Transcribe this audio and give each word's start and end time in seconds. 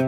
Du 0.00 0.06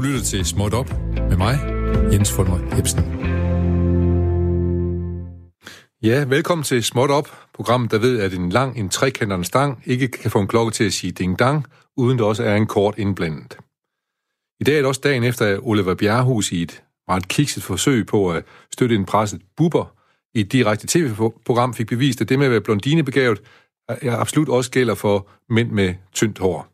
lytter 0.00 0.22
til 0.24 0.44
Småt 0.44 0.74
Op 0.74 0.90
med 1.16 1.36
mig, 1.36 1.58
Jens 2.12 2.32
Fulmer 2.32 2.78
Ebsen. 2.78 3.04
Ja, 6.02 6.24
velkommen 6.24 6.64
til 6.64 6.84
Småt 6.84 7.10
Op, 7.10 7.28
programmet, 7.54 7.90
der 7.90 7.98
ved, 7.98 8.20
at 8.20 8.32
en 8.32 8.50
lang, 8.50 8.78
en 8.78 8.88
trekanterne 8.88 9.44
stang 9.44 9.82
ikke 9.86 10.08
kan 10.08 10.30
få 10.30 10.40
en 10.40 10.48
klokke 10.48 10.72
til 10.72 10.84
at 10.84 10.92
sige 10.92 11.12
ding-dang, 11.12 11.66
uden 11.96 12.18
der 12.18 12.24
også 12.24 12.44
er 12.44 12.56
en 12.56 12.66
kort 12.66 12.94
indblandet. 12.98 13.56
I 14.60 14.64
dag 14.64 14.74
er 14.74 14.78
det 14.78 14.86
også 14.86 15.00
dagen 15.04 15.24
efter, 15.24 15.46
at 15.46 15.60
Oliver 15.62 15.94
Bjerrehus 15.94 16.52
i 16.52 16.62
et 16.62 16.82
meget 17.08 17.28
kikset 17.28 17.62
forsøg 17.62 18.06
på 18.06 18.30
at 18.30 18.44
støtte 18.72 18.94
en 18.94 19.04
presset 19.04 19.42
buber 19.56 19.94
i 20.34 20.40
et 20.40 20.52
direkte 20.52 20.86
tv-program 20.86 21.74
fik 21.74 21.86
bevist, 21.86 22.20
at 22.20 22.28
det 22.28 22.38
med 22.38 22.46
at 22.46 22.52
være 22.52 22.60
blondinebegavet 22.60 23.40
absolut 23.88 24.48
også 24.48 24.70
gælder 24.70 24.94
for 24.94 25.28
mænd 25.48 25.70
med 25.70 25.94
tyndt 26.12 26.38
hår. 26.38 26.66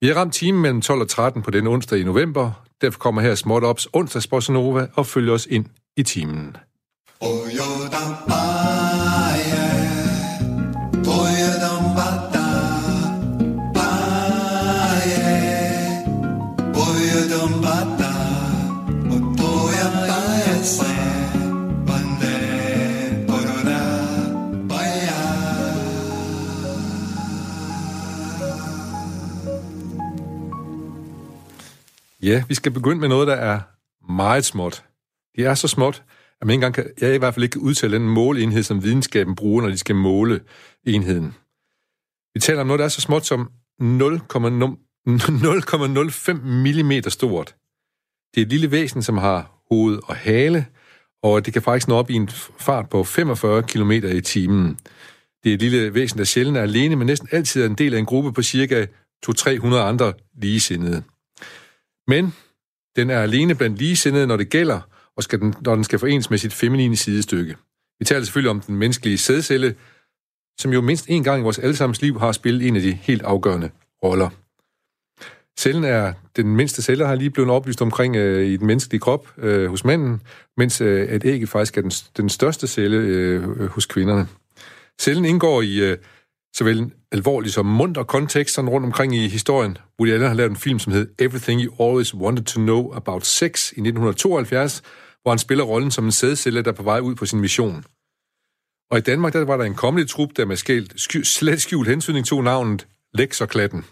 Vi 0.00 0.06
har 0.06 0.14
ramt 0.14 0.34
timen 0.34 0.62
mellem 0.62 0.80
12 0.80 1.00
og 1.00 1.08
13 1.08 1.42
på 1.42 1.50
den 1.50 1.66
onsdag 1.66 1.98
i 1.98 2.04
november. 2.04 2.64
Derfor 2.80 2.98
kommer 2.98 3.20
her 3.20 3.34
Småt 3.34 3.64
Ops 3.64 3.88
onsdags 3.92 4.50
Nova 4.50 4.86
og 4.94 5.06
følger 5.06 5.32
os 5.32 5.46
ind 5.46 5.66
i 5.96 6.02
timen. 6.02 6.56
Oh, 7.20 8.39
Ja, 32.22 32.44
vi 32.48 32.54
skal 32.54 32.72
begynde 32.72 33.00
med 33.00 33.08
noget, 33.08 33.28
der 33.28 33.34
er 33.34 33.60
meget 34.12 34.44
småt. 34.44 34.84
Det 35.36 35.46
er 35.46 35.54
så 35.54 35.68
småt, 35.68 36.02
at 36.40 36.46
man 36.46 36.52
ikke 36.52 36.66
engang 36.66 36.74
kan, 36.74 36.90
jeg 37.00 37.14
i 37.14 37.18
hvert 37.18 37.34
fald 37.34 37.44
ikke 37.44 37.52
kan 37.52 37.62
udtale 37.62 37.94
den 37.94 38.08
måleenhed, 38.08 38.62
som 38.62 38.82
videnskaben 38.82 39.34
bruger, 39.34 39.62
når 39.62 39.68
de 39.68 39.78
skal 39.78 39.94
måle 39.94 40.40
enheden. 40.86 41.34
Vi 42.34 42.40
taler 42.40 42.60
om 42.60 42.66
noget, 42.66 42.78
der 42.78 42.84
er 42.84 42.88
så 42.88 43.00
småt 43.00 43.26
som 43.26 43.50
0,05 43.80 43.86
mm 46.32 47.02
stort. 47.08 47.54
Det 48.34 48.40
er 48.40 48.44
et 48.46 48.48
lille 48.48 48.70
væsen, 48.70 49.02
som 49.02 49.18
har 49.18 49.62
hoved 49.70 49.98
og 50.04 50.16
hale, 50.16 50.66
og 51.22 51.46
det 51.46 51.52
kan 51.52 51.62
faktisk 51.62 51.88
nå 51.88 51.94
op 51.94 52.10
i 52.10 52.14
en 52.14 52.28
fart 52.58 52.88
på 52.88 53.04
45 53.04 53.62
km 53.62 53.90
i 53.90 54.20
timen. 54.20 54.78
Det 55.44 55.50
er 55.50 55.54
et 55.54 55.62
lille 55.62 55.94
væsen, 55.94 56.18
der 56.18 56.24
sjældent 56.24 56.56
er 56.56 56.62
alene, 56.62 56.96
men 56.96 57.06
næsten 57.06 57.28
altid 57.32 57.62
er 57.62 57.66
en 57.66 57.74
del 57.74 57.94
af 57.94 57.98
en 57.98 58.06
gruppe 58.06 58.32
på 58.32 58.42
cirka 58.42 58.86
200-300 59.26 59.74
andre 59.74 60.12
ligesindede. 60.42 61.02
Men 62.10 62.34
den 62.96 63.10
er 63.10 63.20
alene 63.22 63.54
blandt 63.54 63.78
ligesindede, 63.78 64.26
når 64.26 64.36
det 64.36 64.50
gælder, 64.50 64.80
og 65.16 65.22
skal 65.22 65.40
den, 65.40 65.54
når 65.60 65.74
den 65.74 65.84
skal 65.84 65.98
forenes 65.98 66.30
med 66.30 66.38
sit 66.38 66.52
feminine 66.52 66.96
sidestykke. 66.96 67.56
Vi 67.98 68.04
taler 68.04 68.24
selvfølgelig 68.24 68.50
om 68.50 68.60
den 68.60 68.76
menneskelige 68.76 69.18
sædcelle, 69.18 69.74
som 70.60 70.72
jo 70.72 70.80
mindst 70.80 71.06
en 71.08 71.24
gang 71.24 71.40
i 71.40 71.42
vores 71.42 71.58
allesammens 71.58 72.02
liv 72.02 72.20
har 72.20 72.32
spillet 72.32 72.68
en 72.68 72.76
af 72.76 72.82
de 72.82 72.92
helt 72.92 73.22
afgørende 73.22 73.70
roller. 74.04 74.30
Cellen 75.58 75.84
er 75.84 76.12
den 76.36 76.56
mindste 76.56 76.82
celle, 76.82 77.06
har 77.06 77.14
lige 77.14 77.30
blevet 77.30 77.50
oplyst 77.50 77.82
omkring 77.82 78.16
øh, 78.16 78.46
i 78.46 78.56
den 78.56 78.66
menneskelige 78.66 79.00
krop 79.00 79.28
øh, 79.38 79.70
hos 79.70 79.84
manden, 79.84 80.20
mens 80.56 80.80
øh, 80.80 81.06
at 81.10 81.24
ægget 81.24 81.48
faktisk 81.48 81.78
er 81.78 81.82
den, 81.82 81.90
den 81.90 82.28
største 82.28 82.66
celle 82.66 82.96
øh, 82.96 83.66
hos 83.66 83.86
kvinderne. 83.86 84.26
Cellen 85.00 85.24
indgår 85.24 85.62
i 85.62 85.90
øh, 85.90 85.98
såvel 86.56 86.92
alvorlig 87.12 87.52
som 87.52 87.66
munter 87.66 88.02
kontekst 88.02 88.54
sådan 88.54 88.70
rundt 88.70 88.86
omkring 88.86 89.16
i 89.16 89.28
historien. 89.28 89.78
Woody 90.00 90.12
Allen 90.12 90.28
har 90.28 90.34
lavet 90.34 90.50
en 90.50 90.56
film, 90.56 90.78
som 90.78 90.92
hed 90.92 91.08
Everything 91.18 91.60
You 91.62 91.88
Always 91.88 92.14
Wanted 92.14 92.44
to 92.44 92.60
Know 92.60 92.92
About 92.94 93.26
Sex 93.26 93.72
i 93.72 93.80
1972, 93.80 94.82
hvor 95.22 95.30
han 95.30 95.38
spiller 95.38 95.64
rollen 95.64 95.90
som 95.90 96.04
en 96.04 96.12
sædcelle, 96.12 96.62
der 96.62 96.70
er 96.70 96.74
på 96.74 96.82
vej 96.82 97.00
ud 97.00 97.14
på 97.14 97.26
sin 97.26 97.40
mission. 97.40 97.84
Og 98.90 98.98
i 98.98 99.00
Danmark, 99.00 99.32
der 99.32 99.44
var 99.44 99.56
der 99.56 99.64
en 99.64 99.74
kommende 99.74 100.08
trup, 100.08 100.28
der 100.36 100.44
med 100.44 100.56
skælt, 100.56 101.00
sky, 101.00 101.22
slet 101.22 101.62
skjult 101.62 101.88
hensynning 101.88 102.26
tog 102.26 102.44
navnet 102.44 102.86
Lex 103.14 103.40
og 103.40 103.48
Klatten. 103.48 103.84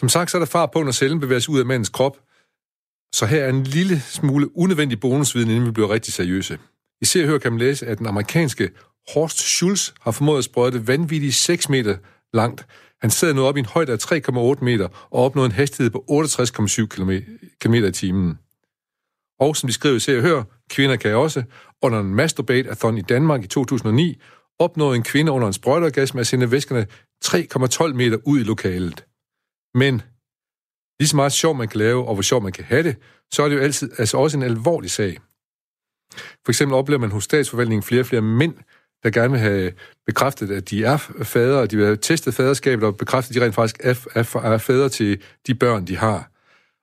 Som 0.00 0.08
sagt, 0.08 0.30
så 0.30 0.36
er 0.36 0.38
der 0.38 0.46
far 0.46 0.66
på, 0.66 0.82
når 0.82 0.92
cellen 0.92 1.20
bevæger 1.20 1.40
sig 1.40 1.50
ud 1.50 1.60
af 1.60 1.66
mandens 1.66 1.88
krop, 1.88 2.16
så 3.14 3.26
her 3.26 3.44
er 3.44 3.48
en 3.48 3.64
lille 3.64 4.00
smule 4.00 4.56
unødvendig 4.56 5.00
bonusviden, 5.00 5.50
inden 5.50 5.66
vi 5.66 5.70
bliver 5.70 5.90
rigtig 5.90 6.12
seriøse. 6.12 6.58
I 7.00 7.04
ser 7.04 7.22
og 7.22 7.28
hør 7.28 7.38
kan 7.38 7.52
man 7.52 7.58
læse, 7.58 7.86
at 7.86 7.98
den 7.98 8.06
amerikanske 8.06 8.70
Horst 9.08 9.38
Schulz 9.38 9.92
har 10.00 10.10
formået 10.10 10.38
at 10.38 10.44
sprøjte 10.44 10.86
vanvittigt 10.86 11.34
6 11.34 11.68
meter 11.68 11.96
langt. 12.32 12.66
Han 13.00 13.10
sidder 13.10 13.34
nu 13.34 13.44
op 13.44 13.56
i 13.56 13.60
en 13.60 13.66
højde 13.66 13.92
af 13.92 14.12
3,8 14.12 14.64
meter 14.64 14.88
og 15.10 15.24
opnår 15.24 15.44
en 15.44 15.52
hastighed 15.52 15.90
på 15.90 16.04
68,7 16.10 16.86
km 16.86 17.10
i 17.86 17.90
timen. 17.92 18.38
Og 19.40 19.56
som 19.56 19.66
de 19.66 19.72
skriver 19.72 19.96
i 19.96 20.00
Se 20.00 20.16
og 20.16 20.22
Hør, 20.22 20.42
kvinder 20.70 20.96
kan 20.96 21.14
også, 21.14 21.42
under 21.82 22.00
en 22.00 22.14
masturbate-athon 22.14 22.98
i 22.98 23.02
Danmark 23.02 23.44
i 23.44 23.46
2009, 23.46 24.20
opnåede 24.58 24.96
en 24.96 25.02
kvinde 25.02 25.32
under 25.32 25.46
en 25.46 25.52
sprøjteorgasme 25.52 26.20
at 26.20 26.26
sende 26.26 26.50
væskerne 26.50 26.86
3,12 27.24 27.94
meter 27.94 28.18
ud 28.26 28.40
i 28.40 28.42
lokalet. 28.42 29.04
Men 29.74 30.02
lige 31.00 31.08
så 31.08 31.16
meget 31.16 31.32
sjov 31.32 31.54
man 31.54 31.68
kan 31.68 31.78
lave, 31.78 32.06
og 32.08 32.14
hvor 32.14 32.22
sjov 32.22 32.42
man 32.42 32.52
kan 32.52 32.64
have 32.64 32.82
det, 32.82 32.96
så 33.32 33.42
er 33.42 33.48
det 33.48 33.56
jo 33.56 33.60
altid 33.60 33.90
altså 33.98 34.16
også 34.16 34.36
en 34.36 34.42
alvorlig 34.42 34.90
sag. 34.90 35.18
For 36.44 36.48
eksempel 36.48 36.74
oplever 36.74 37.00
man 37.00 37.10
hos 37.10 37.24
statsforvaltningen 37.24 37.82
flere 37.82 38.02
og 38.02 38.06
flere 38.06 38.22
mænd, 38.22 38.54
der 39.02 39.10
gerne 39.10 39.30
vil 39.30 39.40
have 39.40 39.72
bekræftet, 40.06 40.50
at 40.50 40.70
de 40.70 40.84
er 40.84 40.96
fader, 41.22 41.56
og 41.56 41.70
de 41.70 41.76
vil 41.76 41.84
have 41.84 41.96
testet 41.96 42.34
faderskabet 42.34 42.84
og 42.84 42.96
bekræftet, 42.96 43.36
at 43.36 43.40
de 43.40 43.44
rent 43.44 43.54
faktisk 43.54 43.76
er, 43.80 44.06
er, 44.14 44.36
er 44.36 44.58
fader 44.58 44.88
til 44.88 45.22
de 45.46 45.54
børn, 45.54 45.86
de 45.86 45.96
har. 45.96 46.30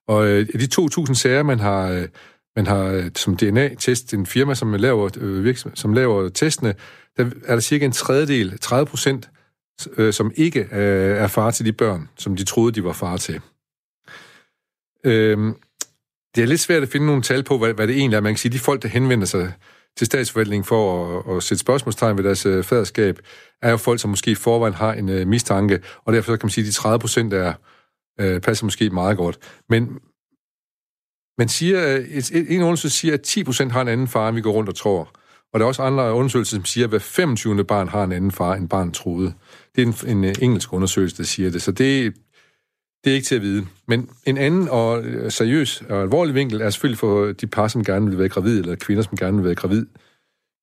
Og 0.08 0.28
øh, 0.28 0.48
de 0.48 0.82
2.000 0.82 1.14
sager, 1.14 1.44
man 1.44 1.60
har, 1.60 1.90
øh, 1.90 2.08
man 2.56 2.68
har 2.68 2.84
øh, 2.84 3.12
som 3.16 3.38
DNA-test, 3.38 4.14
en 4.14 4.26
firma, 4.26 4.56
som 4.56 4.74
laver, 4.74 5.10
øh, 5.18 5.56
som 5.74 5.94
laver 5.94 6.30
testene, 6.30 6.76
der 7.18 7.30
er 7.46 7.54
der 7.56 7.60
cirka 7.60 7.86
en 7.86 7.92
tredjedel, 7.92 8.60
30 8.60 8.86
procent, 8.86 9.30
øh, 9.98 10.14
som 10.14 10.32
ikke 10.36 10.60
øh, 10.60 11.18
er 11.18 11.28
far 11.28 11.52
til 11.52 11.66
de 11.66 11.74
børn, 11.74 12.10
som 12.18 12.36
de 12.36 12.44
troede, 12.44 12.72
de 12.72 12.84
var 12.84 12.94
far 12.94 13.18
til. 13.18 13.42
Øh, 15.06 15.38
det 16.36 16.44
er 16.44 16.46
lidt 16.46 16.60
svært 16.60 16.84
at 16.84 16.90
finde 16.90 17.06
nogle 17.06 17.22
tal 17.22 17.44
på, 17.44 17.58
hvad, 17.58 17.74
hvad 17.74 17.88
det 17.88 17.96
egentlig 17.96 18.18
er. 18.18 18.22
Man 18.22 18.34
kan 18.34 18.38
sige, 18.38 18.52
de 18.52 18.60
folk, 18.60 18.82
der 18.82 18.88
henvender 18.88 19.26
sig 19.26 19.54
til 20.00 20.06
statsforvaltningen 20.06 20.64
for 20.64 20.84
at, 21.20 21.38
at 21.38 21.44
sætte 21.44 21.60
spørgsmålstegn 21.60 22.18
ved 22.18 22.24
deres 22.24 22.46
øh, 22.46 22.64
faderskab, 22.64 23.20
er 23.62 23.72
jo 23.72 23.78
folk, 23.78 24.00
som 24.00 24.10
måske 24.10 24.32
i 24.32 24.36
forvejen 24.36 24.74
har 24.74 24.94
en 24.94 25.10
øh, 25.10 25.28
mistanke, 25.28 25.80
og 26.06 26.14
derfor 26.14 26.36
kan 26.36 26.46
man 26.46 26.52
sige, 26.52 26.64
at 26.64 26.68
de 26.68 26.72
30 26.72 27.00
procent 27.00 27.34
er, 27.34 27.54
øh, 28.20 28.42
passer 28.42 28.66
måske 28.66 28.90
meget 28.90 29.18
godt. 29.18 29.38
Men 29.70 30.00
man 31.38 31.50
siger, 31.50 31.96
øh, 31.96 32.00
et, 32.00 32.32
et, 32.32 32.56
en 32.56 32.62
undersøgelse 32.62 33.00
siger, 33.00 33.14
at 33.14 33.22
10 33.22 33.44
procent 33.44 33.72
har 33.72 33.82
en 33.82 33.88
anden 33.88 34.08
far, 34.08 34.28
end 34.28 34.36
vi 34.36 34.42
går 34.42 34.52
rundt 34.52 34.70
og 34.70 34.76
tror. 34.76 35.12
Og 35.54 35.60
der 35.60 35.66
er 35.66 35.68
også 35.68 35.84
andre 35.84 36.14
undersøgelser, 36.14 36.58
som 36.58 36.66
siger, 36.66 36.86
at 36.86 36.90
hver 36.90 37.00
25. 37.00 37.64
barn 37.64 37.88
har 37.88 38.04
en 38.04 38.12
anden 38.12 38.32
far, 38.32 38.56
end 38.56 38.70
barn 38.70 38.92
troede. 38.92 39.34
Det 39.76 39.82
er 39.82 40.06
en, 40.08 40.18
en 40.24 40.36
engelsk 40.42 40.74
undersøgelse, 40.74 41.18
der 41.18 41.24
siger 41.24 41.50
det. 41.52 41.62
Så 41.62 41.72
det, 41.72 42.14
det 43.04 43.12
er 43.12 43.16
ikke 43.16 43.26
til 43.26 43.36
at 43.36 43.42
vide. 43.42 43.68
Men 43.88 44.10
en 44.26 44.38
anden 44.38 44.70
og 44.70 45.04
øh, 45.04 45.32
seriøs 45.32 45.82
og 45.90 46.02
alvorlig 46.02 46.36
vinkel 46.36 46.62
er 46.62 46.70
selvfølgelig 46.70 47.00
for 47.00 47.32
de 47.32 47.48
par, 47.48 47.68
som 47.68 47.84
gerne 47.84 48.10
vil 48.10 48.20
være 48.20 48.30
gravid, 48.30 48.60
eller 48.60 48.76
kvinder, 48.76 49.04
som 49.04 49.18
gerne 49.18 49.38
vil 49.38 49.46
være 49.46 49.56
gravid. 49.56 49.86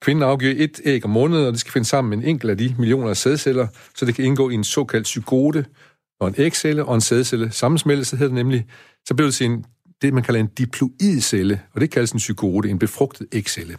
Kvinden 0.02 0.22
afgiver 0.22 0.54
et 0.56 0.80
æg 0.84 1.04
om 1.04 1.10
måneden, 1.10 1.46
og 1.46 1.52
det 1.52 1.60
skal 1.60 1.72
finde 1.72 1.88
sammen 1.88 2.10
med 2.10 2.18
en 2.18 2.30
enkelt 2.30 2.50
af 2.50 2.58
de 2.58 2.74
millioner 2.78 3.10
af 3.10 3.16
sædceller, 3.16 3.66
så 3.94 4.06
det 4.06 4.14
kan 4.14 4.24
indgå 4.24 4.50
i 4.50 4.54
en 4.54 4.64
såkaldt 4.64 5.08
zygote, 5.08 5.66
og 6.20 6.28
en 6.28 6.34
ægcelle 6.38 6.84
og 6.84 6.94
en 6.94 7.00
sædcelle 7.00 7.50
sammensmeltelse 7.50 8.16
hedder 8.16 8.34
det 8.34 8.44
nemlig, 8.44 8.66
så 9.06 9.14
bliver 9.14 9.26
det 9.26 9.34
til 9.34 9.46
en, 9.46 9.64
det, 10.02 10.14
man 10.14 10.22
kalder 10.22 10.40
en 10.40 10.46
diploid 10.46 11.20
celle, 11.20 11.62
og 11.72 11.80
det 11.80 11.90
kaldes 11.90 12.12
en 12.12 12.20
zygote, 12.20 12.68
en 12.68 12.78
befrugtet 12.78 13.26
ægcelle. 13.32 13.76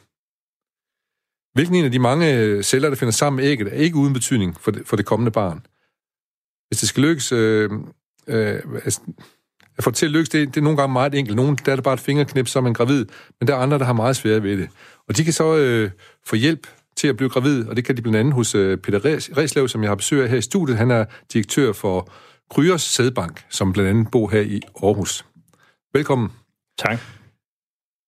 Hvilken 1.53 1.75
en 1.75 1.85
af 1.85 1.91
de 1.91 1.99
mange 1.99 2.35
øh, 2.37 2.63
celler, 2.63 2.89
der 2.89 2.95
finder 2.95 3.11
sammen 3.11 3.35
med 3.35 3.51
ægget, 3.51 3.67
er 3.67 3.77
ikke 3.77 3.95
uden 3.95 4.13
betydning 4.13 4.57
for 4.59 4.71
det, 4.71 4.87
for 4.87 4.95
det 4.95 5.05
kommende 5.05 5.31
barn. 5.31 5.65
Hvis 6.67 6.79
det 6.79 6.89
skal 6.89 7.03
lykkes, 7.03 7.31
øh, 7.31 7.69
øh, 8.27 8.59
altså, 8.73 9.01
at 9.77 9.83
få 9.83 9.89
det 9.89 9.97
til 9.97 10.05
at 10.05 10.11
lykkes, 10.11 10.29
det, 10.29 10.47
det 10.47 10.57
er 10.57 10.61
nogle 10.61 10.77
gange 10.77 10.93
meget 10.93 11.15
enkelt. 11.15 11.35
Nogle, 11.35 11.57
der 11.65 11.71
er 11.71 11.75
det 11.75 11.83
bare 11.83 11.93
et 11.93 11.99
fingerknip, 11.99 12.47
så 12.47 12.59
er 12.59 12.63
man 12.63 12.73
gravid, 12.73 13.05
men 13.39 13.47
der 13.47 13.55
er 13.55 13.57
andre, 13.57 13.79
der 13.79 13.85
har 13.85 13.93
meget 13.93 14.15
svært 14.15 14.43
ved 14.43 14.57
det. 14.57 14.69
Og 15.07 15.17
de 15.17 15.23
kan 15.23 15.33
så 15.33 15.55
øh, 15.55 15.91
få 16.25 16.35
hjælp 16.35 16.67
til 16.95 17.07
at 17.07 17.17
blive 17.17 17.29
gravid, 17.29 17.67
og 17.67 17.75
det 17.75 17.85
kan 17.85 17.97
de 17.97 18.01
blandt 18.01 18.17
andet 18.17 18.33
hos 18.33 18.55
øh, 18.55 18.77
Peter 18.77 18.99
Reslev, 19.37 19.67
som 19.67 19.83
jeg 19.83 19.89
har 19.89 19.95
besøgt 19.95 20.23
af 20.23 20.29
her 20.29 20.37
i 20.37 20.41
studiet. 20.41 20.77
Han 20.77 20.91
er 20.91 21.05
direktør 21.33 21.73
for 21.73 22.11
Kryers 22.49 22.81
Sædbank, 22.81 23.45
som 23.49 23.73
blandt 23.73 23.89
andet 23.89 24.11
bor 24.11 24.29
her 24.29 24.41
i 24.41 24.61
Aarhus. 24.83 25.25
Velkommen. 25.93 26.29
Tak. 26.79 26.99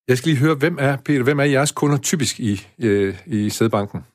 Jeg 0.07 0.18
skal 0.18 0.30
lige 0.30 0.39
høre, 0.39 0.56
hvem 0.56 0.77
er, 0.80 0.98
Peter, 1.06 1.24
hvem 1.24 1.39
er 1.39 1.44
jeres 1.44 1.71
kunder 1.71 1.98
typisk 1.98 2.39
i, 2.39 2.68
øh, 2.80 3.18
i 3.25 3.50
Sædbanken? 3.50 4.06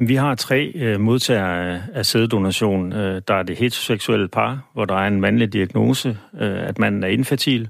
Vi 0.00 0.14
har 0.14 0.34
tre 0.34 0.72
øh, 0.74 1.00
modtagere 1.00 1.82
af 1.94 2.06
sæddonation. 2.06 2.92
Øh, 2.92 3.22
der 3.28 3.34
er 3.34 3.42
det 3.42 3.56
heteroseksuelle 3.56 4.28
par, 4.28 4.70
hvor 4.72 4.84
der 4.84 4.94
er 4.94 5.06
en 5.06 5.20
mandlig 5.20 5.52
diagnose, 5.52 6.08
øh, 6.40 6.68
at 6.68 6.78
manden 6.78 7.04
er 7.04 7.08
infertil. 7.08 7.68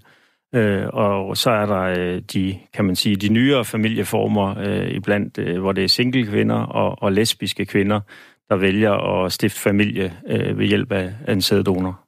Øh, 0.55 0.87
og 0.93 1.37
så 1.37 1.51
er 1.51 1.67
der 1.67 1.81
øh, 1.81 2.23
de, 2.33 2.59
kan 2.75 2.85
man 2.85 2.97
sige, 2.97 3.17
de 3.17 3.29
nyere 3.29 3.65
familieformer 3.65 4.59
øh, 4.59 4.91
iblandt, 4.91 5.39
øh, 5.39 5.61
hvor 5.61 5.73
det 5.73 5.85
er 5.85 5.89
single 5.89 6.27
kvinder 6.27 6.57
og, 6.57 7.03
og 7.03 7.13
lesbiske 7.13 7.67
kvinder, 7.67 8.01
der 8.49 8.57
vælger 8.57 9.25
at 9.25 9.33
stifte 9.33 9.61
familie 9.61 10.17
øh, 10.29 10.59
ved 10.59 10.67
hjælp 10.67 10.93
af, 10.93 11.15
af 11.27 11.33
en 11.33 11.43
sæddonor. 11.43 12.01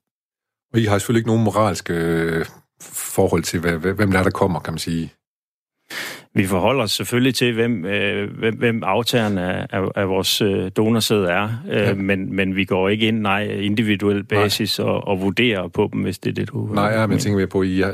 Og 0.73 0.81
I 0.81 0.85
har 0.85 0.99
selvfølgelig 0.99 1.21
ikke 1.21 1.31
nogen 1.31 1.45
moralske 1.45 1.95
øh, 1.95 2.45
forhold 2.93 3.43
til, 3.43 3.61
hvem 3.61 4.11
der 4.11 4.19
er, 4.19 4.23
der 4.23 4.31
kommer, 4.31 4.61
kan 4.61 4.73
man 4.73 4.79
sige. 4.79 5.13
Vi 6.35 6.47
forholder 6.47 6.83
os 6.83 6.93
selvfølgelig 6.93 7.35
til, 7.35 7.55
hvem, 7.55 7.85
øh, 7.85 8.39
hvem, 8.39 8.55
hvem 8.57 8.83
aftageren 8.85 9.39
af, 9.39 9.67
af, 9.71 9.89
af 9.95 10.09
vores 10.09 10.41
øh, 10.41 10.71
donorsæd 10.77 11.23
er, 11.23 11.49
øh, 11.71 11.77
ja. 11.77 11.95
men, 11.95 12.37
men 12.37 12.57
vi 12.57 12.65
går 12.65 12.89
ikke 12.89 13.09
ind 13.09 13.21
nej, 13.21 13.43
individuel 13.45 14.25
basis 14.25 14.79
og, 14.79 15.07
og 15.09 15.21
vurderer 15.21 15.69
på 15.69 15.89
dem, 15.93 16.03
hvis 16.03 16.19
det 16.19 16.31
er 16.31 16.35
det, 16.35 16.49
du... 16.49 16.69
Nej, 16.73 16.85
ja, 16.85 17.07
men 17.07 17.19
tænker 17.19 17.37
mere 17.37 17.47
på, 17.47 17.63
I 17.63 17.81
er, 17.81 17.87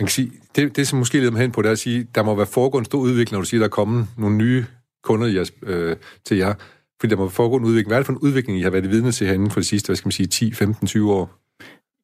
man 0.00 0.06
kan 0.06 0.08
sige, 0.08 0.30
det, 0.56 0.76
det 0.76 0.88
som 0.88 0.98
måske 0.98 1.18
leder 1.18 1.30
mig 1.30 1.40
hen 1.40 1.52
på, 1.52 1.62
det 1.62 1.68
er 1.68 1.72
at 1.72 1.78
sige, 1.78 2.06
der 2.14 2.22
må 2.22 2.34
være 2.34 2.46
foregået 2.46 2.80
en 2.80 2.84
stor 2.84 2.98
udvikling, 2.98 3.32
når 3.32 3.40
du 3.40 3.46
siger, 3.46 3.58
der 3.58 3.66
er 3.66 3.70
kommet 3.70 4.06
nogle 4.18 4.36
nye 4.36 4.64
kunder 5.04 5.26
jeres, 5.26 5.52
øh, 5.62 5.96
til 6.24 6.36
jer. 6.36 6.54
Fordi 7.00 7.10
der 7.10 7.16
må 7.16 7.28
foregå 7.28 7.56
en 7.56 7.64
udvikling. 7.64 7.88
Hvad 7.88 7.96
er 7.96 8.00
det 8.00 8.06
for 8.06 8.12
en 8.12 8.18
udvikling, 8.18 8.58
I 8.58 8.62
har 8.62 8.70
været 8.70 8.90
vidne 8.90 9.12
til 9.12 9.26
herinde 9.26 9.50
for 9.50 9.60
de 9.60 9.66
sidste, 9.66 9.88
hvad 9.88 9.96
skal 9.96 10.06
man 10.06 10.12
sige, 10.12 10.26
10, 10.26 10.52
15, 10.52 10.86
20 10.86 11.12
år? 11.12 11.38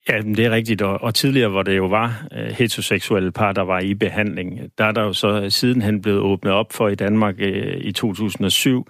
Ja, 0.08 0.20
det 0.20 0.38
er 0.38 0.50
rigtigt, 0.50 0.82
og, 0.82 1.02
og 1.02 1.14
tidligere, 1.14 1.48
hvor 1.48 1.62
det 1.62 1.76
jo 1.76 1.86
var 1.86 2.26
øh, 2.32 2.46
heteroseksuelle 2.46 3.32
par, 3.32 3.52
der 3.52 3.62
var 3.62 3.80
i 3.80 3.94
behandling, 3.94 4.60
der 4.78 4.84
er 4.84 4.92
der 4.92 5.02
jo 5.02 5.12
så 5.12 5.50
sidenhen 5.50 6.02
blevet 6.02 6.20
åbnet 6.20 6.52
op 6.52 6.72
for 6.72 6.88
i 6.88 6.94
Danmark 6.94 7.34
øh, 7.38 7.76
i 7.80 7.92
2007, 7.92 8.88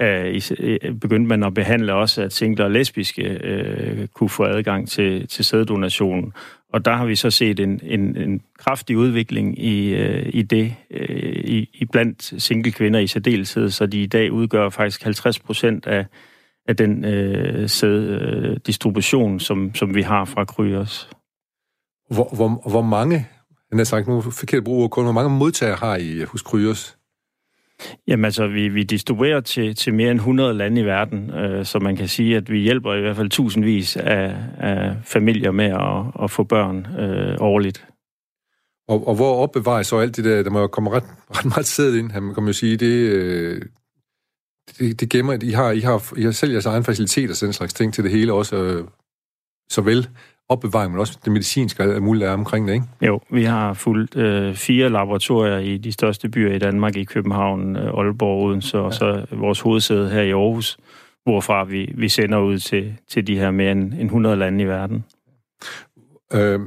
øh, 0.00 0.40
øh, 0.58 0.94
begyndte 1.00 1.28
man 1.28 1.42
at 1.42 1.54
behandle 1.54 1.94
også, 1.94 2.22
at 2.22 2.32
singler 2.32 2.64
og 2.64 2.70
lesbiske 2.70 3.22
øh, 3.22 4.06
kunne 4.14 4.30
få 4.30 4.44
adgang 4.44 4.88
til, 4.88 5.28
til 5.28 5.44
sæddonation. 5.44 6.32
Og 6.72 6.84
der 6.84 6.92
har 6.92 7.06
vi 7.06 7.16
så 7.16 7.30
set 7.30 7.60
en, 7.60 7.80
en, 7.82 8.16
en 8.16 8.42
kraftig 8.58 8.96
udvikling 8.96 9.58
i, 9.58 9.94
øh, 9.94 10.30
i 10.32 10.42
det, 10.42 10.74
øh, 10.90 11.44
i, 11.44 11.70
i 11.74 11.84
blandt 11.84 12.42
single 12.42 12.72
kvinder 12.72 13.00
i 13.00 13.06
særdeleshed, 13.06 13.70
så 13.70 13.86
de 13.86 14.02
i 14.02 14.06
dag 14.06 14.32
udgør 14.32 14.68
faktisk 14.68 15.02
50 15.02 15.38
procent 15.38 15.86
af 15.86 16.06
af 16.68 16.76
den 16.76 17.04
øh, 17.04 17.68
sæd, 17.68 18.58
distribution, 18.58 19.40
som, 19.40 19.74
som 19.74 19.94
vi 19.94 20.02
har 20.02 20.24
fra 20.24 20.44
Kryos. 20.44 21.10
Hvor, 22.10 22.34
hvor, 22.34 22.70
hvor 22.70 22.82
mange, 22.82 23.28
jeg 23.70 23.78
har 23.78 23.84
sagt 23.84 24.08
nu 24.08 24.20
forkert 24.20 24.64
brug 24.64 24.90
kun, 24.90 25.04
hvor 25.04 25.12
mange 25.12 25.30
modtagere 25.30 25.76
har 25.76 25.96
I 25.96 26.22
hos 26.22 26.42
Kryos? 26.42 26.96
Jamen 28.08 28.24
altså, 28.24 28.46
vi, 28.46 28.68
vi 28.68 28.82
distribuerer 28.82 29.40
til, 29.40 29.74
til 29.74 29.94
mere 29.94 30.10
end 30.10 30.18
100 30.18 30.54
lande 30.54 30.80
i 30.80 30.84
verden, 30.84 31.30
øh, 31.30 31.64
så 31.64 31.78
man 31.78 31.96
kan 31.96 32.08
sige, 32.08 32.36
at 32.36 32.50
vi 32.50 32.58
hjælper 32.58 32.94
i 32.94 33.00
hvert 33.00 33.16
fald 33.16 33.30
tusindvis 33.30 33.96
af, 33.96 34.36
af 34.58 34.96
familier 35.04 35.50
med 35.50 35.64
at, 35.64 36.24
at 36.24 36.30
få 36.30 36.44
børn 36.44 36.86
øh, 36.98 37.36
årligt. 37.40 37.86
Og, 38.88 39.08
og 39.08 39.14
hvor 39.14 39.42
opbevarer 39.42 39.80
I 39.80 39.84
så 39.84 39.98
alt 39.98 40.16
det 40.16 40.24
der? 40.24 40.42
Der 40.42 40.50
må 40.50 40.60
jo 40.60 40.66
komme 40.66 40.90
ret, 40.90 41.04
ret 41.36 41.44
meget 41.44 41.66
sæd 41.66 41.94
ind, 41.94 42.12
man 42.12 42.34
kan 42.34 42.46
jo 42.46 42.52
sige. 42.52 42.76
Det, 42.76 43.10
øh, 43.10 43.62
det, 44.78 45.00
det 45.00 45.10
gemmer, 45.10 45.38
I 45.42 45.50
har, 45.50 45.70
I 45.70 45.80
har, 45.80 46.12
I 46.16 46.22
har 46.22 46.30
selv 46.30 46.52
jeres 46.52 46.66
egen 46.66 46.84
facilitet 46.84 47.30
og 47.30 47.36
sådan 47.36 47.48
en 47.48 47.52
slags 47.52 47.74
ting 47.74 47.94
til 47.94 48.04
det 48.04 48.12
hele 48.12 48.32
også, 48.32 48.56
øh, 48.56 48.84
såvel 49.70 50.08
opbevaring, 50.48 50.92
men 50.92 51.00
også 51.00 51.18
det 51.24 51.32
medicinske 51.32 51.94
og 51.96 52.02
muligt 52.02 52.24
er 52.24 52.32
omkring 52.32 52.68
det, 52.68 52.74
ikke? 52.74 52.86
Jo, 53.02 53.20
vi 53.30 53.44
har 53.44 53.74
fuldt 53.74 54.16
øh, 54.16 54.54
fire 54.54 54.88
laboratorier 54.88 55.58
i 55.58 55.76
de 55.76 55.92
største 55.92 56.28
byer 56.28 56.54
i 56.54 56.58
Danmark, 56.58 56.96
i 56.96 57.04
København, 57.04 57.76
øh, 57.76 57.98
Aalborg, 57.98 58.44
Odense, 58.44 58.78
ja. 58.78 58.82
og 58.82 58.94
så 58.94 59.26
vores 59.30 59.60
hovedsæde 59.60 60.10
her 60.10 60.22
i 60.22 60.30
Aarhus, 60.30 60.78
hvorfra 61.24 61.64
vi, 61.64 61.92
vi 61.94 62.08
sender 62.08 62.38
ud 62.38 62.58
til, 62.58 62.96
til 63.08 63.26
de 63.26 63.38
her 63.38 63.50
mere 63.50 63.72
end, 63.72 63.94
end 63.94 64.04
100 64.04 64.36
lande 64.36 64.64
i 64.64 64.66
verden. 64.66 65.04
Øh, 66.32 66.60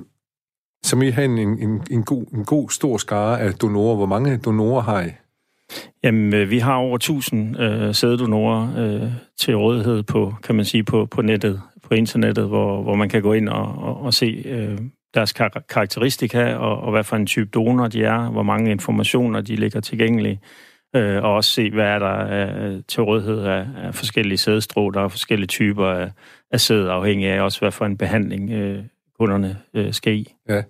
så 0.83 0.99
I 1.01 1.09
have 1.09 1.25
en, 1.25 1.37
en, 1.37 1.81
en, 1.91 2.03
god, 2.03 2.25
en 2.33 2.45
god 2.45 2.69
stor 2.69 2.97
skare 2.97 3.39
af 3.39 3.53
donorer. 3.53 3.95
Hvor 3.95 4.05
mange 4.05 4.37
donorer 4.37 4.81
har 4.81 5.01
I? 5.01 5.09
Jamen, 6.03 6.33
øh, 6.33 6.49
vi 6.49 6.59
har 6.59 6.75
over 6.75 6.95
1000 6.95 7.59
øh, 7.59 7.95
sæddonorer 7.95 8.69
øh, 8.77 9.11
til 9.39 9.57
rådighed 9.57 10.03
på, 10.03 10.33
kan 10.43 10.55
man 10.55 10.65
sige, 10.65 10.83
på, 10.83 11.05
på 11.05 11.21
nettet, 11.21 11.61
på 11.83 11.93
internettet, 11.93 12.47
hvor, 12.47 12.81
hvor 12.81 12.95
man 12.95 13.09
kan 13.09 13.21
gå 13.21 13.33
ind 13.33 13.49
og, 13.49 13.75
og, 13.77 14.01
og 14.01 14.13
se 14.13 14.43
øh, 14.45 14.77
deres 15.13 15.33
kar- 15.33 15.65
karakteristika, 15.69 16.53
og, 16.53 16.77
og 16.77 16.91
hvad 16.91 17.03
for 17.03 17.15
en 17.15 17.25
type 17.25 17.49
donor 17.49 17.87
de 17.87 18.03
er, 18.03 18.31
hvor 18.31 18.43
mange 18.43 18.71
informationer 18.71 19.41
de 19.41 19.55
ligger 19.55 19.79
tilgængelige, 19.79 20.39
øh, 20.95 21.23
og 21.23 21.33
også 21.33 21.51
se, 21.51 21.71
hvad 21.71 21.85
er 21.85 21.99
der 21.99 22.17
øh, 22.27 22.81
til 22.87 23.03
rådighed 23.03 23.39
af, 23.39 23.67
af 23.77 23.95
forskellige 23.95 24.37
sædstrå, 24.37 24.91
der 24.91 25.01
er 25.01 25.07
forskellige 25.07 25.47
typer 25.47 25.85
af, 25.85 26.11
af 26.51 26.59
sæd, 26.59 26.87
afhængig 26.87 27.27
af 27.27 27.41
også, 27.41 27.59
hvad 27.59 27.71
for 27.71 27.85
en 27.85 27.97
behandling 27.97 28.51
øh, 28.51 28.83
kunderne 29.19 29.57
øh, 29.73 29.93
skal 29.93 30.13
i. 30.13 30.33
Ja. 30.49 30.63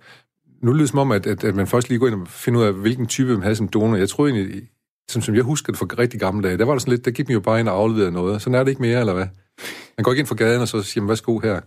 Nu 0.64 0.72
lyder 0.72 0.82
det 0.82 0.90
som 0.90 1.00
om, 1.00 1.12
at, 1.12 1.28
at, 1.28 1.44
at 1.44 1.56
man 1.56 1.68
først 1.68 1.90
lige 1.90 2.00
går 2.00 2.08
ind 2.08 2.16
og 2.16 2.28
finder 2.28 2.60
ud 2.60 2.66
af, 2.66 2.74
hvilken 2.74 3.08
type 3.08 3.34
man 3.34 3.44
har 3.44 3.54
som 3.54 3.68
donor. 3.68 3.96
Jeg 3.96 4.10
tror 4.10 4.28
egentlig, 4.28 4.64
som, 5.10 5.22
som 5.22 5.36
jeg 5.36 5.44
husker 5.44 5.74
det 5.74 5.80
fra 5.80 5.88
rigtig 6.00 6.20
gamle 6.20 6.48
dage, 6.48 6.58
der 6.58 6.66
var 6.66 6.74
det 6.74 6.82
sådan 6.82 6.92
lidt, 6.92 7.06
der 7.06 7.12
gik 7.12 7.28
man 7.28 7.34
jo 7.34 7.40
bare 7.40 7.60
ind 7.60 7.70
og 7.70 7.76
afleverede 7.76 8.12
noget. 8.12 8.42
Sådan 8.42 8.56
er 8.56 8.64
det 8.64 8.70
ikke 8.70 8.82
mere, 8.82 9.00
eller 9.00 9.14
hvad? 9.14 9.28
Man 9.98 10.04
går 10.04 10.12
ikke 10.12 10.20
ind 10.20 10.28
for 10.28 10.36
gaden 10.36 10.62
og 10.62 10.68
så 10.68 10.82
siger, 10.82 11.02
man, 11.02 11.10
værsgo 11.10 11.40
her. 11.40 11.60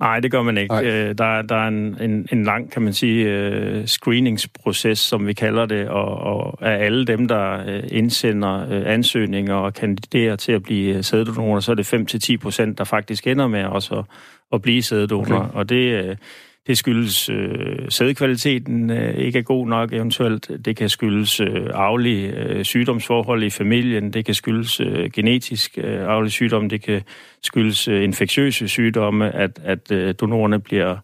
Nej, 0.00 0.20
det 0.20 0.30
gør 0.30 0.42
man 0.42 0.58
ikke. 0.58 0.76
Øh, 0.76 1.14
der, 1.18 1.42
der 1.42 1.56
er 1.56 1.68
en, 1.68 2.00
en, 2.00 2.28
en 2.32 2.44
lang, 2.44 2.72
kan 2.72 2.82
man 2.82 2.92
sige, 2.92 3.78
uh, 3.78 3.84
screeningsproces, 3.84 4.98
som 4.98 5.26
vi 5.26 5.32
kalder 5.32 5.66
det, 5.66 5.88
og, 5.88 6.18
og 6.18 6.66
af 6.66 6.84
alle 6.84 7.04
dem, 7.04 7.28
der 7.28 7.64
uh, 7.64 7.96
indsender 7.96 8.66
uh, 8.66 8.92
ansøgninger 8.92 9.54
og 9.54 9.74
kandiderer 9.74 10.36
til 10.36 10.52
at 10.52 10.62
blive 10.62 11.02
sæddonorer, 11.02 11.60
så 11.60 11.70
er 11.70 11.76
det 11.76 11.94
5-10 12.32 12.36
procent, 12.36 12.78
der 12.78 12.84
faktisk 12.84 13.26
ender 13.26 13.46
med 13.46 13.64
også 13.64 13.94
at, 13.94 14.04
at 14.52 14.62
blive 14.62 14.82
sæddonor. 14.82 15.38
Okay. 15.38 15.54
Og 15.54 15.68
det, 15.68 16.10
uh, 16.10 16.16
det 16.66 16.78
skyldes 16.78 17.28
øh, 17.28 17.90
sædkvaliteten 17.90 18.90
øh, 18.90 19.14
ikke 19.14 19.38
er 19.38 19.42
god 19.42 19.68
nok 19.68 19.92
eventuelt. 19.92 20.50
Det 20.64 20.76
kan 20.76 20.88
skyldes 20.88 21.40
øh, 21.40 21.70
arvelige 21.72 22.36
øh, 22.36 22.64
sygdomsforhold 22.64 23.42
i 23.42 23.50
familien. 23.50 24.12
Det 24.12 24.24
kan 24.24 24.34
skyldes 24.34 24.80
øh, 24.80 25.10
genetisk 25.10 25.78
øh, 25.78 26.08
arvelig 26.08 26.32
sygdom. 26.32 26.68
Det 26.68 26.82
kan 26.82 27.02
skyldes 27.42 27.88
øh, 27.88 28.04
infektiøse 28.04 28.68
sygdomme, 28.68 29.34
at, 29.34 29.60
at 29.64 29.92
øh, 29.92 30.14
donorerne 30.20 30.60
bliver, 30.60 30.96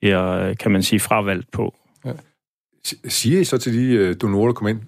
bliver, 0.00 0.30
øh, 0.30 0.56
kan 0.56 0.70
man 0.70 0.82
sige, 0.82 1.00
fravalgt 1.00 1.50
på. 1.50 1.74
Ja. 2.04 2.12
Siger 3.08 3.40
I 3.40 3.44
så 3.44 3.58
til 3.58 3.74
de 3.74 3.94
øh, 3.94 4.16
donorer, 4.22 4.46
der 4.46 4.52
kommer 4.52 4.70
ind, 4.70 4.80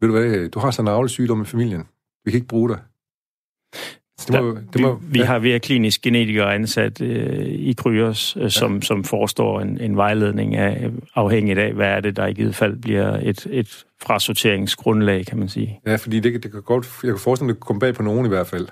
ved 0.00 0.08
du 0.08 0.18
hvad, 0.18 0.48
du 0.48 0.58
har 0.58 0.70
sådan 0.70 0.88
en 0.88 0.94
arvelig 0.94 1.10
sygdom 1.10 1.42
i 1.42 1.44
familien. 1.44 1.84
Vi 2.24 2.30
kan 2.30 2.38
ikke 2.38 2.48
bruge 2.48 2.68
dig. 2.68 2.78
Det 4.18 4.42
må, 4.42 4.58
det 4.72 4.80
må, 4.80 4.94
vi, 4.94 5.18
vi 5.18 5.18
har 5.18 5.38
vi 5.38 5.50
har 5.50 5.58
klinisk 5.58 6.02
genetikere 6.02 6.54
ansat 6.54 7.00
øh, 7.00 7.46
i 7.46 7.72
Kryos, 7.72 8.36
øh, 8.40 8.50
som, 8.50 8.74
ja. 8.74 8.80
som 8.80 9.04
forestår 9.04 9.60
en, 9.60 9.80
en 9.80 9.96
vejledning 9.96 10.56
af, 10.56 10.90
afhængigt 11.14 11.58
af, 11.58 11.72
hvad 11.72 11.86
er 11.86 12.00
det, 12.00 12.16
der 12.16 12.26
i 12.26 12.32
givet 12.32 12.54
fald 12.54 12.76
bliver 12.76 13.18
et, 13.22 13.46
et 13.50 13.84
frasorteringsgrundlag, 14.02 15.26
kan 15.26 15.38
man 15.38 15.48
sige. 15.48 15.80
Ja, 15.86 15.96
fordi 15.96 16.20
det, 16.20 16.42
det 16.42 16.52
kan 16.52 16.62
godt, 16.62 16.86
jeg 17.02 17.12
kan 17.12 17.18
forestille 17.18 17.46
mig, 17.46 17.54
det 17.54 17.60
kan 17.60 17.66
komme 17.66 17.80
bag 17.80 17.94
på 17.94 18.02
nogen 18.02 18.26
i 18.26 18.28
hvert 18.28 18.46
fald. 18.46 18.68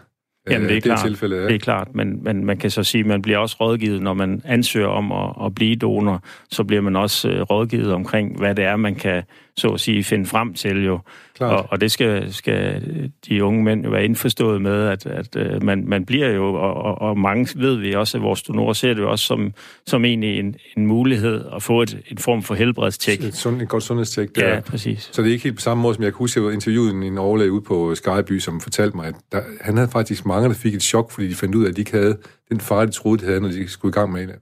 Jamen, 0.50 0.68
det 0.68 0.70
er, 0.70 0.74
det 0.74 0.82
klart, 0.82 1.06
tilfælde, 1.06 1.36
ja. 1.36 1.42
det 1.42 1.54
er 1.54 1.58
klart, 1.58 1.94
men, 1.94 2.24
men 2.24 2.44
man 2.44 2.58
kan 2.58 2.70
så 2.70 2.84
sige, 2.84 3.00
at 3.00 3.06
man 3.06 3.22
bliver 3.22 3.38
også 3.38 3.56
rådgivet, 3.60 4.02
når 4.02 4.14
man 4.14 4.42
ansøger 4.44 4.88
om 4.88 5.12
at, 5.12 5.46
at 5.46 5.54
blive 5.54 5.76
donor, 5.76 6.22
så 6.50 6.64
bliver 6.64 6.82
man 6.82 6.96
også 6.96 7.30
uh, 7.30 7.40
rådgivet 7.40 7.92
omkring, 7.92 8.38
hvad 8.38 8.54
det 8.54 8.64
er, 8.64 8.76
man 8.76 8.94
kan 8.94 9.22
så 9.56 9.68
at 9.68 9.80
sige 9.80 10.04
finde 10.04 10.26
frem 10.26 10.54
til 10.54 10.84
jo. 10.84 10.98
Og, 11.40 11.66
og 11.70 11.80
det 11.80 11.92
skal, 11.92 12.32
skal 12.32 12.82
de 13.28 13.44
unge 13.44 13.64
mænd 13.64 13.84
jo 13.84 13.90
være 13.90 14.04
indforstået 14.04 14.62
med, 14.62 14.88
at, 14.88 15.06
at 15.06 15.36
uh, 15.36 15.62
man, 15.62 15.84
man 15.88 16.04
bliver 16.04 16.28
jo, 16.28 16.54
og, 16.54 16.74
og, 16.74 17.00
og 17.00 17.18
mange 17.18 17.60
ved 17.60 17.76
vi 17.76 17.94
også, 17.94 18.16
at 18.16 18.22
vores 18.22 18.42
donorer 18.42 18.72
ser 18.72 18.94
det 18.94 19.00
jo 19.00 19.10
også 19.10 19.24
som, 19.24 19.52
som 19.86 20.04
egentlig 20.04 20.38
en, 20.38 20.56
en 20.76 20.86
mulighed 20.86 21.44
at 21.56 21.62
få 21.62 21.82
et, 21.82 21.98
en 22.10 22.18
form 22.18 22.42
for 22.42 22.54
helbredstjek. 22.54 23.24
Et, 23.24 23.36
sund, 23.36 23.62
et 23.62 23.68
godt 23.68 23.82
sundhedstjek. 23.82 24.36
Der. 24.36 24.48
Ja, 24.48 24.60
præcis. 24.60 25.08
Så 25.12 25.22
det 25.22 25.28
er 25.28 25.32
ikke 25.32 25.44
helt 25.44 25.56
på 25.56 25.62
samme 25.62 25.82
måde, 25.82 25.94
som 25.94 26.04
jeg 26.04 26.12
kunne 26.12 26.22
huske, 26.24 26.40
at 26.40 26.46
jeg 26.46 26.54
interviewede 26.54 27.06
en, 27.06 27.18
overlæge 27.18 27.52
ude 27.52 27.62
på 27.62 27.94
Skyby, 27.94 28.38
som 28.38 28.60
fortalte 28.60 28.96
mig, 28.96 29.06
at 29.06 29.14
der, 29.32 29.40
han 29.60 29.76
havde 29.76 29.90
faktisk 29.90 30.26
mange, 30.26 30.48
der 30.48 30.54
fik 30.54 30.74
et 30.74 30.82
chok, 30.82 31.10
fordi 31.10 31.28
de 31.28 31.34
fandt 31.34 31.54
ud 31.54 31.64
af, 31.64 31.68
at 31.68 31.76
de 31.76 31.80
ikke 31.80 31.92
havde 31.92 32.18
den 32.48 32.60
far, 32.60 32.84
de 32.84 32.92
troede, 32.92 33.20
de 33.20 33.26
havde, 33.26 33.40
når 33.40 33.48
de 33.48 33.68
skulle 33.68 33.92
i 33.92 33.98
gang 33.98 34.12
med 34.12 34.22
at, 34.22 34.38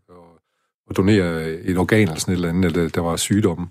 at 0.90 0.96
donere 0.96 1.50
et 1.50 1.78
organ 1.78 2.02
eller 2.02 2.14
sådan 2.14 2.32
et 2.32 2.36
eller 2.36 2.48
andet, 2.48 2.64
eller 2.64 2.88
der 2.88 3.00
var 3.00 3.16
sygdomme. 3.16 3.66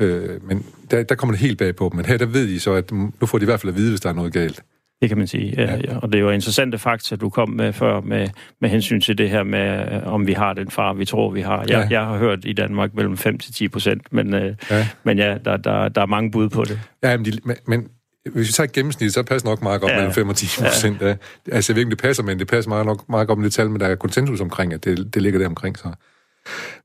Øh, 0.00 0.48
men 0.48 0.66
der, 0.90 1.02
der 1.02 1.14
kommer 1.14 1.32
det 1.32 1.40
helt 1.40 1.58
bag 1.58 1.76
på 1.76 1.88
dem. 1.92 1.96
Men 1.96 2.06
her, 2.06 2.16
der 2.16 2.26
ved 2.26 2.48
de 2.48 2.60
så, 2.60 2.72
at 2.72 2.92
nu 2.92 3.26
får 3.26 3.38
de 3.38 3.42
i 3.42 3.44
hvert 3.44 3.60
fald 3.60 3.72
at 3.72 3.76
vide, 3.76 3.90
hvis 3.90 4.00
der 4.00 4.08
er 4.08 4.14
noget 4.14 4.32
galt. 4.32 4.62
Det 5.00 5.08
kan 5.08 5.18
man 5.18 5.26
sige, 5.26 5.54
ja, 5.56 5.76
ja. 5.76 5.96
Og 5.96 6.12
det 6.12 6.18
er 6.18 6.22
jo 6.22 6.30
interessante 6.30 6.78
fakta, 6.78 7.16
du 7.16 7.28
kom 7.28 7.48
med 7.48 7.72
før, 7.72 8.00
med, 8.00 8.28
med 8.60 8.70
hensyn 8.70 9.00
til 9.00 9.18
det 9.18 9.30
her 9.30 9.42
med, 9.42 9.92
øh, 9.92 10.06
om 10.06 10.26
vi 10.26 10.32
har 10.32 10.52
den 10.52 10.70
far, 10.70 10.92
vi 10.92 11.04
tror, 11.04 11.30
vi 11.30 11.40
har. 11.40 11.60
Jeg, 11.60 11.68
ja. 11.68 11.86
jeg 11.90 12.06
har 12.06 12.18
hørt 12.18 12.38
i 12.44 12.52
Danmark 12.52 12.94
mellem 12.94 13.14
5-10 13.14 13.68
procent, 13.68 14.12
men, 14.12 14.34
øh, 14.34 14.54
ja. 14.70 14.88
men 15.04 15.18
ja, 15.18 15.38
der, 15.44 15.56
der, 15.56 15.88
der 15.88 16.02
er 16.02 16.06
mange 16.06 16.30
bud 16.30 16.48
på 16.48 16.64
det. 16.64 16.80
Ja, 17.02 17.16
men, 17.16 17.26
de, 17.26 17.32
men, 17.44 17.56
men 17.66 17.88
hvis 18.32 18.48
vi 18.48 18.52
tager 18.52 18.64
et 18.64 18.72
gennemsnit, 18.72 19.12
så 19.12 19.22
passer 19.22 19.48
nok 19.48 19.62
meget 19.62 19.80
godt 19.80 19.92
ja. 19.92 19.96
mellem 19.96 20.12
5 20.12 20.28
og 20.28 20.36
10 20.36 20.46
procent. 20.62 21.02
Ja. 21.02 21.16
Altså, 21.52 21.72
jeg 21.72 21.76
ved 21.76 21.82
ikke, 21.82 21.90
det 21.90 21.98
passer, 21.98 22.22
men 22.22 22.38
det 22.38 22.48
passer 22.48 22.68
meget, 22.68 22.86
nok 22.86 23.08
meget 23.08 23.28
godt 23.28 23.38
med 23.38 23.44
det 23.44 23.52
tal, 23.52 23.70
men 23.70 23.80
der 23.80 23.86
er 23.86 23.94
konsensus 23.94 24.40
omkring, 24.40 24.72
at 24.72 24.84
det, 24.84 25.14
det 25.14 25.22
ligger 25.22 25.38
der 25.38 25.46
omkring. 25.46 25.78
Så. 25.78 25.88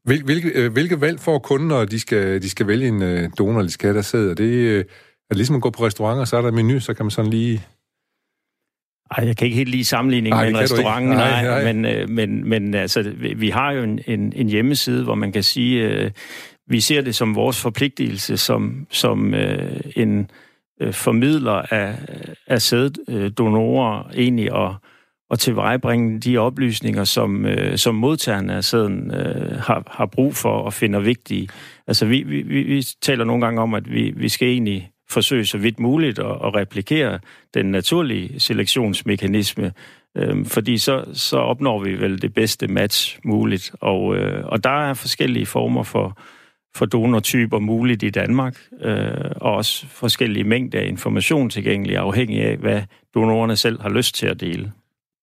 Hvilke, 0.03 0.49
øh, 0.49 0.71
hvilke 0.73 1.01
valg 1.01 1.19
får 1.19 1.39
kunden, 1.39 1.67
når 1.67 1.85
de 1.85 1.99
skal, 1.99 2.41
de 2.41 2.49
skal 2.49 2.67
vælge 2.67 2.87
en 2.87 3.01
øh, 3.01 3.29
donor, 3.37 3.61
de 3.61 3.69
skal 3.69 3.87
have 3.87 3.95
der 3.95 4.01
sidder? 4.01 4.33
Det 4.33 4.43
øh, 4.43 4.79
er 4.79 4.83
det 5.29 5.37
ligesom 5.37 5.55
at 5.55 5.61
gå 5.61 5.69
på 5.69 5.85
restauranter, 5.85 6.25
så 6.25 6.37
er 6.37 6.41
der 6.41 6.49
en 6.49 6.55
menu, 6.55 6.79
så 6.79 6.93
kan 6.93 7.05
man 7.05 7.11
sådan 7.11 7.31
lige... 7.31 7.61
Ej, 9.11 9.27
jeg 9.27 9.37
kan 9.37 9.45
ikke 9.45 9.57
helt 9.57 9.69
lige 9.69 9.85
sammenligning 9.85 10.35
med 10.35 10.47
en 10.47 10.57
restaurant, 10.57 11.05
nej, 11.05 11.43
nej, 11.43 11.63
nej. 11.63 11.73
Men, 11.73 12.15
men, 12.15 12.49
men 12.49 12.73
altså, 12.73 13.13
vi 13.35 13.49
har 13.49 13.71
jo 13.71 13.83
en, 13.83 13.99
en, 14.07 14.33
en 14.35 14.49
hjemmeside, 14.49 15.03
hvor 15.03 15.15
man 15.15 15.31
kan 15.31 15.43
sige, 15.43 15.89
øh, 15.89 16.11
vi 16.67 16.79
ser 16.79 17.01
det 17.01 17.15
som 17.15 17.35
vores 17.35 17.61
forpligtelse 17.61 18.37
som, 18.37 18.87
som 18.91 19.33
øh, 19.33 19.81
en 19.95 20.29
øh, 20.81 20.93
formidler 20.93 21.73
af, 21.73 21.95
af 22.47 22.61
sæddonorer 22.61 24.03
egentlig 24.15 24.55
at 24.55 24.71
at 25.31 25.39
tilvejebringe 25.39 26.19
de 26.19 26.37
oplysninger, 26.37 27.03
som, 27.03 27.45
øh, 27.45 27.77
som 27.77 27.95
modtagerne 27.95 28.53
af 28.53 28.63
sæden 28.63 29.11
øh, 29.11 29.59
har, 29.59 29.83
har 29.87 30.05
brug 30.05 30.35
for 30.35 30.49
og 30.49 30.73
finder 30.73 30.99
vigtige. 30.99 31.49
Altså, 31.87 32.05
vi, 32.05 32.23
vi, 32.23 32.41
vi 32.41 32.83
taler 33.01 33.25
nogle 33.25 33.45
gange 33.45 33.61
om, 33.61 33.73
at 33.73 33.91
vi, 33.91 34.13
vi 34.15 34.29
skal 34.29 34.47
egentlig 34.47 34.91
forsøge 35.09 35.45
så 35.45 35.57
vidt 35.57 35.79
muligt 35.79 36.19
at, 36.19 36.25
at 36.25 36.55
replikere 36.55 37.19
den 37.53 37.65
naturlige 37.65 38.39
selektionsmekanisme, 38.39 39.71
øh, 40.17 40.45
fordi 40.45 40.77
så, 40.77 41.05
så 41.13 41.37
opnår 41.37 41.83
vi 41.83 42.01
vel 42.01 42.21
det 42.21 42.33
bedste 42.33 42.67
match 42.67 43.19
muligt. 43.23 43.71
Og, 43.81 44.15
øh, 44.15 44.45
og 44.45 44.63
der 44.63 44.89
er 44.89 44.93
forskellige 44.93 45.45
former 45.45 45.83
for, 45.83 46.19
for 46.75 46.85
donortyper 46.85 47.59
muligt 47.59 48.03
i 48.03 48.09
Danmark, 48.09 48.57
øh, 48.81 49.31
og 49.35 49.53
også 49.53 49.87
forskellige 49.87 50.43
mængder 50.43 50.79
af 50.79 50.85
information 50.85 51.49
tilgængelig, 51.49 51.97
afhængig 51.97 52.41
af, 52.41 52.57
hvad 52.57 52.81
donorerne 53.13 53.55
selv 53.55 53.81
har 53.81 53.89
lyst 53.89 54.15
til 54.15 54.27
at 54.27 54.41
dele. 54.41 54.71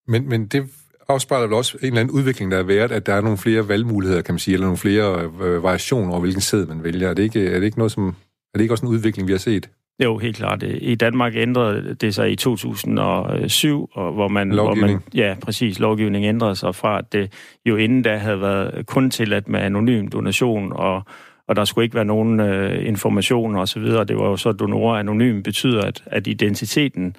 Men, 0.08 0.28
men 0.28 0.46
det 0.46 0.70
afspejler 1.08 1.46
vel 1.46 1.54
også 1.54 1.78
en 1.80 1.86
eller 1.86 2.00
anden 2.00 2.14
udvikling, 2.14 2.50
der 2.50 2.58
er 2.58 2.62
været, 2.62 2.92
at 2.92 3.06
der 3.06 3.14
er 3.14 3.20
nogle 3.20 3.38
flere 3.38 3.68
valgmuligheder, 3.68 4.22
kan 4.22 4.34
man 4.34 4.38
sige, 4.38 4.52
eller 4.52 4.66
nogle 4.66 4.78
flere 4.78 5.30
øh, 5.42 5.62
variationer 5.62 6.10
over, 6.10 6.20
hvilken 6.20 6.40
sæd 6.40 6.66
man 6.66 6.84
vælger. 6.84 7.08
Er 7.08 7.14
det, 7.14 7.22
ikke, 7.22 7.46
er 7.46 7.58
det 7.58 7.64
ikke 7.64 7.78
noget, 7.78 7.92
som... 7.92 8.08
Er 8.54 8.58
det 8.58 8.60
ikke 8.60 8.74
også 8.74 8.86
en 8.86 8.92
udvikling, 8.92 9.28
vi 9.28 9.32
har 9.32 9.38
set? 9.38 9.68
Jo, 10.04 10.18
helt 10.18 10.36
klart. 10.36 10.62
I 10.62 10.94
Danmark 10.94 11.32
ændrede 11.36 11.94
det 11.94 12.14
sig 12.14 12.32
i 12.32 12.36
2007, 12.36 13.88
og 13.92 14.12
hvor 14.12 14.28
man... 14.28 14.52
Lovgivning. 14.52 14.98
Hvor 14.98 15.10
man, 15.14 15.26
ja, 15.26 15.34
præcis. 15.42 15.78
Lovgivningen 15.78 16.28
ændrede 16.28 16.56
sig 16.56 16.74
fra, 16.74 16.98
at 16.98 17.12
det 17.12 17.32
jo 17.66 17.76
inden 17.76 18.02
da 18.02 18.16
havde 18.16 18.40
været 18.40 18.86
kun 18.86 19.10
tilladt 19.10 19.48
med 19.48 19.60
anonym 19.60 20.08
donation, 20.08 20.72
og, 20.72 21.02
og 21.48 21.56
der 21.56 21.64
skulle 21.64 21.84
ikke 21.84 21.94
være 21.94 22.04
nogen 22.04 22.40
øh, 22.40 22.88
information 22.88 23.56
osv. 23.56 23.82
Det 23.82 24.16
var 24.16 24.28
jo 24.28 24.36
så, 24.36 24.52
donorer 24.52 24.98
anonym 24.98 25.42
betyder, 25.42 25.82
at, 25.82 26.02
at 26.06 26.26
identiteten 26.26 27.06
øh, 27.06 27.12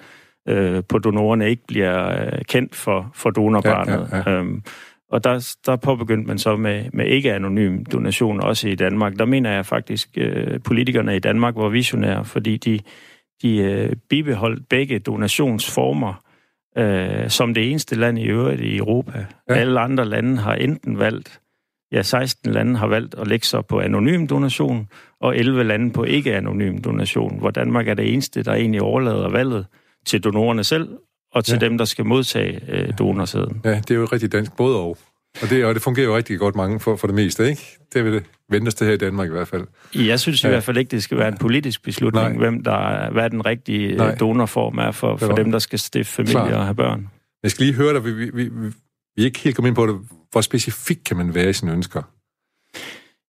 på 0.88 0.98
donorerne 0.98 1.50
ikke 1.50 1.66
bliver 1.66 2.08
øh, 2.10 2.44
kendt 2.48 2.74
for, 2.74 3.10
for 3.14 3.30
donorbarnet. 3.30 4.08
Ja, 4.12 4.16
ja, 4.16 4.30
ja. 4.30 4.38
Øhm, 4.38 4.62
og 5.10 5.24
der, 5.24 5.56
der 5.66 5.76
påbegyndte 5.76 6.28
man 6.28 6.38
så 6.38 6.56
med, 6.56 6.84
med 6.92 7.06
ikke-anonym 7.06 7.84
donation, 7.84 8.40
også 8.40 8.68
i 8.68 8.74
Danmark. 8.74 9.18
Der 9.18 9.24
mener 9.24 9.50
jeg 9.50 9.66
faktisk, 9.66 10.08
øh, 10.16 10.60
politikerne 10.64 11.16
i 11.16 11.18
Danmark 11.18 11.56
var 11.56 11.68
visionære, 11.68 12.24
fordi 12.24 12.56
de, 12.56 12.80
de 13.42 13.56
øh, 13.56 13.92
bibeholdt 14.08 14.68
begge 14.68 14.98
donationsformer 14.98 16.24
øh, 16.78 17.28
som 17.28 17.54
det 17.54 17.70
eneste 17.70 17.94
land 17.94 18.18
i 18.18 18.26
øvrigt 18.26 18.60
i 18.60 18.76
Europa. 18.76 19.26
Ja. 19.48 19.54
Alle 19.54 19.80
andre 19.80 20.04
lande 20.04 20.36
har 20.36 20.54
enten 20.54 20.98
valgt, 20.98 21.40
ja, 21.92 22.02
16 22.02 22.52
lande 22.52 22.76
har 22.76 22.86
valgt 22.86 23.14
at 23.14 23.26
lægge 23.26 23.46
sig 23.46 23.66
på 23.66 23.80
anonym 23.80 24.26
donation, 24.26 24.88
og 25.20 25.36
11 25.36 25.64
lande 25.64 25.92
på 25.92 26.04
ikke-anonym 26.04 26.82
donation, 26.82 27.38
hvor 27.38 27.50
Danmark 27.50 27.88
er 27.88 27.94
det 27.94 28.12
eneste, 28.12 28.42
der 28.42 28.54
egentlig 28.54 28.82
overlader 28.82 29.28
valget 29.28 29.66
til 30.06 30.20
donorerne 30.20 30.64
selv, 30.64 30.88
og 31.32 31.44
til 31.44 31.58
ja. 31.60 31.66
dem, 31.66 31.78
der 31.78 31.84
skal 31.84 32.06
modtage 32.06 32.60
øh, 32.68 32.98
donorsæden. 32.98 33.60
Ja, 33.64 33.74
det 33.74 33.90
er 33.90 33.94
jo 33.94 34.04
rigtig 34.04 34.32
dansk 34.32 34.56
både 34.56 34.76
og. 34.76 34.98
Og 35.42 35.50
det, 35.50 35.64
og 35.64 35.74
det 35.74 35.82
fungerer 35.82 36.06
jo 36.06 36.16
rigtig 36.16 36.38
godt 36.38 36.56
mange 36.56 36.80
for, 36.80 36.96
for 36.96 37.06
det 37.06 37.14
meste, 37.14 37.48
ikke? 37.48 37.78
Det 37.94 38.04
vil 38.04 38.12
det 38.12 38.24
ventes 38.50 38.74
det 38.74 38.86
her 38.86 38.94
i 38.94 38.96
Danmark 38.96 39.28
i 39.28 39.30
hvert 39.30 39.48
fald. 39.48 39.66
Jeg 39.94 40.20
synes 40.20 40.42
i 40.42 40.46
ja. 40.46 40.50
hvert 40.50 40.62
fald 40.62 40.76
ikke, 40.76 40.90
det 40.90 41.02
skal 41.02 41.18
være 41.18 41.28
en 41.28 41.36
politisk 41.36 41.82
beslutning, 41.82 42.28
Nej. 42.28 42.36
hvem 42.36 42.64
der, 42.64 43.10
hvad 43.10 43.30
den 43.30 43.46
rigtige 43.46 43.88
øh, 43.88 43.96
Nej. 43.96 44.14
donorform 44.14 44.78
er 44.78 44.90
for, 44.90 45.16
for 45.16 45.34
dem, 45.34 45.52
der 45.52 45.58
skal 45.58 45.78
stifte 45.78 46.12
familie 46.12 46.32
Klar. 46.32 46.58
og 46.58 46.64
have 46.64 46.74
børn. 46.74 47.08
Jeg 47.42 47.50
skal 47.50 47.66
lige 47.66 47.76
høre 47.76 47.94
dig, 47.94 48.04
vi, 48.04 48.12
vi, 48.12 48.30
vi, 48.34 48.48
vi 49.16 49.22
er 49.22 49.24
ikke 49.24 49.38
helt 49.38 49.56
kommet 49.56 49.68
ind 49.68 49.76
på 49.76 49.86
det. 49.86 50.00
Hvor 50.32 50.40
specifikt 50.40 51.04
kan 51.04 51.16
man 51.16 51.34
være 51.34 51.50
i 51.50 51.52
sine 51.52 51.72
ønsker? 51.72 52.02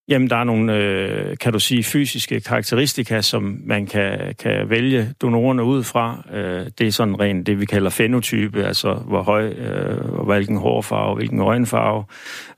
Jamen, 0.08 0.30
der 0.30 0.36
er 0.36 0.44
nogle, 0.44 0.78
øh, 0.78 1.38
kan 1.38 1.54
du 1.54 1.60
sige, 1.60 1.84
fysiske 1.84 2.40
karakteristika, 2.42 3.22
som 3.22 3.62
man 3.64 3.86
kan, 3.86 4.36
kan 4.40 4.70
vælge 4.70 5.14
donorerne 5.22 5.64
ud 5.64 5.84
fra. 5.84 6.24
Øh, 6.34 6.66
det 6.80 6.88
er 6.88 6.92
sådan 6.92 7.20
rent 7.20 7.48
det, 7.48 7.60
vi 7.60 7.66
kalder 7.66 7.90
fenotype, 7.90 8.64
altså 8.64 8.94
hvor 8.94 9.22
høj, 9.22 9.48
øh, 9.48 10.26
hvilken 10.26 10.58
hårfarve, 10.58 11.16
hvilken 11.16 11.40
øjenfarve. 11.40 12.04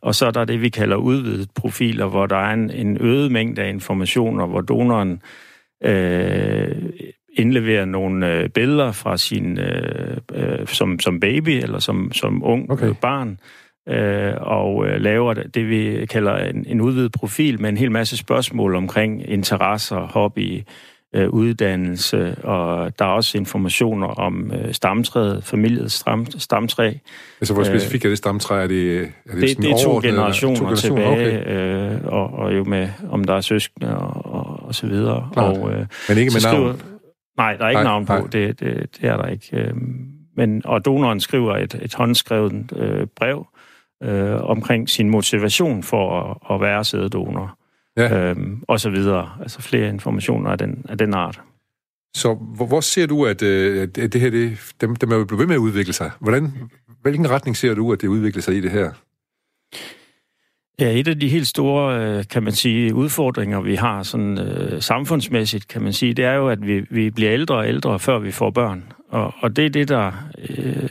Og 0.01 0.15
så 0.15 0.25
er 0.25 0.31
der 0.31 0.45
det, 0.45 0.61
vi 0.61 0.69
kalder 0.69 0.95
udvidet 0.95 1.49
profiler, 1.55 2.05
hvor 2.05 2.25
der 2.25 2.37
er 2.37 2.53
en, 2.53 2.71
en 2.71 2.97
øget 3.01 3.31
mængde 3.31 3.61
af 3.61 3.69
informationer, 3.69 4.45
hvor 4.45 4.61
donoren 4.61 5.21
øh, 5.83 6.75
indleverer 7.33 7.85
nogle 7.85 8.33
øh, 8.33 8.49
billeder 8.49 8.91
fra 8.91 9.17
sin, 9.17 9.59
øh, 9.59 10.17
øh, 10.33 10.67
som, 10.67 10.99
som 10.99 11.19
baby 11.19 11.49
eller 11.49 11.79
som, 11.79 12.11
som 12.11 12.43
ung 12.43 12.71
okay. 12.71 12.93
barn, 13.01 13.39
øh, 13.89 14.33
og 14.41 14.87
øh, 14.87 15.01
laver 15.01 15.33
det, 15.33 15.69
vi 15.69 16.05
kalder 16.05 16.37
en, 16.37 16.65
en 16.67 16.81
udvidet 16.81 17.11
profil 17.11 17.61
med 17.61 17.69
en 17.69 17.77
hel 17.77 17.91
masse 17.91 18.17
spørgsmål 18.17 18.75
omkring 18.75 19.29
interesser, 19.29 19.99
hobby, 19.99 20.63
øh, 21.15 21.29
uddannelse, 21.29 22.35
og 22.43 22.99
der 22.99 23.05
er 23.05 23.09
også 23.09 23.37
informationer 23.37 24.07
om 24.07 24.51
øh, 24.51 24.73
stamtræet, 24.73 25.43
familiets 25.43 25.93
stam, 25.93 26.25
stamtræ. 26.25 26.93
Altså, 27.41 27.53
hvor 27.53 27.63
specifikt 27.63 28.05
er 28.05 28.09
det 28.09 28.17
stamtræ? 28.17 28.63
Er 28.63 28.67
det, 28.67 29.01
er 29.01 29.05
det, 29.25 29.41
det, 29.41 29.57
det 29.57 29.71
er 29.71 29.77
to 29.83 29.99
generationer, 30.03 30.57
to 30.57 30.63
generationer 30.63 31.15
tilbage, 31.15 31.41
okay. 31.41 31.95
øh, 31.95 32.05
og, 32.05 32.33
og 32.33 32.57
jo 32.57 32.63
med, 32.63 32.89
om 33.09 33.23
der 33.23 33.33
er 33.33 33.41
søskende 33.41 33.97
og, 33.97 34.33
og, 34.33 34.63
og 34.67 34.75
så 34.75 34.87
videre. 34.87 35.29
Og, 35.35 35.71
øh, 35.71 35.85
Men 36.09 36.17
ikke 36.17 36.31
med 36.33 36.41
skriver, 36.41 36.65
navn? 36.65 36.81
Nej, 37.37 37.55
der 37.55 37.65
er 37.65 37.69
ikke 37.69 37.83
nej, 37.83 37.91
navn 37.91 38.05
på, 38.05 38.27
det, 38.31 38.59
det, 38.59 38.97
det 39.01 39.09
er 39.09 39.17
der 39.17 39.27
ikke. 39.27 39.57
Øh, 39.57 39.73
men, 40.37 40.61
og 40.65 40.85
donoren 40.85 41.19
skriver 41.19 41.57
et, 41.57 41.79
et 41.81 41.95
håndskrevet 41.95 42.73
øh, 42.75 43.07
brev, 43.15 43.47
øh, 44.03 44.43
omkring 44.43 44.89
sin 44.89 45.09
motivation 45.09 45.83
for 45.83 46.21
at, 46.21 46.55
at 46.55 46.61
være 46.61 46.83
sæddonor. 46.83 47.57
Ja. 47.97 48.29
Øhm, 48.29 48.63
og 48.67 48.79
så 48.79 48.89
videre. 48.89 49.29
Altså 49.41 49.61
flere 49.61 49.89
informationer 49.89 50.49
af 50.49 50.57
den, 50.57 50.85
af 50.89 50.97
den 50.97 51.13
art. 51.13 51.41
Så 52.15 52.33
hvor, 52.33 52.65
hvor 52.65 52.81
ser 52.81 53.05
du, 53.05 53.25
at, 53.25 53.41
øh, 53.41 53.81
at 53.81 53.95
det 53.95 54.21
her, 54.21 54.29
det, 54.29 54.73
dem, 54.81 54.95
dem 54.95 55.11
er 55.11 55.25
blevet 55.25 55.39
ved 55.39 55.47
med 55.47 55.55
at 55.55 55.59
udvikle 55.59 55.93
sig? 55.93 56.11
Hvordan, 56.19 56.53
hvilken 57.01 57.29
retning 57.29 57.57
ser 57.57 57.73
du, 57.73 57.93
at 57.93 58.01
det 58.01 58.07
udvikler 58.07 58.41
sig 58.41 58.55
i 58.55 58.61
det 58.61 58.71
her? 58.71 58.91
Ja, 60.79 60.99
et 60.99 61.07
af 61.07 61.19
de 61.19 61.29
helt 61.29 61.47
store, 61.47 62.17
øh, 62.17 62.23
kan 62.27 62.43
man 62.43 62.53
sige, 62.53 62.95
udfordringer, 62.95 63.61
vi 63.61 63.75
har 63.75 64.03
sådan 64.03 64.37
øh, 64.37 64.81
samfundsmæssigt, 64.81 65.67
kan 65.67 65.81
man 65.81 65.93
sige, 65.93 66.13
det 66.13 66.25
er 66.25 66.33
jo, 66.33 66.49
at 66.49 66.67
vi, 66.67 66.85
vi 66.89 67.09
bliver 67.09 67.33
ældre 67.33 67.55
og 67.55 67.67
ældre, 67.67 67.99
før 67.99 68.19
vi 68.19 68.31
får 68.31 68.49
børn. 68.49 68.93
Og, 69.09 69.33
og 69.39 69.55
det 69.55 69.65
er 69.65 69.69
det, 69.69 69.87
der 69.87 70.11
øh, 70.49 70.89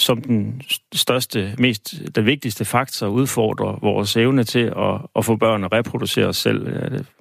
som 0.00 0.22
den 0.22 0.62
største, 0.94 1.54
mest, 1.58 1.94
den 2.14 2.26
vigtigste 2.26 2.64
faktor 2.64 3.06
udfordrer 3.06 3.78
vores 3.82 4.16
evne 4.16 4.44
til 4.44 4.72
at, 4.76 5.00
at 5.16 5.24
få 5.24 5.36
børn 5.36 5.64
og 5.64 5.72
reproducere 5.72 6.26
os 6.26 6.36
selv. 6.36 6.66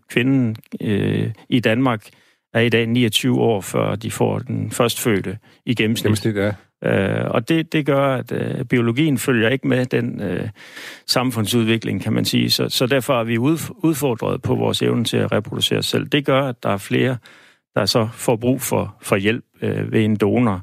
Kvinden 0.09 0.55
øh, 0.81 1.31
i 1.49 1.59
Danmark 1.59 2.09
er 2.53 2.59
i 2.59 2.69
dag 2.69 2.87
29 2.87 3.41
år, 3.41 3.61
før 3.61 3.95
de 3.95 4.11
får 4.11 4.39
den 4.39 4.71
førstfødte 4.71 5.37
i 5.65 5.75
gennemsnit. 5.75 6.03
gennemsnit 6.03 6.35
ja. 6.35 6.51
Øh, 6.83 7.31
og 7.31 7.49
det, 7.49 7.73
det 7.73 7.85
gør, 7.85 8.15
at 8.15 8.31
øh, 8.31 8.65
biologien 8.65 9.17
følger 9.17 9.49
ikke 9.49 9.67
med 9.67 9.85
den 9.85 10.21
øh, 10.21 10.49
samfundsudvikling, 11.07 12.01
kan 12.01 12.13
man 12.13 12.25
sige. 12.25 12.49
Så, 12.49 12.69
så 12.69 12.85
derfor 12.85 13.19
er 13.19 13.23
vi 13.23 13.37
udfordret 13.37 14.41
på 14.41 14.55
vores 14.55 14.81
evne 14.81 15.03
til 15.03 15.17
at 15.17 15.31
reproducere 15.31 15.79
os 15.79 15.85
selv. 15.85 16.07
Det 16.07 16.25
gør, 16.25 16.41
at 16.41 16.63
der 16.63 16.69
er 16.69 16.77
flere, 16.77 17.17
der 17.75 17.85
så 17.85 18.09
får 18.13 18.35
brug 18.35 18.61
for, 18.61 18.95
for 19.01 19.15
hjælp 19.15 19.45
øh, 19.61 19.91
ved 19.91 20.05
en 20.05 20.15
donor. 20.15 20.61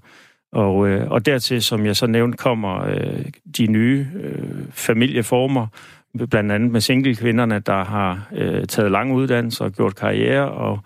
Og, 0.57 0.89
øh, 0.89 1.11
og 1.11 1.27
dertil, 1.27 1.63
som 1.63 1.87
jeg 1.87 1.97
så 1.97 2.07
nævnte, 2.07 2.39
kommer 2.39 2.85
øh, 2.85 3.25
de 3.59 3.67
nye 3.67 4.07
øh, 4.23 4.43
familieformer, 4.71 5.67
blandt 6.31 6.53
andet 6.53 6.71
med 6.71 6.81
single-kvinderne, 6.81 7.59
der 7.59 7.85
har 7.85 8.29
øh, 8.33 8.67
taget 8.67 8.91
lange 8.91 9.15
uddannelser 9.15 9.65
og 9.65 9.73
gjort 9.73 9.97
karriere, 9.97 10.51
og, 10.51 10.79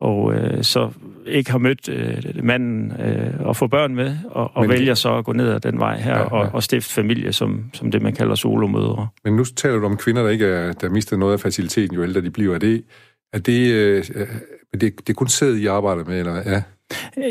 og 0.00 0.34
øh, 0.34 0.62
så 0.64 0.90
ikke 1.26 1.50
har 1.50 1.58
mødt 1.58 1.88
øh, 1.88 2.44
manden 2.44 2.92
øh, 3.00 3.40
og 3.40 3.56
få 3.56 3.66
børn 3.66 3.94
med, 3.94 4.16
og, 4.30 4.50
og 4.54 4.68
vælger 4.68 4.94
så 4.94 5.16
at 5.16 5.24
gå 5.24 5.32
ned 5.32 5.48
ad 5.48 5.60
den 5.60 5.78
vej 5.78 5.96
her 6.00 6.16
ja, 6.16 6.18
ja. 6.18 6.24
Og, 6.24 6.50
og 6.52 6.62
stifte 6.62 6.94
familie, 6.94 7.32
som, 7.32 7.70
som 7.72 7.90
det, 7.90 8.02
man 8.02 8.14
kalder 8.14 8.34
solomødre. 8.34 9.08
Men 9.24 9.36
nu 9.36 9.44
taler 9.44 9.78
du 9.78 9.86
om 9.86 9.96
kvinder, 9.96 10.22
der 10.22 10.30
ikke 10.30 10.46
er, 10.46 10.72
der 10.72 10.88
mister 10.88 11.16
noget 11.16 11.32
af 11.32 11.40
faciliteten, 11.40 11.96
jo 11.96 12.02
ældre 12.02 12.20
de 12.20 12.30
bliver. 12.30 12.54
Er 12.54 12.58
det, 12.58 12.84
er 13.32 13.38
det, 13.38 13.72
øh, 13.72 14.04
det, 14.72 14.80
det 14.80 15.08
er 15.08 15.14
kun 15.14 15.28
sæd, 15.28 15.54
I 15.54 15.66
arbejder 15.66 16.04
med, 16.04 16.18
eller 16.18 16.36
ja? 16.46 16.62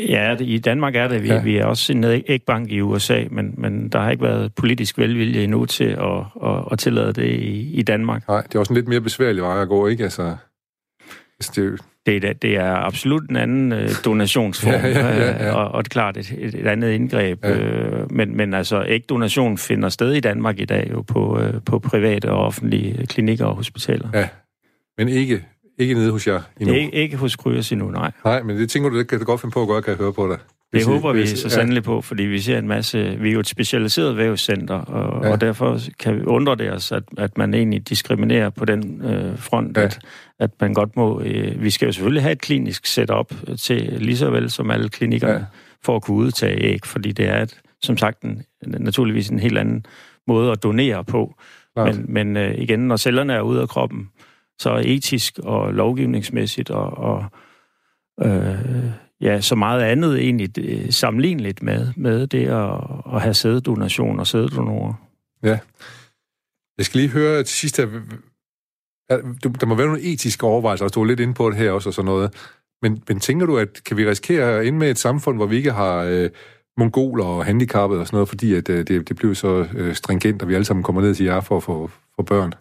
Ja, 0.08 0.34
det, 0.38 0.44
i 0.46 0.58
Danmark 0.58 0.96
er 0.96 1.08
det. 1.08 1.22
Vi, 1.22 1.28
ja. 1.28 1.42
vi 1.42 1.56
er 1.56 1.64
også 1.64 1.92
en 1.92 2.04
ægbank 2.04 2.72
i 2.72 2.80
USA, 2.80 3.24
men, 3.30 3.54
men 3.58 3.88
der 3.88 3.98
har 3.98 4.10
ikke 4.10 4.24
været 4.24 4.54
politisk 4.54 4.98
velvilje 4.98 5.42
endnu 5.42 5.66
til 5.66 5.84
at, 5.84 6.18
at, 6.44 6.64
at 6.72 6.78
tillade 6.78 7.12
det 7.12 7.28
i, 7.28 7.72
i 7.72 7.82
Danmark. 7.82 8.28
Nej, 8.28 8.42
det 8.42 8.54
er 8.54 8.58
også 8.58 8.72
en 8.72 8.74
lidt 8.74 8.88
mere 8.88 9.00
besværlig 9.00 9.42
vej 9.42 9.62
at 9.62 9.68
gå, 9.68 9.86
ikke? 9.86 10.04
Altså, 10.04 10.36
altså 11.40 11.52
det, 11.56 11.80
det, 12.06 12.24
er, 12.24 12.32
det 12.32 12.56
er 12.56 12.74
absolut 12.74 13.30
en 13.30 13.36
anden 13.36 13.72
øh, 13.72 13.90
donationsform, 14.04 14.72
ja, 14.72 14.88
ja, 14.88 15.16
ja, 15.16 15.46
ja. 15.46 15.52
Og, 15.52 15.68
og 15.68 15.84
det 15.84 15.90
er 15.90 15.92
klart 15.92 16.16
et, 16.16 16.34
et, 16.38 16.54
et 16.54 16.66
andet 16.66 16.90
indgreb. 16.90 17.44
Ja. 17.44 17.58
Øh, 17.58 18.12
men, 18.12 18.36
men 18.36 18.54
altså, 18.54 18.84
ægdonation 18.88 19.58
finder 19.58 19.88
sted 19.88 20.12
i 20.12 20.20
Danmark 20.20 20.60
i 20.60 20.64
dag 20.64 20.90
jo 20.90 21.02
på, 21.02 21.40
øh, 21.40 21.54
på 21.66 21.78
private 21.78 22.30
og 22.30 22.46
offentlige 22.46 23.06
klinikker 23.06 23.44
og 23.44 23.56
hospitaler. 23.56 24.08
Ja, 24.14 24.28
men 24.98 25.08
ikke 25.08 25.44
ikke 25.78 25.94
nede 25.94 26.10
hos 26.10 26.26
jer 26.26 26.40
endnu? 26.60 26.74
Ikke, 26.74 26.94
ikke 26.94 27.16
hos 27.16 27.36
Kryos 27.36 27.72
endnu, 27.72 27.90
nej. 27.90 28.12
Nej, 28.24 28.42
men 28.42 28.56
det 28.56 28.70
tænker 28.70 28.90
du, 28.90 28.98
det 28.98 29.08
kan 29.08 29.18
du 29.18 29.24
godt 29.24 29.40
finde 29.40 29.52
på 29.52 29.62
at 29.62 29.68
gøre, 29.68 29.82
kan 29.82 29.90
jeg 29.90 29.98
høre 29.98 30.12
på 30.12 30.28
dig. 30.28 30.38
Det 30.72 30.84
håber 30.86 31.12
vi 31.12 31.26
så 31.26 31.48
sandelig 31.48 31.82
på, 31.82 32.00
fordi 32.00 32.22
vi 32.22 32.40
ser 32.40 32.58
en 32.58 32.68
masse... 32.68 33.16
Vi 33.20 33.28
er 33.28 33.32
jo 33.32 33.40
et 33.40 33.48
specialiseret 33.48 34.16
vævscenter, 34.16 34.74
og, 34.74 35.24
ja. 35.24 35.32
og 35.32 35.40
derfor 35.40 35.78
kan 35.98 36.16
vi 36.16 36.24
undre 36.24 36.56
det 36.56 36.72
os, 36.72 36.92
at, 36.92 37.02
at 37.18 37.38
man 37.38 37.54
egentlig 37.54 37.88
diskriminerer 37.88 38.50
på 38.50 38.64
den 38.64 39.02
øh, 39.04 39.38
front, 39.38 39.76
ja. 39.76 39.82
at, 39.82 39.98
at 40.40 40.50
man 40.60 40.74
godt 40.74 40.96
må... 40.96 41.20
Øh, 41.20 41.62
vi 41.62 41.70
skal 41.70 41.86
jo 41.86 41.92
selvfølgelig 41.92 42.22
have 42.22 42.32
et 42.32 42.40
klinisk 42.40 42.86
setup 42.86 43.34
til 43.58 43.96
lige 43.98 44.16
så 44.16 44.30
vel 44.30 44.50
som 44.50 44.70
alle 44.70 44.88
klinikkerne, 44.88 45.34
ja. 45.34 45.44
for 45.84 45.96
at 45.96 46.02
kunne 46.02 46.16
udtage 46.16 46.64
æg, 46.64 46.80
fordi 46.84 47.12
det 47.12 47.28
er 47.28 47.42
et 47.42 47.60
som 47.82 47.96
sagt 47.96 48.22
en, 48.22 48.42
naturligvis 48.66 49.28
en 49.28 49.38
helt 49.38 49.58
anden 49.58 49.86
måde 50.26 50.52
at 50.52 50.62
donere 50.62 51.04
på. 51.04 51.34
Men, 51.76 52.04
men 52.08 52.36
øh, 52.36 52.54
igen, 52.58 52.80
når 52.80 52.96
cellerne 52.96 53.32
er 53.32 53.40
ude 53.40 53.60
af 53.60 53.68
kroppen, 53.68 54.08
så 54.58 54.82
etisk 54.84 55.38
og 55.42 55.72
lovgivningsmæssigt 55.74 56.70
og, 56.70 56.98
og 56.98 57.24
øh, 58.22 58.90
ja, 59.20 59.40
så 59.40 59.54
meget 59.54 59.82
andet 59.82 60.18
egentlig 60.18 60.94
sammenligneligt 60.94 61.62
med, 61.62 61.92
med 61.96 62.26
det 62.26 62.46
at, 62.46 62.80
at 63.14 63.22
have 63.22 63.34
sæddonation 63.34 64.20
og 64.20 64.26
sæddonorer. 64.26 64.94
Ja. 65.42 65.58
Jeg 66.78 66.86
skal 66.86 67.00
lige 67.00 67.10
høre 67.10 67.42
til 67.42 67.56
sidst 67.56 67.76
her, 67.76 67.86
der 69.60 69.66
må 69.66 69.74
være 69.74 69.86
nogle 69.86 70.02
etiske 70.02 70.46
overvejelser, 70.46 70.84
og 70.84 70.94
du 70.94 71.02
er 71.02 71.06
lidt 71.06 71.20
inde 71.20 71.34
på 71.34 71.50
det 71.50 71.58
her 71.58 71.70
også 71.70 71.88
og 71.88 71.94
sådan 71.94 72.06
noget. 72.06 72.34
Men, 72.82 73.02
men 73.08 73.20
tænker 73.20 73.46
du, 73.46 73.58
at 73.58 73.84
kan 73.84 73.96
vi 73.96 74.08
risikere 74.08 74.58
at 74.58 74.66
ende 74.66 74.78
med 74.78 74.90
et 74.90 74.98
samfund, 74.98 75.36
hvor 75.36 75.46
vi 75.46 75.56
ikke 75.56 75.72
har 75.72 76.02
øh, 76.02 76.30
mongoler 76.78 77.24
og 77.24 77.44
handicappede 77.44 78.00
og 78.00 78.06
sådan 78.06 78.16
noget, 78.16 78.28
fordi 78.28 78.54
at, 78.54 78.68
øh, 78.68 78.86
det, 78.86 79.08
det 79.08 79.16
bliver 79.16 79.34
så 79.34 79.66
øh, 79.74 79.94
stringent, 79.94 80.42
og 80.42 80.48
vi 80.48 80.54
alle 80.54 80.64
sammen 80.64 80.84
kommer 80.84 81.02
ned 81.02 81.14
til 81.14 81.26
jer 81.26 81.40
for 81.40 81.56
at 81.56 81.62
få 81.62 81.90
børn? 82.26 82.52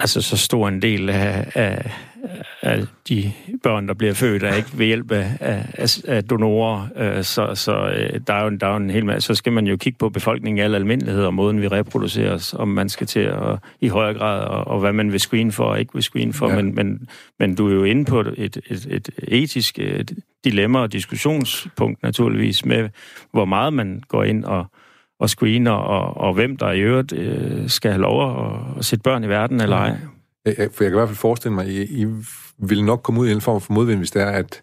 Altså, 0.00 0.22
så 0.22 0.36
stor 0.36 0.68
en 0.68 0.82
del 0.82 1.10
af, 1.10 1.46
af, 1.54 1.92
af 2.62 2.82
de 3.08 3.32
børn, 3.62 3.88
der 3.88 3.94
bliver 3.94 4.14
født, 4.14 4.42
er 4.42 4.54
ikke 4.54 4.68
ved 4.72 4.86
hjælp 4.86 5.12
af, 5.12 5.30
af, 5.40 5.98
af 6.08 6.24
donorer. 6.24 6.88
Øh, 6.96 7.24
så, 7.24 7.54
så 7.54 7.72
øh, 7.72 8.20
der, 8.26 8.34
er 8.34 8.44
jo, 8.44 8.50
der 8.50 8.66
er 8.66 8.70
jo 8.70 8.76
en 8.76 8.90
hel 8.90 9.06
masse. 9.06 9.26
Så 9.26 9.34
skal 9.34 9.52
man 9.52 9.66
jo 9.66 9.76
kigge 9.76 9.98
på 9.98 10.08
befolkningen 10.08 10.58
i 10.58 10.60
al 10.60 10.74
almindelighed, 10.74 11.24
og 11.24 11.34
måden 11.34 11.62
vi 11.62 11.68
reproduceres, 11.68 12.54
om 12.54 12.68
man 12.68 12.88
skal 12.88 13.06
til 13.06 13.20
at, 13.20 13.58
i 13.80 13.88
højere 13.88 14.14
grad, 14.14 14.44
og, 14.44 14.66
og 14.66 14.80
hvad 14.80 14.92
man 14.92 15.12
vil 15.12 15.20
screen 15.20 15.52
for 15.52 15.64
og 15.64 15.80
ikke 15.80 15.94
vil 15.94 16.02
screen 16.02 16.32
for. 16.32 16.48
Ja. 16.48 16.56
Men, 16.56 16.74
men, 16.74 17.08
men 17.38 17.54
du 17.54 17.68
er 17.68 17.74
jo 17.74 17.84
inde 17.84 18.04
på 18.04 18.20
et, 18.20 18.58
et, 18.66 18.86
et 18.90 19.10
etisk 19.28 19.78
et 19.78 20.12
dilemma 20.44 20.78
og 20.78 20.92
diskussionspunkt 20.92 22.02
naturligvis 22.02 22.64
med, 22.64 22.88
hvor 23.32 23.44
meget 23.44 23.72
man 23.72 24.02
går 24.08 24.24
ind 24.24 24.44
og 24.44 24.66
og 25.20 25.30
screener, 25.30 25.70
og, 25.70 26.16
og 26.16 26.34
hvem 26.34 26.56
der 26.56 26.72
i 26.72 26.80
øvrigt 26.80 27.12
øh, 27.12 27.68
skal 27.68 27.90
have 27.90 28.02
lov 28.02 28.46
at, 28.46 28.60
at 28.78 28.84
sætte 28.84 29.02
børn 29.02 29.24
i 29.24 29.28
verden 29.28 29.60
eller 29.60 29.76
ej. 29.76 29.96
For 30.46 30.52
jeg 30.64 30.70
kan 30.78 30.86
i 30.86 30.90
hvert 30.90 31.08
fald 31.08 31.16
forestille 31.16 31.54
mig, 31.54 31.64
at 31.64 31.70
I, 31.70 32.02
I 32.02 32.06
vil 32.58 32.84
nok 32.84 33.02
komme 33.02 33.20
ud 33.20 33.28
i 33.28 33.32
en 33.32 33.40
form 33.40 33.60
for 33.60 33.72
modvind, 33.72 33.98
hvis 33.98 34.10
det 34.10 34.22
er, 34.22 34.30
at, 34.30 34.62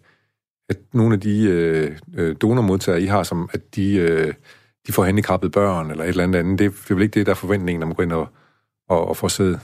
at 0.68 0.76
nogle 0.92 1.14
af 1.14 1.20
de 1.20 1.44
øh, 1.44 1.90
øh, 2.16 2.36
donormodtagere, 2.42 3.02
I 3.02 3.06
har, 3.06 3.22
som 3.22 3.48
at 3.52 3.76
de, 3.76 3.94
øh, 3.94 4.34
de 4.86 4.92
får 4.92 5.04
handicappede 5.04 5.50
børn 5.50 5.90
eller 5.90 6.04
et 6.04 6.08
eller 6.08 6.24
andet 6.24 6.38
andet. 6.38 6.58
Det 6.58 6.66
er 6.66 6.94
vel 6.94 7.02
ikke 7.02 7.14
det, 7.14 7.26
der 7.26 7.32
er 7.32 7.36
forventningen, 7.36 7.80
når 7.80 7.86
man 7.86 7.96
går 7.96 8.02
ind 8.02 8.12
og, 8.12 8.28
og, 8.88 9.08
og 9.08 9.16
få 9.16 9.28
sæd? 9.28 9.56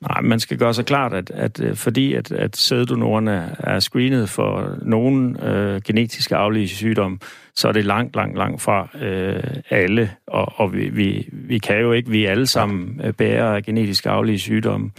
Nej, 0.00 0.20
man 0.20 0.40
skal 0.40 0.58
gøre 0.58 0.74
sig 0.74 0.86
klart, 0.86 1.14
at, 1.14 1.30
at 1.30 1.60
øh, 1.60 1.76
fordi 1.76 2.14
at, 2.14 2.32
at 2.32 2.56
sæddonorerne 2.56 3.56
er 3.58 3.80
screenet 3.80 4.28
for 4.28 4.78
nogle 4.82 5.48
øh, 5.48 5.82
genetiske 5.82 6.36
aflige 6.36 6.68
sygdomme, 6.68 7.18
så 7.56 7.68
er 7.68 7.72
det 7.72 7.84
langt, 7.84 8.16
langt, 8.16 8.38
langt 8.38 8.62
fra 8.62 8.88
øh, 9.02 9.42
alle. 9.70 10.10
Og, 10.26 10.52
og 10.56 10.72
vi, 10.72 10.88
vi, 10.88 11.28
vi 11.32 11.58
kan 11.58 11.80
jo 11.80 11.92
ikke, 11.92 12.10
vi 12.10 12.24
alle 12.24 12.46
sammen 12.46 13.00
øh, 13.04 13.12
bære 13.12 13.62
genetiske 13.62 14.10
aflige 14.10 14.38
sygdomme. 14.38 14.90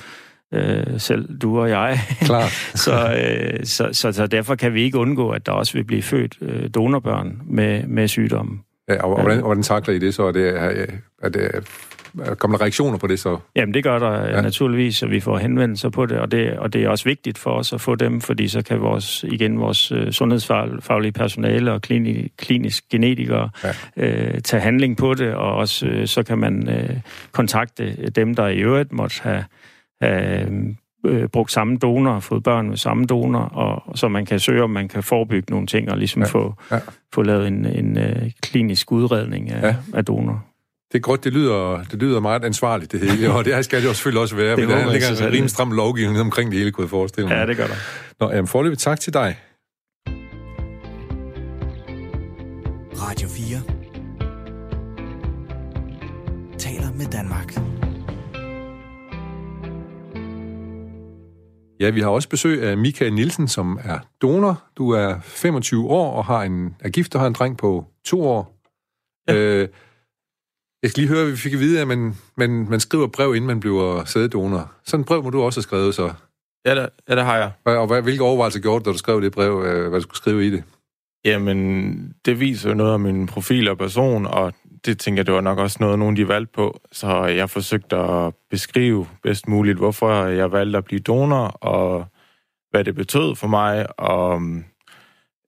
Øh, 0.53 0.99
selv 0.99 1.37
du 1.37 1.59
og 1.59 1.69
jeg. 1.69 1.99
Klar. 2.21 2.47
så, 2.85 2.93
øh, 2.93 3.65
så, 3.65 3.89
så, 3.91 4.11
så 4.11 4.27
derfor 4.27 4.55
kan 4.55 4.73
vi 4.73 4.81
ikke 4.81 4.97
undgå, 4.97 5.29
at 5.29 5.45
der 5.45 5.51
også 5.51 5.73
vil 5.73 5.83
blive 5.83 6.01
født 6.01 6.37
øh, 6.41 6.69
donorbørn 6.75 7.41
med, 7.45 7.83
med 7.87 8.07
sygdomme. 8.07 8.59
Ja, 8.89 9.03
og, 9.03 9.13
og, 9.13 9.21
hvordan, 9.21 9.39
hvordan 9.39 9.63
takler 9.63 9.95
I 9.95 9.99
det 9.99 10.13
så? 10.13 10.23
Er 10.23 10.31
det, 10.31 10.49
er, 10.49 10.85
er 11.23 11.29
det 11.29 11.67
Kommer 12.37 12.57
der 12.57 12.63
reaktioner 12.63 12.97
på 12.97 13.07
det 13.07 13.19
så? 13.19 13.37
Jamen, 13.55 13.73
det 13.73 13.83
gør 13.83 13.99
der 13.99 14.29
ja. 14.29 14.41
naturligvis, 14.41 15.03
og 15.03 15.11
vi 15.11 15.19
får 15.19 15.37
henvendelser 15.37 15.89
på 15.89 16.05
det 16.05 16.19
og, 16.19 16.31
det, 16.31 16.57
og 16.57 16.73
det 16.73 16.83
er 16.83 16.89
også 16.89 17.05
vigtigt 17.05 17.37
for 17.37 17.51
os 17.51 17.73
at 17.73 17.81
få 17.81 17.95
dem, 17.95 18.21
fordi 18.21 18.47
så 18.47 18.61
kan 18.61 18.81
vores, 18.81 19.23
igen 19.23 19.59
vores 19.59 19.91
uh, 19.91 20.09
sundhedsfaglige 20.09 21.11
personale 21.11 21.71
og 21.71 21.81
klini, 21.81 22.27
klinisk 22.37 22.89
genetikere 22.89 23.49
ja. 23.63 23.69
uh, 24.33 24.39
tage 24.43 24.61
handling 24.61 24.97
på 24.97 25.13
det, 25.13 25.33
og 25.33 25.55
også 25.55 25.87
uh, 25.87 26.05
så 26.05 26.23
kan 26.23 26.37
man 26.37 26.67
uh, 26.67 26.95
kontakte 27.31 27.95
dem, 28.15 28.35
der 28.35 28.47
i 28.47 28.57
øvrigt 28.57 28.91
måtte 28.91 29.15
have, 29.21 29.43
have 30.01 30.75
uh, 31.03 31.25
brugt 31.25 31.51
samme 31.51 31.77
donor, 31.77 32.19
fået 32.19 32.43
børn 32.43 32.69
med 32.69 32.77
samme 32.77 33.05
donor, 33.05 33.39
og 33.39 33.97
så 33.97 34.07
man 34.07 34.25
kan 34.25 34.39
søge, 34.39 34.63
om 34.63 34.69
man 34.69 34.87
kan 34.87 35.03
forebygge 35.03 35.51
nogle 35.51 35.67
ting, 35.67 35.91
og 35.91 35.97
ligesom 35.97 36.21
ja. 36.21 36.27
Få, 36.27 36.53
ja. 36.71 36.79
få 37.13 37.21
lavet 37.21 37.47
en, 37.47 37.65
en 37.65 37.97
uh, 37.97 38.31
klinisk 38.41 38.91
udredning 38.91 39.51
af, 39.51 39.67
ja. 39.67 39.75
af 39.93 40.05
donor. 40.05 40.45
Det 40.95 40.99
er 40.99 41.03
godt, 41.03 41.23
det 41.23 41.33
lyder, 41.33 41.83
det 41.91 42.01
lyder 42.01 42.19
meget 42.19 42.45
ansvarligt, 42.45 42.91
det 42.91 42.99
hele, 42.99 43.33
og 43.33 43.45
det 43.45 43.65
skal 43.65 43.81
det 43.81 43.87
jo 43.87 43.93
selvfølgelig 43.93 44.21
også 44.21 44.35
være, 44.35 44.55
det 44.55 44.67
men 44.67 44.77
der 44.77 44.91
ligger 44.91 45.09
en 45.09 45.33
rimelig 45.33 45.49
stram 45.49 45.71
lovgivning 45.71 46.19
omkring 46.19 46.51
det 46.51 46.59
hele, 46.59 46.71
kunne 46.71 46.83
jeg 46.83 46.89
forestille 46.89 47.29
mig. 47.29 47.35
Ja, 47.35 47.45
det 47.45 47.57
gør 47.57 47.67
der. 47.67 47.75
Nå, 48.19 48.31
jamen, 48.31 48.47
forløbet 48.47 48.79
tak 48.79 48.99
til 48.99 49.13
dig. 49.13 49.39
Radio 52.95 53.27
4 53.27 53.61
taler 56.57 56.87
med 56.97 57.05
Danmark. 57.05 57.55
Ja, 61.79 61.89
vi 61.89 62.01
har 62.01 62.09
også 62.09 62.29
besøg 62.29 62.63
af 62.63 62.77
Michael 62.77 63.13
Nielsen, 63.13 63.47
som 63.47 63.79
er 63.83 63.99
donor. 64.21 64.63
Du 64.77 64.89
er 64.89 65.19
25 65.21 65.87
år 65.87 66.11
og 66.11 66.25
har 66.25 66.43
en, 66.43 66.75
er 66.79 66.89
gift 66.89 67.15
og 67.15 67.21
har 67.21 67.27
en 67.27 67.33
dreng 67.33 67.57
på 67.57 67.85
to 68.05 68.27
år. 68.27 68.55
Ja. 69.27 69.35
Øh, 69.35 69.67
jeg 70.85 70.91
skal 70.91 71.01
lige 71.01 71.13
høre, 71.13 71.25
at 71.25 71.31
vi 71.31 71.37
fik 71.37 71.53
at 71.53 71.59
vide, 71.59 71.81
at 71.81 71.87
man, 71.87 72.15
man, 72.37 72.69
man 72.69 72.79
skriver 72.79 73.07
brev, 73.07 73.35
inden 73.35 73.47
man 73.47 73.59
bliver 73.59 74.05
sæddonor. 74.05 74.71
Sådan 74.85 75.01
et 75.01 75.07
brev 75.07 75.23
må 75.23 75.29
du 75.29 75.41
også 75.41 75.59
have 75.59 75.63
skrevet, 75.63 75.95
så. 75.95 76.13
Ja, 76.65 76.75
det, 76.75 76.89
ja, 77.09 77.15
det 77.15 77.23
har 77.23 77.37
jeg. 77.37 77.51
Og, 77.65 77.77
og 77.77 77.87
hvad, 77.87 78.01
hvilke 78.01 78.23
overvejelser 78.23 78.59
gjorde 78.59 78.83
du, 78.83 78.89
da 78.89 78.93
du 78.93 78.97
skrev 78.97 79.21
det 79.21 79.31
brev, 79.31 79.63
øh, 79.65 79.89
hvad 79.89 79.99
du 79.99 80.03
skulle 80.03 80.17
skrive 80.17 80.47
i 80.47 80.49
det? 80.49 80.63
Jamen, 81.25 82.13
det 82.25 82.39
viser 82.39 82.69
jo 82.69 82.75
noget 82.75 82.93
om 82.93 83.01
min 83.01 83.27
profil 83.27 83.69
og 83.69 83.77
person, 83.77 84.25
og 84.25 84.53
det 84.85 84.99
tænker 84.99 85.19
jeg, 85.19 85.25
det 85.25 85.33
var 85.33 85.41
nok 85.41 85.57
også 85.57 85.77
noget, 85.79 85.99
nogen 85.99 86.17
de 86.17 86.27
valgte 86.27 86.51
på. 86.53 86.79
Så 86.91 87.25
jeg 87.25 87.49
forsøgte 87.49 87.95
at 87.95 88.33
beskrive 88.49 89.07
bedst 89.23 89.47
muligt, 89.47 89.77
hvorfor 89.77 90.25
jeg 90.25 90.51
valgte 90.51 90.77
at 90.77 90.85
blive 90.85 90.99
donor, 90.99 91.47
og 91.47 92.05
hvad 92.71 92.83
det 92.83 92.95
betød 92.95 93.35
for 93.35 93.47
mig, 93.47 93.99
og 93.99 94.41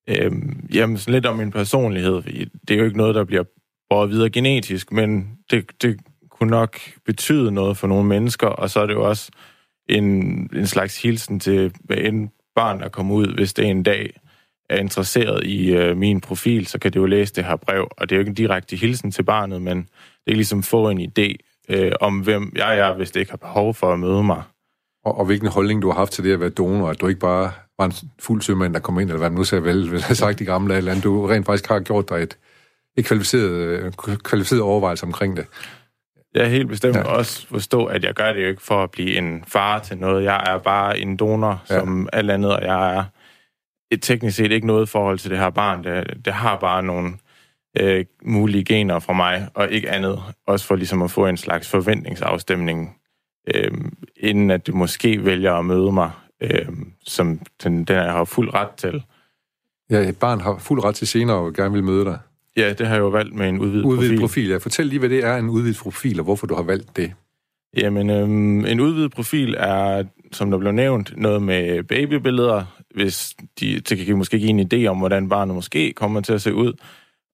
øhm, 0.10 0.68
jamen, 0.74 0.98
sådan 0.98 1.14
lidt 1.14 1.26
om 1.26 1.36
min 1.36 1.52
personlighed. 1.52 2.22
Det 2.68 2.72
er 2.72 2.78
jo 2.78 2.86
ikke 2.86 2.98
noget, 2.98 3.16
der 3.16 3.24
bliver 3.24 3.44
båret 3.90 4.10
videre 4.10 4.30
genetisk, 4.30 4.92
men 4.92 5.38
det, 5.52 5.82
det 5.82 6.00
kunne 6.30 6.50
nok 6.50 6.80
betyde 7.06 7.52
noget 7.52 7.78
for 7.78 7.88
nogle 7.88 8.08
mennesker, 8.08 8.48
og 8.48 8.70
så 8.70 8.80
er 8.80 8.86
det 8.86 8.94
jo 8.94 9.10
også 9.10 9.32
en, 9.90 10.06
en 10.56 10.68
slags 10.68 11.02
hilsen 11.02 11.40
til 11.40 11.74
en 11.90 12.32
barn, 12.56 12.80
der 12.80 12.90
kommer 12.90 13.16
ud, 13.16 13.36
hvis 13.36 13.54
det 13.54 13.66
en 13.66 13.84
dag 13.84 14.20
er 14.70 14.78
interesseret 14.78 15.46
i 15.46 15.74
øh, 15.74 15.98
min 15.98 16.22
profil, 16.22 16.68
så 16.68 16.80
kan 16.80 16.94
det 16.94 17.00
jo 17.00 17.06
læse 17.06 17.34
det 17.34 17.46
her 17.46 17.56
brev, 17.56 17.88
og 17.98 18.10
det 18.10 18.16
er 18.16 18.18
jo 18.18 18.20
ikke 18.20 18.30
en 18.30 18.36
direkte 18.36 18.76
hilsen 18.76 19.12
til 19.12 19.24
barnet, 19.24 19.62
men 19.62 19.78
det 20.26 20.32
er 20.32 20.36
ligesom 20.36 20.64
få 20.64 20.90
en 20.90 21.02
idé 21.02 21.36
øh, 21.70 21.92
om, 22.02 22.20
hvem 22.20 22.52
jeg 22.56 22.80
er, 22.80 22.94
hvis 22.94 23.12
det 23.12 23.20
ikke 23.20 23.32
har 23.32 23.38
behov 23.38 23.74
for 23.74 23.94
at 23.94 24.00
møde 24.00 24.24
mig. 24.24 24.44
Og, 25.06 25.18
og 25.18 25.26
hvilken 25.26 25.48
holdning 25.48 25.82
du 25.82 25.88
har 25.88 25.96
haft 25.96 26.12
til 26.12 26.24
det 26.24 26.34
at 26.34 26.40
være 26.40 26.50
donor, 26.50 26.90
at 26.90 27.02
du 27.02 27.08
ikke 27.08 27.20
bare 27.20 27.52
var 27.80 27.86
en 27.86 27.94
fuld 28.20 28.42
sømand, 28.42 28.74
der 28.74 28.80
kom 28.80 29.00
ind, 29.00 29.10
eller 29.10 29.18
hvad 29.18 29.30
man 29.30 29.38
nu 29.38 29.44
sagde 29.44 29.64
vel, 29.64 29.90
hvis 29.90 30.10
jeg 30.10 30.18
sagt 30.18 30.42
i 30.42 30.44
gamle 30.44 30.78
eller 30.78 30.92
andet, 30.92 31.04
Du 31.04 31.28
rent 31.28 31.46
faktisk 31.46 31.70
har 31.70 31.80
gjort 31.80 32.10
dig 32.10 32.16
et, 32.16 32.38
et 32.98 33.06
kvalificeret, 33.06 33.52
øh, 33.52 33.92
kvalificeret 34.18 34.62
overvejelse 34.62 35.06
omkring 35.06 35.38
det. 35.38 35.46
Jeg 36.36 36.44
er 36.46 36.50
helt 36.50 36.68
bestemt 36.68 36.96
ja. 36.96 37.04
også 37.04 37.48
forstå, 37.48 37.86
at 37.86 38.04
jeg 38.04 38.14
gør 38.14 38.34
det 38.34 38.44
jo 38.44 38.48
ikke 38.48 38.62
for 38.62 38.84
at 38.84 38.92
blive 38.92 39.18
en 39.18 39.44
far 39.48 39.80
til 39.80 39.98
noget. 39.98 40.24
Jeg 40.24 40.44
er 40.48 40.58
bare 40.58 41.00
en 41.00 41.18
donor, 41.18 41.64
ja. 41.70 41.80
som 41.80 42.10
alt 42.14 42.32
andet, 42.32 42.56
og 42.56 42.66
jeg 42.66 42.96
er 42.96 43.04
et 43.92 44.02
teknisk 44.02 44.38
set 44.38 44.52
ikke 44.52 44.68
noget 44.68 44.90
forhold 44.90 45.20
til 45.20 45.32
det 45.32 45.40
her 45.40 45.50
barn. 45.50 45.84
Det, 45.84 46.26
det 46.26 46.34
har 46.34 46.58
bare 46.58 46.84
nogle 46.84 47.14
øh, 47.80 48.06
mulige 48.22 48.64
gener 48.64 49.00
fra 49.00 49.14
mig, 49.14 49.48
og 49.54 49.72
ikke 49.72 49.90
andet. 49.90 50.24
Også 50.48 50.66
for 50.66 50.76
ligesom 50.76 51.02
at 51.02 51.12
få 51.12 51.26
en 51.28 51.38
slags 51.38 51.70
forventningsafstemning, 51.70 52.98
øh, 53.56 53.72
inden 54.16 54.52
at 54.52 54.68
du 54.68 54.76
måske 54.76 55.26
vælger 55.26 55.54
at 55.54 55.66
møde 55.66 55.92
mig, 55.92 56.12
øh, 56.42 56.68
som 57.06 57.40
den, 57.64 57.84
den 57.84 57.96
jeg 57.96 58.12
har 58.12 58.24
fuld 58.24 58.54
ret 58.54 58.72
til. 58.78 59.04
Ja, 59.90 60.10
et 60.10 60.20
barn 60.20 60.42
har 60.42 60.58
fuld 60.58 60.84
ret 60.84 60.96
til 60.96 61.08
senere 61.08 61.38
og 61.38 61.54
gerne 61.54 61.74
vil 61.74 61.84
møde 61.84 62.06
dig. 62.06 62.20
Ja, 62.58 62.74
det 62.74 62.88
har 62.88 62.96
jeg 62.96 63.02
jo 63.02 63.08
valgt 63.08 63.36
med 63.36 63.50
en 63.50 63.60
udvidet, 63.60 63.86
udvidet 63.86 64.20
profil. 64.20 64.20
profil. 64.20 64.50
Ja. 64.50 64.58
Fortæl 64.58 64.86
lige, 64.86 65.00
hvad 65.00 65.10
det 65.10 65.24
er, 65.24 65.38
en 65.38 65.50
udvidet 65.50 65.78
profil, 65.78 66.20
og 66.20 66.24
hvorfor 66.24 66.48
du 66.48 66.56
har 66.56 66.64
valgt 66.64 66.98
det. 66.98 67.14
Jamen, 67.78 68.10
øhm, 68.10 68.66
en 68.66 68.80
udvidet 68.80 69.12
profil 69.12 69.56
er, 69.58 70.04
som 70.32 70.52
der 70.52 70.58
blev 70.58 70.72
nævnt, 70.72 71.14
noget 71.18 71.42
med 71.42 71.84
babybilleder, 71.84 72.66
hvis 72.96 73.36
de, 73.60 73.80
det 73.80 74.06
kan 74.06 74.18
måske 74.18 74.40
give 74.40 74.50
en 74.50 74.70
idé 74.74 74.86
om, 74.86 74.98
hvordan 74.98 75.30
barnet 75.30 75.56
måske 75.56 75.94
kommer 75.94 76.22
til 76.22 76.34
at 76.34 76.42
se 76.42 76.54
ud. 76.54 76.74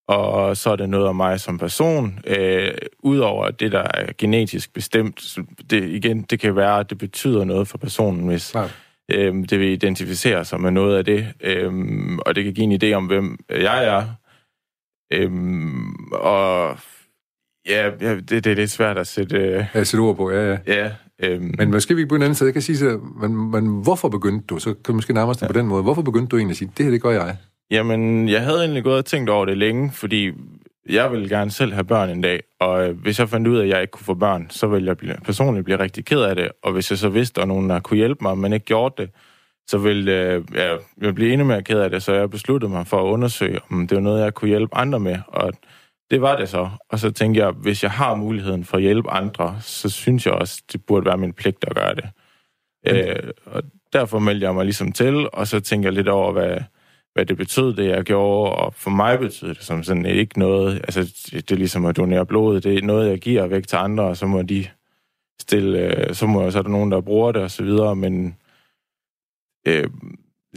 Og 0.08 0.58
så 0.58 0.70
er 0.70 0.76
det 0.76 0.90
noget 0.90 1.08
om 1.08 1.16
mig 1.16 1.40
som 1.40 1.58
person. 1.58 2.20
Øh, 2.28 2.72
Udover 3.04 3.52
det, 3.52 3.72
der 3.72 3.80
er 3.94 4.06
genetisk 4.18 4.74
bestemt, 4.74 5.38
det, 5.70 5.84
igen, 5.90 6.22
det 6.22 6.40
kan 6.40 6.56
være, 6.56 6.80
at 6.80 6.90
det 6.90 6.98
betyder 6.98 7.44
noget 7.44 7.68
for 7.68 7.78
personen, 7.78 8.28
hvis 8.28 8.56
ja. 8.56 8.66
øh, 9.12 9.36
det 9.50 9.60
vil 9.60 9.68
identificere 9.70 10.46
sig 10.46 10.62
med 10.62 10.72
noget 10.72 10.98
af 10.98 11.06
det. 11.06 11.28
Øh, 11.42 11.72
og 12.26 12.36
det 12.36 12.44
kan 12.44 12.54
give 12.54 12.64
en 12.64 12.84
idé 12.84 12.94
om, 12.94 13.06
hvem 13.06 13.38
jeg 13.50 13.86
er, 13.86 14.04
Øhm, 15.14 16.12
og 16.12 16.78
ja, 17.70 17.92
ja 18.02 18.16
det, 18.16 18.30
det 18.30 18.48
er 18.48 18.56
lidt 18.56 18.72
svært 18.72 18.98
at 18.98 19.08
sætte... 19.08 19.38
Øh, 19.38 19.66
ja, 19.76 19.84
sætte 19.84 20.02
ord 20.02 20.16
på, 20.16 20.32
ja, 20.32 20.52
ja. 20.52 20.58
ja 20.68 20.92
øhm, 21.24 21.56
men 21.58 21.72
måske 21.72 21.96
vi 21.96 22.06
på 22.06 22.16
en 22.16 22.22
anden 22.22 22.36
side 22.36 22.54
kan 22.54 22.62
sige, 22.62 22.78
så, 22.78 23.00
men, 23.22 23.52
men 23.52 23.84
hvorfor 23.84 24.10
begyndte 24.10 24.46
du? 24.48 24.60
Så 24.60 24.74
kan 24.74 24.84
du 24.88 24.94
måske 24.94 25.14
nærmest 25.14 25.42
ja. 25.42 25.48
på 25.48 25.54
den 25.54 25.68
måde. 25.68 25.84
Hvorfor 25.84 26.02
begyndte 26.02 26.28
du 26.28 26.38
egentlig 26.38 26.54
at 26.54 26.58
sige, 26.58 26.72
det 26.78 26.86
her, 26.86 26.92
det 26.92 27.02
gør 27.02 27.10
jeg? 27.10 27.38
Jamen, 27.72 28.30
jeg 28.30 28.42
havde 28.42 28.60
egentlig 28.60 28.84
gået 28.84 28.98
og 28.98 29.06
tænkt 29.06 29.30
over 29.30 29.46
det 29.46 29.58
længe, 29.58 29.92
fordi 29.92 30.32
jeg 30.90 31.12
vil 31.12 31.30
gerne 31.30 31.52
selv 31.52 31.74
have 31.74 31.84
børn 31.84 32.10
en 32.10 32.22
dag, 32.22 32.44
og 32.60 32.90
øh, 32.90 32.98
hvis 32.98 33.20
jeg 33.20 33.30
fandt 33.30 33.48
ud 33.48 33.58
af, 33.58 33.64
at 33.64 33.70
jeg 33.70 33.82
ikke 33.82 33.92
kunne 33.92 34.06
få 34.06 34.14
børn, 34.14 34.48
så 34.50 34.68
ville 34.68 34.88
jeg 34.88 34.98
blive, 34.98 35.16
personligt 35.26 35.66
blive 35.66 35.80
rigtig 35.80 36.06
ked 36.06 36.22
af 36.22 36.36
det, 36.36 36.50
og 36.64 36.72
hvis 36.74 36.92
jeg 36.92 36.98
så 36.98 37.10
vidste, 37.10 37.32
at 37.32 37.36
der 37.36 37.42
var 37.42 37.48
nogen, 37.48 37.70
der 37.70 37.80
kunne 37.80 37.98
hjælpe 37.98 38.24
mig, 38.24 38.38
men 38.38 38.54
ikke 38.54 38.66
gjorde 38.66 38.96
det, 39.02 39.10
så 39.68 39.78
ville 39.78 40.12
øh, 40.12 40.44
ja, 40.54 40.76
jeg 41.02 41.16
blive 41.16 41.32
endnu 41.32 41.48
mere 41.48 41.64
ked 41.64 41.80
af 41.80 41.90
det, 41.90 42.04
så 42.04 42.14
jeg 42.14 42.30
besluttede 42.30 42.72
mig 42.72 42.88
for 42.88 43.00
at 43.00 43.14
undersøge, 43.14 43.60
om 43.72 43.88
det 43.88 43.96
var 43.96 44.02
noget, 44.02 44.24
jeg 44.24 44.34
kunne 44.34 44.48
hjælpe 44.48 44.76
andre 44.76 45.00
med, 45.00 45.18
og 45.28 45.54
det 46.12 46.22
var 46.22 46.38
det 46.38 46.50
så. 46.50 46.70
Og 46.90 47.00
så 47.00 47.12
tænkte 47.12 47.42
jeg, 47.42 47.52
hvis 47.52 47.84
jeg 47.84 47.92
har 47.92 48.16
muligheden 48.16 48.64
for 48.64 48.78
at 48.78 48.84
hjælpe 48.84 49.10
andre, 49.10 49.58
så 49.62 49.90
synes 49.90 50.26
jeg 50.26 50.34
også, 50.34 50.64
det 50.72 50.86
burde 50.86 51.06
være 51.06 51.18
min 51.18 51.34
pligt 51.34 51.66
at 51.68 51.76
gøre 51.76 51.96
det. 51.96 52.06
Mm. 52.86 52.92
Øh, 52.92 53.32
og 53.46 53.64
derfor 53.94 54.20
meldte 54.20 54.46
jeg 54.46 54.54
mig 54.54 54.66
ligesom 54.66 54.92
til, 54.92 55.28
og 55.34 55.48
så 55.48 55.60
tænkte 55.60 55.86
jeg 55.88 55.94
lidt 55.94 56.08
over, 56.08 56.32
hvad, 56.32 56.58
hvad 57.14 57.26
det 57.26 57.38
betød, 57.38 57.74
det 57.74 57.90
jeg 57.90 58.04
gjorde, 58.04 58.52
og 58.52 58.74
for 58.74 58.90
mig 58.90 59.20
betød 59.20 59.50
det 59.50 59.64
som 59.64 59.84
sådan 59.84 60.06
ikke 60.06 60.40
noget, 60.40 60.76
altså 60.76 61.02
det, 61.02 61.50
det 61.50 61.52
er 61.52 61.60
ligesom 61.60 61.86
at 61.86 61.98
donere 61.98 62.26
blod, 62.26 62.62
det 62.62 62.78
er 62.78 62.82
noget, 62.82 63.10
jeg 63.10 63.20
giver 63.20 63.48
væk 63.48 63.68
til 63.68 63.76
andre, 63.76 64.04
og 64.04 64.18
så 64.18 64.26
må 64.26 64.42
de 64.42 64.68
stille, 65.42 65.80
øh, 65.80 66.14
så, 66.14 66.28
må, 66.28 66.52
så 66.52 66.58
er 66.58 66.64
der 66.64 66.70
nogen, 66.70 66.92
der 66.92 67.02
bruger 67.02 67.32
det, 67.32 67.42
og 67.42 67.52
så 67.52 67.64
videre, 67.64 67.96
men 67.96 68.38
øh, 69.68 69.90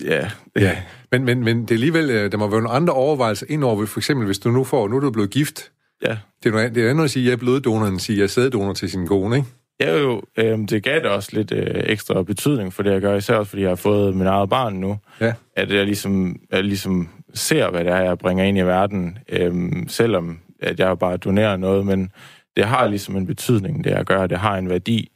ja. 0.04 0.30
ja. 0.56 0.76
Men, 1.12 1.24
men, 1.24 1.44
men 1.44 1.62
det 1.62 1.70
er 1.70 1.74
alligevel, 1.74 2.10
øh, 2.10 2.32
der 2.32 2.38
må 2.38 2.48
være 2.48 2.62
nogle 2.62 2.76
andre 2.76 2.92
overvejelser 2.92 3.46
indover, 3.48 3.86
for 3.86 4.00
eksempel 4.00 4.26
hvis 4.26 4.38
du 4.38 4.50
nu 4.50 4.64
får, 4.64 4.88
nu 4.88 4.96
er 4.96 5.00
du 5.00 5.10
blevet 5.10 5.30
gift, 5.30 5.72
ja. 6.02 6.16
det 6.42 6.48
er 6.48 6.50
noget 6.50 6.74
det 6.74 6.86
er 6.86 6.90
andet 6.90 7.04
at 7.04 7.10
sige, 7.10 7.22
at 7.22 7.26
jeg 7.26 7.32
er 7.32 7.36
bloddonor, 7.36 7.86
end 7.86 7.96
at 7.96 8.00
sige, 8.00 8.14
at 8.14 8.18
jeg 8.18 8.24
er 8.24 8.28
sæddonor 8.28 8.72
til 8.72 8.90
sin 8.90 9.06
kone, 9.06 9.36
ikke? 9.36 9.48
Ja, 9.80 9.98
jo, 9.98 10.22
øh, 10.36 10.58
det 10.58 10.82
gav 10.82 10.94
det 10.94 11.06
også 11.06 11.30
lidt 11.32 11.52
øh, 11.52 11.82
ekstra 11.84 12.22
betydning 12.22 12.72
for 12.72 12.82
det, 12.82 12.92
jeg 12.92 13.00
gør, 13.00 13.16
især 13.16 13.34
også 13.34 13.50
fordi 13.50 13.62
jeg 13.62 13.70
har 13.70 13.76
fået 13.76 14.16
min 14.16 14.26
eget 14.26 14.50
barn 14.50 14.74
nu. 14.74 14.98
Ja. 15.20 15.32
At 15.56 15.72
jeg 15.72 15.84
ligesom, 15.84 16.36
jeg 16.52 16.64
ligesom 16.64 17.08
ser, 17.34 17.70
hvad 17.70 17.84
det 17.84 17.92
er, 17.92 18.00
jeg 18.00 18.18
bringer 18.18 18.44
ind 18.44 18.58
i 18.58 18.62
verden, 18.62 19.18
øh, 19.28 19.72
selvom 19.88 20.38
at 20.60 20.80
jeg 20.80 20.98
bare 20.98 21.16
donerer 21.16 21.56
noget, 21.56 21.86
men 21.86 22.10
det 22.56 22.64
har 22.64 22.88
ligesom 22.88 23.16
en 23.16 23.26
betydning, 23.26 23.84
det 23.84 23.90
jeg 23.90 24.04
gør, 24.04 24.26
det 24.26 24.38
har 24.38 24.56
en 24.56 24.68
værdi, 24.68 25.10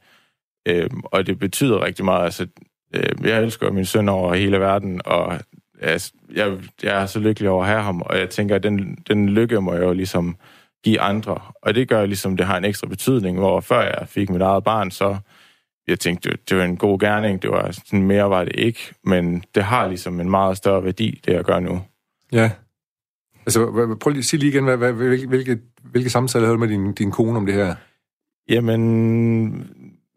øh, 0.69 0.91
og 1.05 1.27
det 1.27 1.39
betyder 1.39 1.85
rigtig 1.85 2.05
meget. 2.05 2.25
Altså, 2.25 2.47
øh, 2.95 3.29
jeg 3.29 3.43
elsker 3.43 3.73
min 3.73 3.85
søn 3.85 4.09
over 4.09 4.35
hele 4.35 4.61
verden, 4.61 5.01
og 5.05 5.39
jeg, 5.83 6.01
jeg, 6.35 6.59
jeg 6.83 7.03
er 7.03 7.07
så 7.07 7.21
lykkelig 7.21 7.51
over 7.51 7.65
at 7.65 7.71
have 7.71 7.83
ham, 7.83 8.03
og 8.03 8.19
jeg 8.19 8.31
tænker, 8.31 8.55
at 8.55 8.63
den, 8.63 8.99
den 9.09 9.29
lykke 9.29 9.61
må 9.61 9.75
jeg 9.75 9.83
jo 9.83 9.93
ligesom 9.93 10.37
give 10.85 11.01
andre. 11.01 11.41
Og 11.63 11.75
det 11.75 11.89
gør 11.89 12.07
ligesom, 12.07 12.37
det 12.37 12.47
har 12.47 12.57
en 12.57 12.65
ekstra 12.65 12.87
betydning, 12.87 13.39
hvor 13.39 13.61
før 13.61 13.81
jeg 13.81 14.09
fik 14.09 14.31
mit 14.31 14.43
eget 14.43 14.65
barn, 14.65 14.91
så 14.91 15.17
jeg 15.89 16.01
tænkte, 16.01 16.31
det, 16.31 16.51
det 16.51 16.57
var 16.57 16.65
en 16.65 16.77
god 16.77 16.99
gerning, 16.99 17.43
det 17.43 17.51
var 17.51 17.71
sådan 17.71 18.03
mere 18.03 18.31
var 18.31 18.45
det 18.45 18.55
ikke, 18.59 18.81
men 19.05 19.45
det 19.55 19.65
har 19.65 19.89
ligesom 19.89 20.21
en 20.21 20.31
meget 20.31 20.57
større 20.57 20.85
værdi, 20.85 21.21
det 21.27 21.33
jeg 21.33 21.45
gør 21.45 21.61
nu. 21.61 21.83
Ja. 22.33 22.51
Altså, 23.47 23.67
prøv 24.01 24.11
lige 24.11 24.19
at 24.19 24.25
sige 24.25 24.41
lige 24.41 24.51
igen, 24.51 24.65
hvad, 24.65 24.77
hvad, 24.77 24.93
hvilke, 24.93 25.27
hvilke, 25.27 25.59
hvilke 25.83 26.11
samtaler 26.11 26.47
havde 26.47 26.55
du 26.55 26.61
med 26.61 26.69
din, 26.69 26.93
din 26.93 27.11
kone 27.11 27.37
om 27.37 27.47
det 27.47 27.55
her? 27.55 27.75
Jamen, 28.49 29.71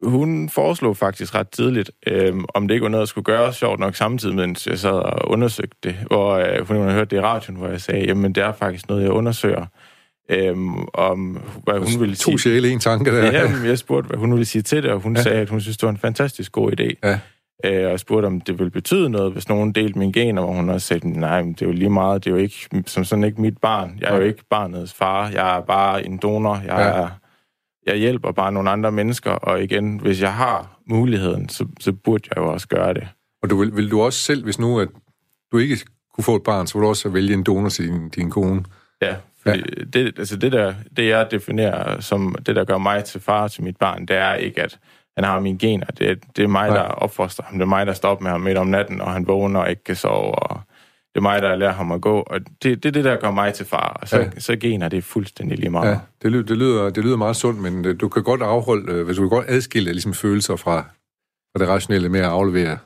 hun 0.04 0.50
foreslog 0.50 0.98
faktisk 0.98 1.36
ret 1.36 1.50
tidligt, 1.50 1.92
øh, 2.08 2.34
om 2.54 2.68
det 2.68 2.76
ikke 2.76 2.84
var 2.84 2.90
noget, 2.90 3.02
der 3.02 3.06
skulle 3.06 3.26
gøre 3.26 3.54
sjovt 3.54 3.80
nok 3.80 3.96
samtidig, 3.96 4.36
mens 4.36 4.68
jeg 4.68 4.80
sad 4.80 4.92
og 4.92 5.32
undersøgte 5.32 5.78
det, 5.84 5.96
hvor 6.08 6.32
øh, 6.32 6.68
hun 6.68 6.78
havde 6.78 6.94
hørt 6.94 7.12
det 7.12 7.18
i 7.18 7.22
radioen, 7.22 7.58
hvor 7.58 7.68
jeg 7.68 7.82
sagde, 7.82 8.06
jamen 8.06 8.36
det 8.36 8.44
er 8.44 8.54
faktisk 8.54 8.90
noget, 8.90 9.04
jeg 9.04 9.12
undersøger 9.12 9.66
øhm, 10.30 10.86
om 10.94 11.42
hvad 11.64 11.80
hun 11.80 12.00
ville 12.00 12.16
sige. 12.16 12.34
To 12.34 12.38
sjæle, 12.38 12.70
en 12.70 12.80
tanke 12.80 13.12
der. 13.12 13.32
Ja, 13.32 13.50
jeg 13.66 13.78
spurgte, 13.78 14.08
hvad 14.08 14.18
hun 14.18 14.32
ville 14.32 14.46
sige 14.46 14.62
til 14.62 14.84
det, 14.84 14.92
og 14.92 15.00
hun 15.00 15.16
ja. 15.16 15.22
sagde, 15.22 15.38
at 15.38 15.50
hun 15.50 15.62
synes, 15.62 15.78
det 15.78 15.88
var 15.88 15.92
en 15.92 15.98
fantastisk 15.98 16.52
god 16.52 16.72
idé. 16.80 16.94
Ja. 17.04 17.20
Øh, 17.66 17.86
og 17.86 17.92
jeg 17.92 18.00
spurgte, 18.00 18.26
om 18.26 18.42
det 18.42 18.60
ville 18.60 18.72
betyde 18.72 19.10
noget, 19.10 19.34
hvis 19.34 19.50
nogen 19.50 19.72
delte 19.72 20.00
mine 20.00 20.14
gener, 20.14 20.42
hvor 20.42 20.54
hun 20.54 20.70
også 20.70 20.88
sagde, 20.88 21.20
nej, 21.20 21.42
men 21.42 21.54
det 21.54 21.62
er 21.62 21.66
jo 21.66 21.72
lige 21.72 21.90
meget, 21.90 22.26
det 22.26 22.32
er 22.32 22.36
jo 22.36 22.42
ikke, 22.42 22.84
som 22.86 23.04
sådan 23.04 23.24
ikke 23.24 23.42
mit 23.42 23.58
barn. 23.58 23.98
Jeg 24.02 24.12
er 24.12 24.16
jo 24.16 24.22
ikke 24.22 24.44
barnets 24.50 24.94
far, 24.94 25.30
jeg 25.30 25.58
er 25.58 25.62
bare 25.62 26.06
en 26.06 26.18
donor, 26.18 26.56
jeg, 26.56 26.66
ja. 26.68 27.02
er, 27.02 27.08
jeg 27.86 27.98
hjælper 27.98 28.32
bare 28.32 28.52
nogle 28.52 28.70
andre 28.70 28.92
mennesker, 28.92 29.32
og 29.32 29.64
igen, 29.64 29.98
hvis 29.98 30.22
jeg 30.22 30.34
har 30.34 30.80
muligheden, 30.86 31.50
så, 31.50 31.68
så 31.80 31.92
burde 31.92 32.30
jeg 32.30 32.38
jo 32.38 32.54
også 32.54 32.68
gøre 32.68 32.94
det. 32.94 33.08
Og 33.44 33.50
du 33.50 33.58
vil, 33.60 33.76
vil 33.76 33.92
du 33.92 34.02
også 34.02 34.20
selv, 34.20 34.44
hvis 34.44 34.60
nu 34.60 34.80
at 34.80 34.88
du 35.52 35.58
ikke 35.58 35.78
kunne 36.14 36.24
få 36.24 36.36
et 36.36 36.44
barn, 36.44 36.68
så 36.68 36.78
vil 36.78 36.84
du 36.84 36.90
også 36.90 37.10
vælge 37.10 37.34
en 37.34 37.44
donor 37.44 37.70
til 37.70 37.88
din, 37.88 38.10
din 38.10 38.30
kone? 38.30 38.64
Ja, 39.02 39.16
fordi 39.42 39.58
ja. 39.58 39.84
det, 39.94 40.20
altså 40.20 40.36
det, 40.38 40.52
der, 40.52 40.74
det, 40.98 41.08
jeg 41.08 41.28
definerer 41.32 42.00
som 42.00 42.36
det, 42.46 42.56
der 42.56 42.64
gør 42.64 42.78
mig 42.78 43.04
til 43.04 43.22
far 43.22 43.48
til 43.48 43.64
mit 43.64 43.78
barn, 43.78 44.06
det 44.06 44.16
er 44.16 44.34
ikke, 44.34 44.62
at 44.62 44.80
han 45.16 45.24
har 45.24 45.40
mine 45.40 45.58
gener. 45.58 45.86
Det, 45.86 46.24
det 46.36 46.44
er 46.44 46.48
mig, 46.48 46.70
Nej. 46.70 46.78
der 46.78 46.84
opfoster 46.84 47.44
ham. 47.44 47.54
Det 47.54 47.62
er 47.62 47.70
mig, 47.70 47.86
der 47.86 47.94
står 47.94 48.20
med 48.22 48.32
ham 48.32 48.42
midt 48.42 48.58
om 48.58 48.68
natten, 48.68 49.02
og 49.02 49.12
han 49.12 49.28
vågner 49.28 49.60
og 49.60 49.70
ikke 49.70 49.84
kan 49.84 49.96
sove. 49.96 50.36
Og 50.36 50.62
det 51.14 51.20
er 51.20 51.22
mig, 51.22 51.42
der 51.42 51.56
lærer 51.56 51.74
ham 51.74 51.92
at 51.92 52.02
gå. 52.02 52.20
Og 52.20 52.40
det, 52.40 52.84
det 52.84 52.86
er 52.86 52.92
det, 52.92 53.04
der 53.04 53.16
gør 53.16 53.32
mig 53.32 53.54
til 53.54 53.66
far. 53.66 53.98
Og 54.02 54.08
så, 54.08 54.18
ja. 54.18 54.30
så 54.38 54.56
gener 54.56 54.90
det 54.90 55.04
fuldstændig 55.04 55.58
lige 55.58 55.70
meget. 55.70 55.90
Ja, 55.90 56.00
det, 56.22 56.32
lyder, 56.32 56.44
det, 56.44 56.58
lyder, 56.58 56.90
det 56.90 57.04
lyder 57.04 57.18
meget 57.18 57.36
sundt, 57.36 57.62
men 57.62 57.86
øh, 57.86 58.00
du 58.00 58.10
kan 58.10 58.24
godt 58.24 58.42
afholde, 58.42 58.92
øh, 58.92 59.06
hvis 59.06 59.18
du 59.18 59.22
kan 59.22 59.30
godt 59.30 59.46
adskille 59.50 59.92
ligesom, 59.92 60.14
følelser 60.14 60.56
fra, 60.56 60.78
fra 61.56 61.60
det 61.60 61.68
rationelle 61.68 62.10
med 62.10 62.20
at 62.20 62.26
aflevere 62.26 62.78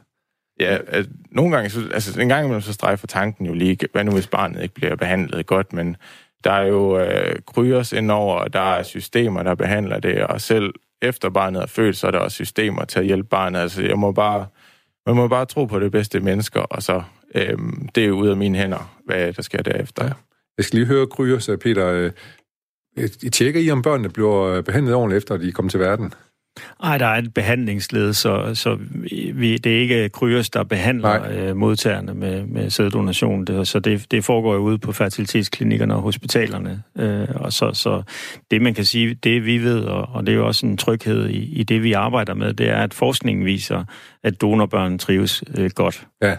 Ja, 0.59 0.77
at 0.87 1.05
nogle 1.31 1.55
gange, 1.55 1.69
så, 1.69 1.89
altså 1.93 2.21
en 2.21 2.29
gang 2.29 2.45
imellem 2.45 2.61
så 2.61 2.73
strejfer 2.73 3.07
tanken 3.07 3.45
jo 3.45 3.53
lige, 3.53 3.77
hvad 3.91 4.03
nu 4.03 4.11
hvis 4.11 4.27
barnet 4.27 4.61
ikke 4.61 4.73
bliver 4.73 4.95
behandlet 4.95 5.45
godt, 5.45 5.73
men 5.73 5.97
der 6.43 6.51
er 6.51 6.63
jo 6.63 6.99
øh, 6.99 7.35
kryers 7.45 7.93
indover, 7.93 8.35
og 8.35 8.53
der 8.53 8.59
er 8.59 8.83
systemer, 8.83 9.43
der 9.43 9.55
behandler 9.55 9.99
det, 9.99 10.23
og 10.23 10.41
selv 10.41 10.73
efter 11.01 11.29
barnet 11.29 11.61
er 11.61 11.65
født, 11.65 11.97
så 11.97 12.07
er 12.07 12.11
der 12.11 12.19
også 12.19 12.35
systemer 12.35 12.85
til 12.85 12.99
at 12.99 13.05
hjælpe 13.05 13.29
barnet. 13.29 13.59
Altså, 13.59 13.83
jeg 13.83 13.99
må 13.99 14.11
bare, 14.11 14.45
man 15.05 15.15
må 15.15 15.27
bare 15.27 15.45
tro 15.45 15.65
på 15.65 15.79
det 15.79 15.91
bedste 15.91 16.19
mennesker, 16.19 16.61
og 16.61 16.83
så 16.83 17.03
øh, 17.35 17.57
det 17.95 18.03
er 18.03 18.07
jo 18.07 18.15
ud 18.15 18.27
af 18.27 18.37
mine 18.37 18.57
hænder, 18.57 18.99
hvad 19.05 19.33
der 19.33 19.41
sker 19.41 19.63
derefter. 19.63 20.05
Ja. 20.05 20.11
Jeg 20.57 20.65
skal 20.65 20.79
lige 20.79 20.87
høre 20.87 21.07
kryers, 21.07 21.49
Peter. 21.61 21.87
Øh, 21.87 22.11
I 23.23 23.29
tjekker 23.29 23.61
I, 23.61 23.71
om 23.71 23.81
børnene 23.81 24.09
bliver 24.09 24.61
behandlet 24.61 24.95
ordentligt, 24.95 25.17
efter 25.17 25.37
de 25.37 25.51
kommer 25.51 25.69
til 25.69 25.79
verden? 25.79 26.13
Nej, 26.81 26.97
der 26.97 27.05
er 27.05 27.17
et 27.17 27.33
behandlingsled, 27.33 28.13
så, 28.13 28.51
så 28.55 28.77
vi, 29.33 29.57
det 29.57 29.77
er 29.77 29.79
ikke 29.81 30.09
Kryos, 30.09 30.49
der 30.49 30.63
behandler 30.63 31.31
øh, 31.31 31.55
modtagerne 31.55 32.13
med, 32.13 32.45
med 32.45 32.69
sæddonation. 32.69 33.45
Det, 33.45 33.67
så 33.67 33.79
det, 33.79 34.11
det 34.11 34.25
foregår 34.25 34.53
jo 34.53 34.59
ude 34.59 34.77
på 34.77 34.91
fertilitetsklinikkerne 34.91 35.95
og 35.95 36.01
hospitalerne. 36.01 36.83
Øh, 36.97 37.27
og 37.35 37.53
så, 37.53 37.71
så 37.73 38.03
det, 38.51 38.61
man 38.61 38.73
kan 38.73 38.85
sige, 38.85 39.13
det 39.13 39.45
vi 39.45 39.57
ved, 39.57 39.83
og, 39.83 40.09
og 40.13 40.25
det 40.25 40.31
er 40.31 40.35
jo 40.35 40.47
også 40.47 40.65
en 40.65 40.77
tryghed 40.77 41.29
i, 41.29 41.59
i 41.59 41.63
det, 41.63 41.83
vi 41.83 41.93
arbejder 41.93 42.33
med, 42.33 42.53
det 42.53 42.69
er, 42.69 42.77
at 42.77 42.93
forskningen 42.93 43.45
viser, 43.45 43.83
at 44.23 44.41
donorbørn 44.41 44.97
trives 44.97 45.43
øh, 45.57 45.69
godt. 45.75 46.07
Ja, 46.21 46.37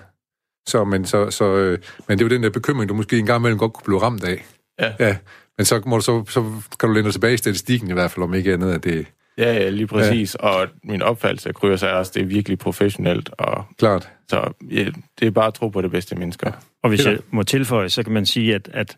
så, 0.68 0.84
men, 0.84 1.04
så, 1.04 1.30
så, 1.30 1.56
øh, 1.56 1.78
men 2.08 2.18
det 2.18 2.24
er 2.24 2.28
jo 2.28 2.34
den 2.34 2.42
der 2.42 2.50
bekymring, 2.50 2.88
du 2.88 2.94
måske 2.94 3.18
engang 3.18 3.40
imellem 3.40 3.58
godt 3.58 3.72
kunne 3.72 3.84
blive 3.84 4.02
ramt 4.02 4.24
af. 4.24 4.46
Ja. 4.80 4.92
ja. 5.00 5.16
Men 5.58 5.64
så, 5.64 5.82
må 5.86 5.96
du, 5.96 6.02
så, 6.02 6.24
så 6.28 6.44
kan 6.80 6.88
du 6.88 6.94
lænde 6.94 7.12
tilbage 7.12 7.34
i 7.34 7.36
statistikken 7.36 7.90
i 7.90 7.92
hvert 7.92 8.10
fald, 8.10 8.24
om 8.24 8.34
ikke 8.34 8.52
andet, 8.52 8.72
at 8.72 8.84
det, 8.84 9.06
Ja, 9.38 9.52
ja, 9.52 9.68
lige 9.68 9.86
præcis. 9.86 10.36
Ja. 10.42 10.48
Og 10.48 10.68
min 10.84 11.02
opfattelse 11.02 11.48
af 11.48 11.54
Kryos 11.54 11.82
er 11.82 11.88
også, 11.88 12.12
det 12.14 12.22
er 12.22 12.26
virkelig 12.26 12.58
professionelt. 12.58 13.30
Og 13.38 13.64
Klart. 13.78 14.08
Så 14.28 14.52
ja, 14.70 14.84
det 15.20 15.26
er 15.26 15.30
bare 15.30 15.46
at 15.46 15.54
tro 15.54 15.68
på 15.68 15.82
det 15.82 15.90
bedste 15.90 16.16
mennesker. 16.16 16.46
Ja. 16.46 16.52
Og 16.82 16.88
hvis 16.88 17.06
jeg 17.06 17.18
må 17.30 17.42
tilføje, 17.42 17.88
så 17.88 18.02
kan 18.02 18.12
man 18.12 18.26
sige, 18.26 18.54
at, 18.54 18.68
at 18.72 18.96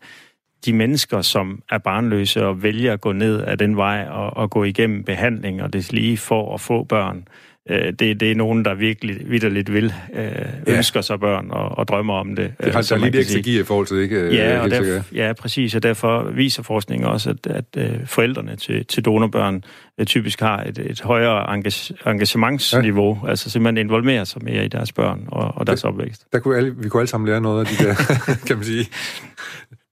de 0.65 0.73
mennesker, 0.73 1.23
som 1.23 1.63
er 1.71 1.79
barnløse 1.79 2.47
og 2.47 2.63
vælger 2.63 2.93
at 2.93 3.01
gå 3.01 3.13
ned 3.13 3.45
ad 3.47 3.57
den 3.57 3.77
vej 3.77 4.07
og, 4.11 4.37
og 4.37 4.51
gå 4.51 4.65
igennem 4.65 5.05
behandling 5.05 5.63
og 5.63 5.73
det 5.73 5.93
lige 5.93 6.17
for 6.17 6.55
at 6.55 6.61
få 6.61 6.85
børn, 6.85 7.17
øh, 7.17 7.25
det, 7.69 8.21
det 8.21 8.31
er 8.31 8.35
nogen, 8.35 8.65
der 8.65 8.75
virkelig 8.75 9.31
vidderligt 9.31 9.73
vil 9.73 9.95
øh, 10.15 10.31
ønsker 10.67 10.99
ja. 10.99 11.03
sig 11.03 11.21
børn 11.21 11.51
og, 11.51 11.79
og 11.79 11.89
drømmer 11.89 12.15
om 12.15 12.37
det. 12.37 12.55
Det 12.65 12.73
har 12.73 12.93
øh, 12.95 13.03
lidt 13.03 13.17
ekstra 13.17 13.41
gear 13.41 13.61
i 13.61 13.65
forhold 13.65 13.87
til 13.87 13.97
det, 13.97 14.03
ikke? 14.03 14.35
Ja, 14.35 14.61
og 14.61 14.67
derf- 14.67 15.15
ja, 15.15 15.33
præcis, 15.33 15.75
og 15.75 15.83
derfor 15.83 16.31
viser 16.31 16.63
forskningen 16.63 17.09
også, 17.09 17.31
at, 17.31 17.47
at 17.47 17.65
øh, 17.77 18.07
forældrene 18.07 18.57
til, 18.57 18.87
til 18.87 19.05
donorbørn 19.05 19.65
øh, 19.99 20.07
typisk 20.07 20.41
har 20.41 20.63
et, 20.63 20.79
et 20.79 21.01
højere 21.01 21.55
engage, 21.55 21.95
engagementsniveau, 22.07 23.19
ja. 23.25 23.31
altså 23.31 23.51
simpelthen 23.51 23.87
involverer 23.87 24.25
sig 24.25 24.45
mere 24.45 24.65
i 24.65 24.69
deres 24.69 24.93
børn 24.93 25.25
og, 25.29 25.53
og 25.55 25.67
deres 25.67 25.81
det, 25.81 25.89
opvækst. 25.89 26.27
Der 26.33 26.39
kunne 26.39 26.57
alle, 26.57 26.77
vi 26.77 26.89
kunne 26.89 27.01
alle 27.01 27.11
sammen 27.11 27.29
lære 27.29 27.41
noget 27.41 27.61
af 27.61 27.67
de 27.67 27.85
der, 27.85 27.95
kan 28.47 28.57
man 28.57 28.65
sige. 28.65 28.87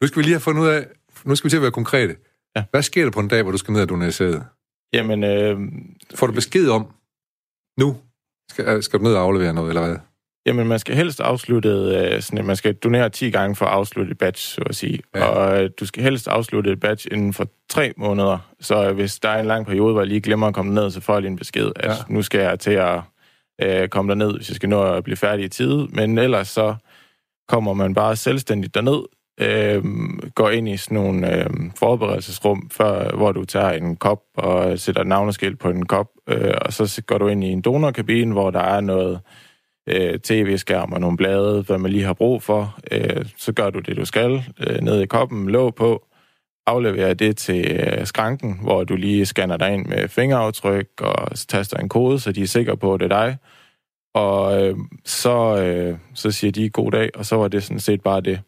Nu 0.01 0.07
skal 0.07 0.19
vi 0.19 0.23
lige 0.23 0.35
have 0.35 0.41
fundet 0.41 0.63
ud 0.63 0.69
af, 0.69 0.87
nu 1.25 1.35
skal 1.35 1.49
vi 1.49 1.51
til 1.51 1.57
at 1.57 1.63
være 1.63 1.71
konkrete. 1.71 2.17
Ja. 2.57 2.65
Hvad 2.71 2.83
sker 2.83 3.05
der 3.05 3.11
på 3.11 3.21
en 3.21 3.29
dag, 3.29 3.43
hvor 3.43 3.53
du 3.53 3.59
skal 3.59 3.73
ned 3.73 3.83
og 3.83 3.89
donere 3.89 4.13
sæde? 4.13 4.45
Jamen, 4.93 5.25
øh... 5.25 5.59
Får 6.15 6.27
du 6.27 6.33
besked 6.33 6.69
om, 6.69 6.87
nu 7.79 7.97
skal, 8.51 8.83
skal 8.83 8.99
du 8.99 9.05
ned 9.05 9.15
og 9.15 9.23
aflevere 9.23 9.55
noget, 9.55 9.69
eller 9.69 9.87
hvad? 9.87 9.97
Jamen, 10.47 10.67
man 10.67 10.79
skal 10.79 10.95
helst 10.95 11.21
afslutte, 11.21 11.69
øh, 11.69 12.23
sådan, 12.23 12.47
man 12.47 12.57
skal 12.57 12.75
donere 12.75 13.09
10 13.09 13.31
gange 13.31 13.57
for 13.57 13.67
at 13.67 13.73
afslutte 13.73 14.11
et 14.11 14.19
batch, 14.19 14.55
så 14.55 14.63
at 14.67 14.77
sige. 14.77 15.01
Ja. 15.15 15.25
Og 15.25 15.63
øh, 15.65 15.71
du 15.81 15.87
skal 15.87 16.03
helst 16.03 16.29
afslutte 16.29 16.73
et 16.73 16.81
batch 16.81 17.07
inden 17.11 17.33
for 17.33 17.49
tre 17.71 17.93
måneder. 17.97 18.39
Så 18.61 18.93
hvis 18.93 19.19
der 19.19 19.29
er 19.29 19.41
en 19.41 19.47
lang 19.47 19.67
periode, 19.67 19.93
hvor 19.93 20.01
jeg 20.01 20.09
lige 20.09 20.21
glemmer 20.21 20.47
at 20.47 20.55
komme 20.55 20.75
ned, 20.75 20.91
så 20.91 21.01
får 21.01 21.13
jeg 21.13 21.23
lige 21.23 21.31
en 21.31 21.37
besked, 21.37 21.73
at 21.77 21.91
ja. 21.91 21.97
nu 22.09 22.23
skal 22.23 22.41
jeg 22.41 22.61
til 22.61 22.71
at 22.71 23.01
øh, 23.63 23.89
komme 23.89 24.09
derned, 24.09 24.37
hvis 24.37 24.49
jeg 24.49 24.57
skal 24.57 24.69
nå 24.69 24.83
at 24.83 25.05
blive 25.05 25.17
færdig 25.17 25.45
i 25.45 25.49
tide. 25.49 25.89
Men 25.91 26.19
ellers 26.19 26.49
så 26.49 26.75
kommer 27.49 27.73
man 27.73 27.95
bare 27.95 28.17
selvstændigt 28.17 28.75
derned, 28.75 29.05
øh, 29.41 29.85
går 30.35 30.51
ind 30.51 30.69
i 30.69 30.77
sådan 30.77 30.95
nogle 30.95 31.37
øh, 31.37 31.51
forberedelsesrum, 31.77 32.71
før, 32.71 33.17
hvor 33.17 33.33
du 33.33 33.45
tager 33.45 33.71
en 33.71 33.97
kop 33.97 34.23
og 34.37 34.79
sætter 34.79 35.05
navneskilt 35.05 35.59
på 35.59 35.71
en 35.71 35.87
kop, 35.87 36.09
øh, 36.29 36.55
og 36.61 36.73
så 36.73 37.03
går 37.07 37.19
du 37.19 37.29
ind 37.29 37.45
i 37.45 37.49
en 37.49 37.61
donorkabine, 37.61 38.33
hvor 38.33 38.51
der 38.51 38.61
er 38.61 38.81
noget 38.81 39.21
øh, 39.89 40.19
tv-skærm 40.19 40.93
og 40.93 41.01
nogle 41.01 41.17
blade, 41.17 41.63
hvad 41.63 41.79
man 41.79 41.91
lige 41.91 42.05
har 42.05 42.15
brug 42.15 42.43
for. 42.43 42.79
Øh, 42.93 43.27
så 43.37 43.53
gør 43.53 43.71
du 43.71 43.79
det, 43.79 43.97
du 43.97 44.05
skal, 44.05 44.45
øh, 44.67 44.81
ned 44.81 45.01
i 45.01 45.07
koppen, 45.07 45.51
låg 45.51 45.75
på, 45.75 46.05
afleverer 46.67 47.15
det 47.15 47.37
til 47.37 47.71
øh, 47.71 48.07
skranken, 48.07 48.59
hvor 48.63 48.85
du 48.85 48.97
lige 48.97 49.27
scanner 49.27 49.57
dig 49.57 49.75
ind 49.75 49.87
med 49.87 50.09
fingeraftryk 50.09 50.89
og 51.01 51.31
taster 51.49 51.77
en 51.77 51.89
kode, 51.89 52.21
så 52.21 52.33
de 52.33 52.43
er 52.43 52.47
sikre 52.47 52.77
på, 52.77 52.95
at 52.95 53.01
det 53.01 53.13
er 53.13 53.19
dig. 53.27 53.37
Og 54.15 54.63
øh, 54.63 54.77
så, 55.05 55.63
øh, 55.63 55.99
så 56.15 56.31
siger 56.31 56.53
de 56.53 56.71
god 56.71 56.91
dag, 56.91 57.11
og 57.15 57.27
så 57.27 57.37
var 57.37 57.49
det 57.49 57.63
sådan 57.63 57.81
set 57.81 58.03
bare 58.03 58.21
det. 58.21 58.41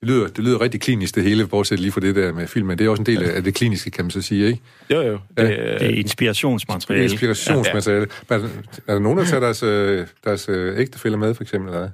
Det 0.00 0.08
lyder, 0.08 0.26
det 0.26 0.38
lyder 0.38 0.60
rigtig 0.60 0.80
klinisk, 0.80 1.14
det 1.14 1.22
hele, 1.22 1.46
bortset 1.46 1.80
lige 1.80 1.92
fra 1.92 2.00
det 2.00 2.14
der 2.14 2.32
med 2.32 2.46
filmen. 2.46 2.78
Det 2.78 2.86
er 2.86 2.90
også 2.90 3.00
en 3.00 3.06
del 3.06 3.22
af 3.22 3.44
det 3.44 3.54
kliniske, 3.54 3.90
kan 3.90 4.04
man 4.04 4.10
så 4.10 4.22
sige, 4.22 4.46
ikke? 4.46 4.60
Jo, 4.90 5.00
jo. 5.00 5.12
Det, 5.12 5.20
det 5.36 5.82
er 5.82 5.88
inspirationsmateriale. 5.88 7.04
Inspirationsmateriale. 7.04 8.06
Ja. 8.30 8.34
Er, 8.34 8.48
er 8.86 8.92
der 8.92 8.98
nogen, 8.98 9.18
der 9.18 9.24
tager 9.24 9.40
deres, 9.40 9.62
øh, 9.62 10.06
deres 10.24 10.48
øh, 10.48 10.78
ægtefælder 10.78 11.18
med, 11.18 11.34
for 11.34 11.42
eksempel? 11.42 11.74
Eller? 11.74 11.90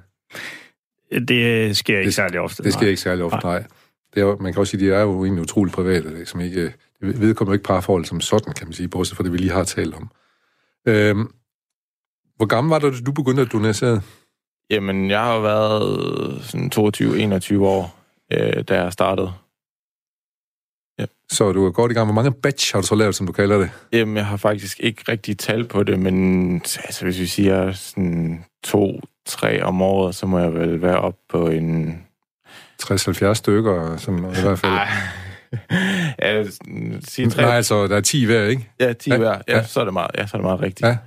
Det 1.27 1.77
sker 1.77 1.97
ikke 1.97 2.05
det, 2.05 2.15
særlig 2.15 2.39
ofte. 2.39 2.63
Det 2.63 2.73
sker 2.73 2.81
nej. 2.81 2.89
ikke 2.89 3.01
særlig 3.01 3.23
ofte, 3.23 3.39
nej. 3.43 3.59
nej. 3.59 3.67
Det 4.15 4.21
er, 4.21 4.35
man 4.41 4.53
kan 4.53 4.59
også 4.59 4.71
sige, 4.71 4.81
at 4.81 4.91
de 4.91 4.95
er 4.95 5.01
jo 5.01 5.23
egentlig 5.23 5.41
utroligt 5.41 5.75
private, 5.75 6.25
som 6.25 6.41
ikke, 6.41 6.73
det 7.01 7.21
vedkommer 7.21 7.53
ikke 7.53 7.63
parforhold 7.63 8.05
som 8.05 8.21
sådan, 8.21 8.53
kan 8.53 8.67
man 8.67 8.73
sige, 8.73 8.87
bortset 8.87 9.17
fra 9.17 9.23
det, 9.23 9.31
vi 9.31 9.37
lige 9.37 9.51
har 9.51 9.63
talt 9.63 9.95
om. 9.95 10.09
Øhm, 10.87 11.27
hvor 12.37 12.45
gammel 12.45 12.69
var 12.69 12.79
du, 12.79 12.89
da 12.89 12.95
du 13.05 13.11
begyndte 13.11 13.41
at 13.41 13.51
donere 13.51 14.01
Jamen, 14.69 15.09
jeg 15.09 15.21
har 15.21 15.39
været 15.39 16.43
sådan 16.45 16.71
22-21 16.75 17.63
år, 17.63 17.95
øh, 18.33 18.63
da 18.63 18.81
jeg 18.81 18.93
startede. 18.93 19.33
Ja. 20.99 21.05
Så 21.31 21.51
du 21.51 21.65
er 21.65 21.71
godt 21.71 21.91
i 21.91 21.95
gang. 21.95 22.05
Hvor 22.05 22.13
mange 22.13 22.31
batch 22.31 22.73
har 22.73 22.81
du 22.81 22.87
så 22.87 22.95
lavet, 22.95 23.15
som 23.15 23.27
du 23.27 23.33
kalder 23.33 23.57
det? 23.57 23.69
Jamen, 23.91 24.17
jeg 24.17 24.25
har 24.25 24.37
faktisk 24.37 24.79
ikke 24.79 25.03
rigtig 25.07 25.37
tal 25.37 25.67
på 25.67 25.83
det, 25.83 25.99
men 25.99 26.55
altså, 26.55 27.05
hvis 27.05 27.19
vi 27.19 27.25
siger 27.25 27.71
sådan 27.71 28.45
to, 28.63 29.01
tre 29.25 29.63
om 29.63 29.81
året, 29.81 30.15
så 30.15 30.25
må 30.25 30.39
jeg 30.39 30.53
vel 30.53 30.81
være 30.81 30.99
op 30.99 31.15
på 31.29 31.47
en... 31.47 32.01
60-70 32.83 33.33
stykker, 33.33 34.11
noget, 34.11 34.37
i 34.37 34.41
hvert 34.41 34.59
fald. 34.59 34.73
ja, 36.21 36.43
sige 37.07 37.29
tre... 37.29 37.41
Nej, 37.41 37.55
altså, 37.55 37.87
der 37.87 37.95
er 37.95 38.01
10 38.01 38.25
hver, 38.25 38.43
ikke? 38.43 38.69
Ja, 38.79 38.93
10 38.93 39.09
ja, 39.09 39.17
hver. 39.17 39.41
Ja, 39.47 39.57
ja, 39.57 39.63
så 39.63 39.79
er 39.79 39.83
det 39.83 39.93
meget, 39.93 40.11
ja, 40.17 40.27
så 40.27 40.37
er 40.37 40.39
det 40.39 40.45
meget 40.45 40.61
rigtigt. 40.61 40.87
Ja. 40.87 40.97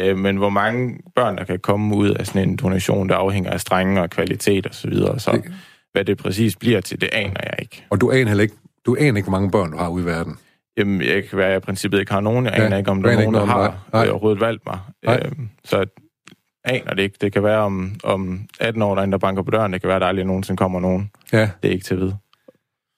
Øh, 0.00 0.18
men 0.18 0.36
hvor 0.36 0.48
mange 0.48 0.98
børn, 1.16 1.36
der 1.36 1.44
kan 1.44 1.58
komme 1.58 1.96
ud 1.96 2.10
af 2.10 2.26
sådan 2.26 2.48
en 2.48 2.56
donation, 2.56 3.08
der 3.08 3.14
afhænger 3.14 3.50
af 3.50 3.60
strenge 3.60 4.02
og 4.02 4.10
kvalitet 4.10 4.66
og 4.66 4.74
så 4.74 4.88
videre. 4.88 5.20
Så 5.20 5.32
det... 5.32 5.52
hvad 5.92 6.04
det 6.04 6.18
præcis 6.18 6.56
bliver 6.56 6.80
til, 6.80 7.00
det 7.00 7.08
aner 7.12 7.40
jeg 7.42 7.54
ikke. 7.58 7.84
Og 7.90 8.00
du 8.00 8.10
aner 8.10 8.28
heller 8.28 8.42
ikke, 8.42 8.54
du 8.86 8.96
aner 9.00 9.16
ikke, 9.16 9.28
hvor 9.28 9.38
mange 9.38 9.50
børn 9.50 9.70
du 9.70 9.76
har 9.76 9.88
ude 9.88 10.02
i 10.02 10.06
verden? 10.06 10.36
Jamen, 10.76 11.02
jeg 11.02 11.24
kan 11.24 11.38
være, 11.38 11.48
jeg 11.48 11.56
i 11.56 11.60
princippet 11.60 12.00
ikke 12.00 12.12
har 12.12 12.20
nogen. 12.20 12.44
Jeg 12.44 12.54
ja, 12.56 12.64
aner 12.64 12.76
ikke, 12.76 12.90
om 12.90 13.02
der 13.02 13.10
er 13.10 13.20
nogen, 13.20 13.34
der 13.34 13.44
har 13.44 13.86
nej. 13.92 14.08
overhovedet 14.08 14.40
valgt 14.40 14.66
mig. 14.66 14.78
Nej. 15.04 15.22
Øhm, 15.24 15.48
så 15.64 15.84
aner 16.64 16.94
det 16.94 17.02
ikke. 17.02 17.16
Det 17.20 17.32
kan 17.32 17.42
være 17.42 17.58
om, 17.58 17.94
om 18.04 18.40
18 18.60 18.82
år, 18.82 18.94
der 18.94 19.02
er 19.02 19.04
en, 19.04 19.12
der 19.12 19.18
banker 19.18 19.42
på 19.42 19.50
døren. 19.50 19.72
Det 19.72 19.80
kan 19.80 19.88
være, 19.88 19.96
at 19.96 20.00
der 20.00 20.06
aldrig 20.06 20.26
nogensinde 20.26 20.58
kommer 20.58 20.80
nogen. 20.80 21.10
Ja. 21.32 21.50
Det 21.62 21.68
er 21.68 21.72
ikke 21.72 21.84
til 21.84 21.94
at 21.94 22.00
vide. 22.00 22.16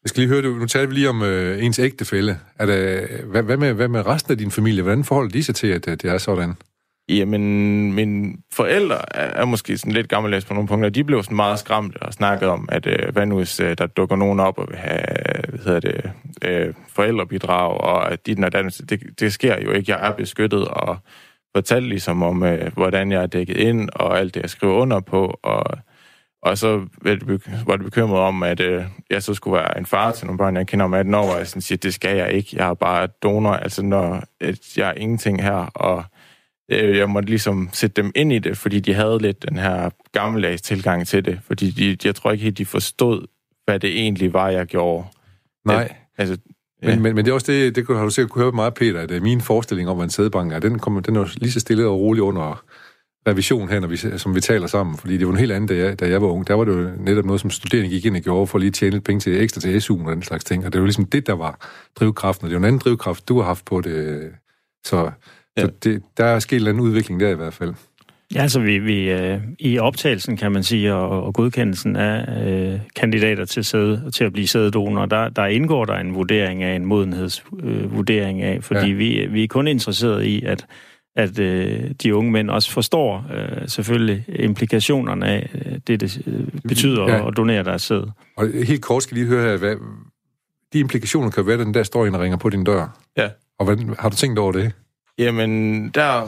Jeg 0.02 0.08
skal 0.08 0.20
lige 0.20 0.28
høre, 0.28 0.42
nu 0.42 0.66
talte 0.66 0.88
vi 0.88 0.94
lige 0.94 1.08
om 1.08 1.22
øh, 1.22 1.64
ens 1.64 1.78
ægtefælde. 1.78 2.38
Er 2.58 2.66
det, 2.66 3.08
hvad, 3.24 3.42
hvad, 3.42 3.56
med, 3.56 3.72
hvad 3.72 3.88
med 3.88 4.06
resten 4.06 4.32
af 4.32 4.38
din 4.38 4.50
familie? 4.50 4.82
Hvordan 4.82 5.04
forholder 5.04 5.30
de 5.30 5.44
sig 5.44 5.54
til, 5.54 5.66
at 5.66 5.84
det 5.84 6.04
er 6.04 6.18
sådan? 6.18 6.54
Jamen, 7.08 7.92
mine 7.92 8.36
forældre 8.52 9.16
er, 9.16 9.40
er 9.40 9.44
måske 9.44 9.78
sådan 9.78 9.92
lidt 9.92 10.08
gammeldags 10.08 10.44
på 10.44 10.54
nogle 10.54 10.68
punkter. 10.68 10.88
De 10.88 11.04
blev 11.04 11.22
sådan 11.22 11.36
meget 11.36 11.58
skræmt 11.58 11.96
og 11.96 12.12
snakket 12.12 12.48
om, 12.48 12.68
at 12.72 12.86
øh, 12.86 13.12
hvad 13.12 13.26
nu 13.26 13.36
hvis 13.36 13.60
øh, 13.60 13.78
der 13.78 13.86
dukker 13.86 14.16
nogen 14.16 14.40
op 14.40 14.58
og 14.58 14.66
vil 14.68 14.76
have 14.76 15.00
hvad 15.48 15.58
hedder 15.64 15.80
det, 15.80 16.10
øh, 16.42 16.74
forældrebidrag, 16.88 17.80
og 17.80 18.12
at 18.12 18.26
de, 18.26 18.34
det, 18.34 19.20
det 19.20 19.32
sker 19.32 19.62
jo 19.62 19.70
ikke. 19.70 19.92
Jeg 19.92 20.08
er 20.08 20.12
beskyttet, 20.12 20.68
og 20.68 20.98
fortalte 21.56 21.88
ligesom 21.88 22.22
om, 22.22 22.42
øh, 22.42 22.72
hvordan 22.72 23.12
jeg 23.12 23.22
er 23.22 23.26
dækket 23.26 23.56
ind, 23.56 23.88
og 23.94 24.18
alt 24.18 24.34
det, 24.34 24.42
jeg 24.42 24.50
skriver 24.50 24.74
under 24.74 25.00
på, 25.00 25.38
og, 25.42 25.64
og 26.42 26.58
så 26.58 26.86
var 27.66 27.76
det 27.76 27.84
bekymret 27.84 28.20
om, 28.20 28.42
at 28.42 28.60
øh, 28.60 28.84
jeg 29.10 29.22
så 29.22 29.34
skulle 29.34 29.56
være 29.56 29.78
en 29.78 29.86
far 29.86 30.12
til 30.12 30.26
nogle 30.26 30.38
børn, 30.38 30.56
jeg 30.56 30.66
kender 30.66 30.84
om 30.84 30.94
18 30.94 31.14
år, 31.14 31.32
og 31.32 31.38
jeg 31.38 31.46
sådan 31.46 31.62
siger, 31.62 31.78
det 31.78 31.94
skal 31.94 32.16
jeg 32.16 32.32
ikke. 32.32 32.48
Jeg 32.52 32.68
er 32.68 32.74
bare 32.74 33.08
donor, 33.22 33.52
altså 33.52 33.82
når 33.82 34.22
at 34.40 34.76
jeg 34.76 34.88
er 34.88 34.94
ingenting 34.94 35.42
her, 35.42 35.70
og 35.74 36.04
øh, 36.68 36.96
jeg 36.96 37.10
måtte 37.10 37.28
ligesom 37.28 37.68
sætte 37.72 38.02
dem 38.02 38.12
ind 38.14 38.32
i 38.32 38.38
det, 38.38 38.58
fordi 38.58 38.80
de 38.80 38.94
havde 38.94 39.18
lidt 39.18 39.48
den 39.48 39.58
her 39.58 39.90
gammeldags 40.12 40.62
tilgang 40.62 41.06
til 41.06 41.24
det, 41.24 41.40
fordi 41.46 41.70
de, 41.70 41.96
jeg 42.04 42.14
tror 42.14 42.32
ikke 42.32 42.44
helt, 42.44 42.58
de 42.58 42.66
forstod, 42.66 43.26
hvad 43.64 43.80
det 43.80 43.90
egentlig 43.90 44.32
var, 44.32 44.48
jeg 44.48 44.66
gjorde. 44.66 45.06
Nej. 45.64 45.82
At, 45.82 45.96
altså, 46.18 46.36
Ja. 46.82 46.88
Men, 46.88 47.02
men, 47.02 47.14
men 47.14 47.24
det 47.24 47.30
er 47.30 47.34
også 47.34 47.52
det, 47.52 47.76
det 47.76 47.86
har 47.86 48.04
du 48.04 48.10
sikkert 48.10 48.30
kunne 48.30 48.42
høre 48.42 48.52
meget, 48.52 48.74
Peter, 48.74 49.00
at 49.00 49.22
min 49.22 49.40
forestilling 49.40 49.88
om, 49.88 49.96
hvad 49.96 50.04
en 50.04 50.10
sædebank 50.10 50.52
er, 50.52 50.58
den, 50.58 50.78
kommer, 50.78 51.00
den 51.00 51.16
er 51.16 51.28
lige 51.36 51.52
så 51.52 51.60
stille 51.60 51.86
og 51.86 52.00
rolig 52.00 52.22
under 52.22 52.64
revision 53.28 53.68
her, 53.68 53.80
når 53.80 53.88
vi, 53.88 53.96
som 53.96 54.34
vi 54.34 54.40
taler 54.40 54.66
sammen, 54.66 54.96
fordi 54.96 55.18
det 55.18 55.26
var 55.26 55.32
en 55.32 55.38
helt 55.38 55.52
andet, 55.52 55.68
da 55.68 55.76
jeg, 55.76 56.00
da 56.00 56.08
jeg 56.08 56.22
var 56.22 56.28
ung. 56.28 56.48
Der 56.48 56.54
var 56.54 56.64
det 56.64 56.72
jo 56.72 56.90
netop 56.98 57.24
noget, 57.24 57.40
som 57.40 57.50
studerende 57.50 57.90
gik 57.90 58.04
ind 58.04 58.16
og 58.16 58.22
gjorde 58.22 58.46
for 58.46 58.58
lige 58.58 58.68
at 58.68 58.74
tjene 58.74 58.92
lidt 58.92 59.04
penge 59.04 59.20
til 59.20 59.40
ekstra 59.40 59.60
til 59.60 59.82
SU 59.82 60.06
og 60.06 60.12
den 60.12 60.22
slags 60.22 60.44
ting, 60.44 60.66
og 60.66 60.72
det 60.72 60.80
var 60.80 60.86
ligesom 60.86 61.04
det, 61.04 61.26
der 61.26 61.32
var 61.32 61.68
drivkraften, 62.00 62.44
og 62.44 62.50
det 62.50 62.54
er 62.54 62.58
jo 62.58 62.62
en 62.62 62.64
anden 62.64 62.80
drivkraft, 62.84 63.28
du 63.28 63.38
har 63.38 63.46
haft 63.46 63.64
på 63.64 63.80
det. 63.80 64.30
Så, 64.84 65.10
ja. 65.56 65.62
så 65.62 65.70
det, 65.84 66.02
der 66.16 66.24
er 66.24 66.38
sket 66.38 66.68
en 66.68 66.80
udvikling 66.80 67.20
der 67.20 67.28
i 67.28 67.34
hvert 67.34 67.54
fald. 67.54 67.74
Ja, 68.34 68.42
altså 68.42 68.60
vi, 68.60 68.78
vi 68.78 69.10
øh, 69.10 69.40
i 69.58 69.78
optagelsen, 69.78 70.36
kan 70.36 70.52
man 70.52 70.62
sige, 70.62 70.94
og, 70.94 71.22
og 71.22 71.34
godkendelsen 71.34 71.96
af 71.96 72.46
øh, 72.46 72.80
kandidater 72.96 73.44
til, 73.44 73.64
sæde, 73.64 74.10
til 74.10 74.24
at 74.24 74.32
blive 74.32 74.48
sædedonor, 74.48 75.06
der, 75.06 75.28
der 75.28 75.46
indgår 75.46 75.84
der 75.84 75.94
en 75.94 76.14
vurdering 76.14 76.62
af, 76.62 76.76
en 76.76 76.86
modenhedsvurdering 76.86 78.40
øh, 78.40 78.48
af, 78.48 78.64
fordi 78.64 78.86
ja. 78.86 78.94
vi, 78.94 79.26
vi 79.30 79.44
er 79.44 79.48
kun 79.48 79.66
interesseret 79.68 80.24
i, 80.24 80.42
at 80.44 80.66
at 81.16 81.38
øh, 81.38 81.90
de 82.02 82.14
unge 82.14 82.32
mænd 82.32 82.50
også 82.50 82.70
forstår 82.70 83.26
øh, 83.34 83.68
selvfølgelig 83.68 84.24
implikationerne 84.28 85.26
af 85.26 85.50
øh, 85.54 85.78
det, 85.86 86.00
det 86.00 86.22
øh, 86.26 86.46
betyder 86.68 87.02
ja. 87.02 87.28
at 87.28 87.36
donere 87.36 87.64
deres 87.64 87.82
sæd. 87.82 88.02
Og 88.36 88.48
helt 88.64 88.82
kort 88.82 89.02
skal 89.02 89.16
lige 89.16 89.26
høre 89.26 89.50
her, 89.50 89.56
hvad, 89.56 89.76
de 90.72 90.78
implikationer 90.78 91.30
kan 91.30 91.46
være, 91.46 91.58
at 91.58 91.66
den 91.66 91.74
der 91.74 91.82
står 91.82 92.06
og 92.06 92.20
ringer 92.20 92.38
på 92.38 92.50
din 92.50 92.64
dør. 92.64 93.00
Ja. 93.16 93.28
Og 93.58 93.64
hvad, 93.64 93.96
har 93.98 94.08
du 94.08 94.16
tænkt 94.16 94.38
over 94.38 94.52
det? 94.52 94.72
Jamen, 95.18 95.88
der 95.88 96.26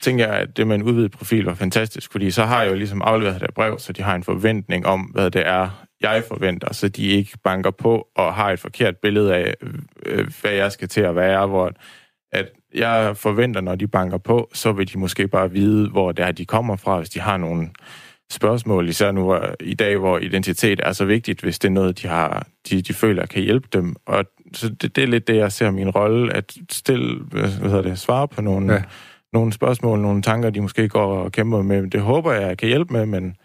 tænker 0.00 0.26
jeg, 0.26 0.36
at 0.36 0.56
det 0.56 0.66
med 0.66 0.74
en 0.74 0.82
udvidet 0.82 1.12
profil 1.12 1.44
var 1.44 1.54
fantastisk, 1.54 2.12
fordi 2.12 2.30
så 2.30 2.44
har 2.44 2.62
jeg 2.62 2.70
jo 2.70 2.76
ligesom 2.76 3.02
afleveret 3.02 3.40
det 3.40 3.54
brev, 3.54 3.78
så 3.78 3.92
de 3.92 4.02
har 4.02 4.14
en 4.14 4.24
forventning 4.24 4.86
om, 4.86 5.00
hvad 5.00 5.30
det 5.30 5.46
er, 5.46 5.84
jeg 6.00 6.24
forventer, 6.28 6.72
så 6.72 6.88
de 6.88 7.06
ikke 7.06 7.38
banker 7.44 7.70
på 7.70 8.08
og 8.16 8.34
har 8.34 8.50
et 8.50 8.58
forkert 8.58 8.96
billede 8.96 9.34
af, 9.34 9.54
øh, 10.06 10.30
hvad 10.40 10.52
jeg 10.52 10.72
skal 10.72 10.88
til 10.88 11.00
at 11.00 11.16
være, 11.16 11.46
hvor 11.46 11.72
at 12.32 12.48
jeg 12.74 13.16
forventer, 13.16 13.60
når 13.60 13.74
de 13.74 13.88
banker 13.88 14.18
på, 14.18 14.50
så 14.54 14.72
vil 14.72 14.92
de 14.92 14.98
måske 14.98 15.28
bare 15.28 15.50
vide, 15.50 15.90
hvor 15.90 16.12
det 16.12 16.24
er, 16.24 16.32
de 16.32 16.46
kommer 16.46 16.76
fra, 16.76 16.98
hvis 16.98 17.10
de 17.10 17.20
har 17.20 17.36
nogle 17.36 17.68
spørgsmål, 18.30 18.88
især 18.88 19.12
nu 19.12 19.38
i 19.60 19.74
dag, 19.74 19.96
hvor 19.96 20.18
identitet 20.18 20.80
er 20.82 20.92
så 20.92 21.04
vigtigt, 21.04 21.40
hvis 21.40 21.58
det 21.58 21.68
er 21.68 21.72
noget, 21.72 22.02
de, 22.02 22.08
har, 22.08 22.46
de, 22.70 22.82
de 22.82 22.94
føler 22.94 23.26
kan 23.26 23.42
hjælpe 23.42 23.68
dem. 23.72 23.96
Og 24.06 24.24
så 24.54 24.68
det, 24.68 24.96
det 24.96 25.04
er 25.04 25.08
lidt 25.08 25.28
det, 25.28 25.36
jeg 25.36 25.52
ser 25.52 25.70
min 25.70 25.90
rolle, 25.90 26.32
at 26.32 26.56
stille, 26.70 27.20
hvad 27.20 27.48
hedder 27.50 27.82
det, 27.82 27.98
svare 27.98 28.28
på 28.28 28.42
nogle, 28.42 28.72
ja. 28.72 28.82
nogle 29.32 29.52
spørgsmål, 29.52 30.00
nogle 30.00 30.22
tanker, 30.22 30.50
de 30.50 30.60
måske 30.60 30.88
går 30.88 31.18
og 31.18 31.32
kæmper 31.32 31.62
med. 31.62 31.90
Det 31.90 32.00
håber 32.00 32.32
jeg, 32.32 32.48
jeg 32.48 32.58
kan 32.58 32.68
hjælpe 32.68 32.92
med, 32.92 33.06
men 33.06 33.36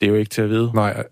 det 0.00 0.06
er 0.06 0.08
jo 0.08 0.14
ikke 0.14 0.30
til 0.30 0.42
at 0.42 0.48
vide. 0.48 0.70
Nej, 0.74 1.04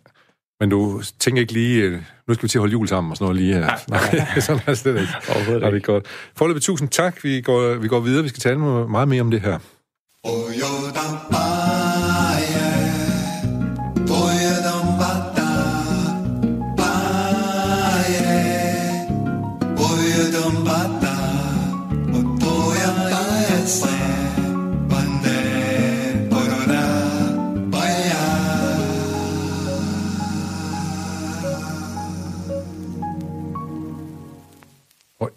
men 0.61 0.71
du 0.71 1.03
tænker 1.19 1.41
ikke 1.41 1.53
lige, 1.53 1.83
øh, 1.83 2.03
nu 2.29 2.35
skal 2.35 2.43
vi 2.43 2.49
til 2.49 2.59
at 2.59 2.61
holde 2.61 2.73
jul 2.73 2.89
sammen 2.89 3.11
og 3.11 3.17
sådan 3.17 3.25
noget 3.25 3.41
lige 3.43 3.55
her. 3.55 3.61
Nej, 3.61 3.77
nej, 3.89 4.41
sådan 4.47 4.63
er 4.67 4.75
det 4.75 5.01
ikke. 5.01 5.15
Overhovedet 5.29 5.67
ikke. 5.67 5.77
Det 5.77 5.83
er 5.83 5.93
godt. 5.93 6.07
Forløbet, 6.37 6.63
tusind 6.63 6.89
tak. 6.89 7.25
Vi 7.25 7.41
går, 7.41 7.75
vi 7.75 7.89
går 7.89 8.01
videre. 8.01 8.23
Vi 8.23 8.29
skal 8.29 8.41
tale 8.41 8.59
meget 8.59 9.09
mere 9.09 9.21
om 9.21 9.31
det 9.31 9.41
her. 9.41 9.59
Oh, 10.25 11.82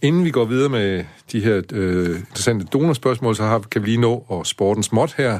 inden 0.05 0.25
vi 0.25 0.31
går 0.31 0.45
videre 0.45 0.69
med 0.69 1.03
de 1.31 1.39
her 1.39 1.61
øh, 1.73 2.19
interessante 2.19 2.65
donorspørgsmål, 2.65 3.35
så 3.35 3.43
har, 3.43 3.59
kan 3.59 3.81
vi 3.81 3.87
lige 3.87 4.01
nå 4.01 4.25
og 4.27 4.47
sporten 4.47 4.83
småt 4.83 5.13
her. 5.13 5.39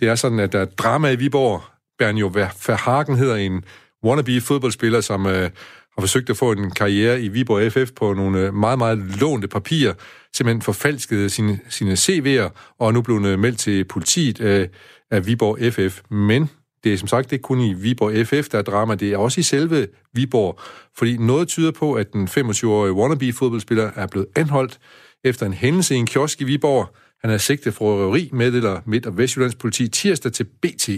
Det 0.00 0.08
er 0.08 0.14
sådan, 0.14 0.40
at 0.40 0.52
der 0.52 0.60
er 0.60 0.64
drama 0.64 1.10
i 1.10 1.16
Viborg. 1.16 1.62
Bernjo 1.98 2.30
Verhagen 2.34 3.16
hedder 3.16 3.36
en 3.36 3.64
wannabe 4.04 4.40
fodboldspiller, 4.40 5.00
som 5.00 5.26
øh, 5.26 5.50
har 5.96 6.00
forsøgt 6.00 6.30
at 6.30 6.36
få 6.36 6.52
en 6.52 6.70
karriere 6.70 7.20
i 7.20 7.28
Viborg 7.28 7.72
FF 7.72 7.92
på 7.92 8.14
nogle 8.14 8.40
øh, 8.40 8.54
meget, 8.54 8.78
meget 8.78 8.98
lånte 8.98 9.48
papirer, 9.48 9.94
simpelthen 10.34 10.62
forfalskede 10.62 11.30
sine, 11.30 11.58
sine 11.68 11.92
CV'er, 11.92 12.74
og 12.78 12.88
er 12.88 12.92
nu 12.92 13.02
blevet 13.02 13.38
meldt 13.38 13.58
til 13.58 13.84
politiet 13.84 14.40
øh, 14.40 14.68
af 15.10 15.26
Viborg 15.26 15.72
FF. 15.72 16.00
Men 16.10 16.50
det 16.86 16.94
er 16.94 16.98
som 16.98 17.08
sagt 17.08 17.32
ikke 17.32 17.42
kun 17.42 17.60
i 17.60 17.72
Viborg 17.72 18.26
FF, 18.26 18.48
der 18.48 18.58
er 18.58 18.62
drama, 18.62 18.94
det 18.94 19.12
er 19.12 19.16
også 19.16 19.40
i 19.40 19.42
selve 19.42 19.86
Viborg, 20.14 20.60
fordi 20.96 21.16
noget 21.16 21.48
tyder 21.48 21.70
på, 21.70 21.92
at 21.92 22.12
den 22.12 22.28
25-årige 22.28 22.92
wannabe-fodboldspiller 22.92 23.90
er 23.96 24.06
blevet 24.06 24.26
anholdt 24.36 24.78
efter 25.24 25.46
en 25.46 25.52
hændelse 25.52 25.94
i 25.94 25.98
en 25.98 26.06
kiosk 26.06 26.40
i 26.40 26.44
Viborg. 26.44 26.88
Han 27.22 27.30
er 27.30 27.38
sigtet 27.38 27.74
for 27.74 27.96
røveri, 27.96 28.30
meddeler 28.32 28.80
Midt- 28.86 29.06
og 29.06 29.18
Vestjyllands 29.18 29.54
politi 29.54 29.88
tirsdag 29.88 30.32
til 30.32 30.44
BT. 30.44 30.88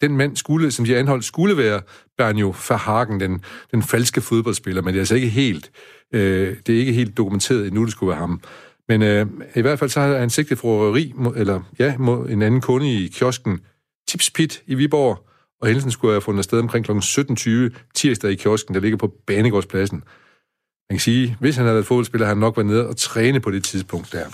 den 0.00 0.16
mand, 0.16 0.36
skulle, 0.36 0.70
som 0.70 0.84
de 0.84 0.92
har 0.92 0.98
anholdt, 0.98 1.24
skulle 1.24 1.56
være 1.56 1.80
Bernjo 2.18 2.54
Verhagen, 2.68 3.20
den, 3.20 3.44
den 3.70 3.82
falske 3.82 4.20
fodboldspiller, 4.20 4.82
men 4.82 4.88
det 4.94 4.98
er 4.98 5.02
altså 5.02 5.14
ikke 5.14 5.28
helt, 5.28 5.70
øh, 6.14 6.56
det 6.66 6.74
er 6.74 6.78
ikke 6.78 6.92
helt 6.92 7.16
dokumenteret 7.16 7.66
endnu, 7.66 7.84
det 7.84 7.92
skulle 7.92 8.10
være 8.10 8.18
ham. 8.18 8.40
Men 8.88 9.02
øh, 9.02 9.26
i 9.54 9.60
hvert 9.60 9.78
fald 9.78 9.90
så 9.90 10.00
har 10.00 10.18
han 10.18 10.30
sigtet 10.30 10.58
for 10.58 10.80
røveri, 10.80 11.12
eller 11.36 11.60
ja, 11.78 11.94
mod 11.98 12.28
en 12.28 12.42
anden 12.42 12.60
kunde 12.60 12.92
i 12.92 13.08
kiosken 13.08 13.60
Tipspit 14.08 14.62
i 14.66 14.74
Viborg, 14.74 15.28
og 15.60 15.66
hændelsen 15.66 15.90
skulle 15.90 16.12
have 16.12 16.20
fundet 16.20 16.44
sted 16.44 16.58
omkring 16.58 16.84
kl. 16.84 16.92
17.20 16.92 17.90
tirsdag 17.94 18.30
i 18.30 18.34
kiosken, 18.34 18.74
der 18.74 18.80
ligger 18.80 18.98
på 18.98 19.14
Banegårdspladsen. 19.26 19.98
Man 20.90 20.96
kan 20.96 21.00
sige, 21.00 21.36
hvis 21.40 21.56
han 21.56 21.64
havde 21.64 21.74
været 21.74 21.86
fodboldspiller, 21.86 22.26
havde 22.26 22.36
han 22.36 22.40
nok 22.40 22.56
været 22.56 22.66
nede 22.66 22.88
og 22.88 22.96
træne 22.96 23.40
på 23.40 23.50
det 23.50 23.64
tidspunkt 23.64 24.12
der. 24.12 24.26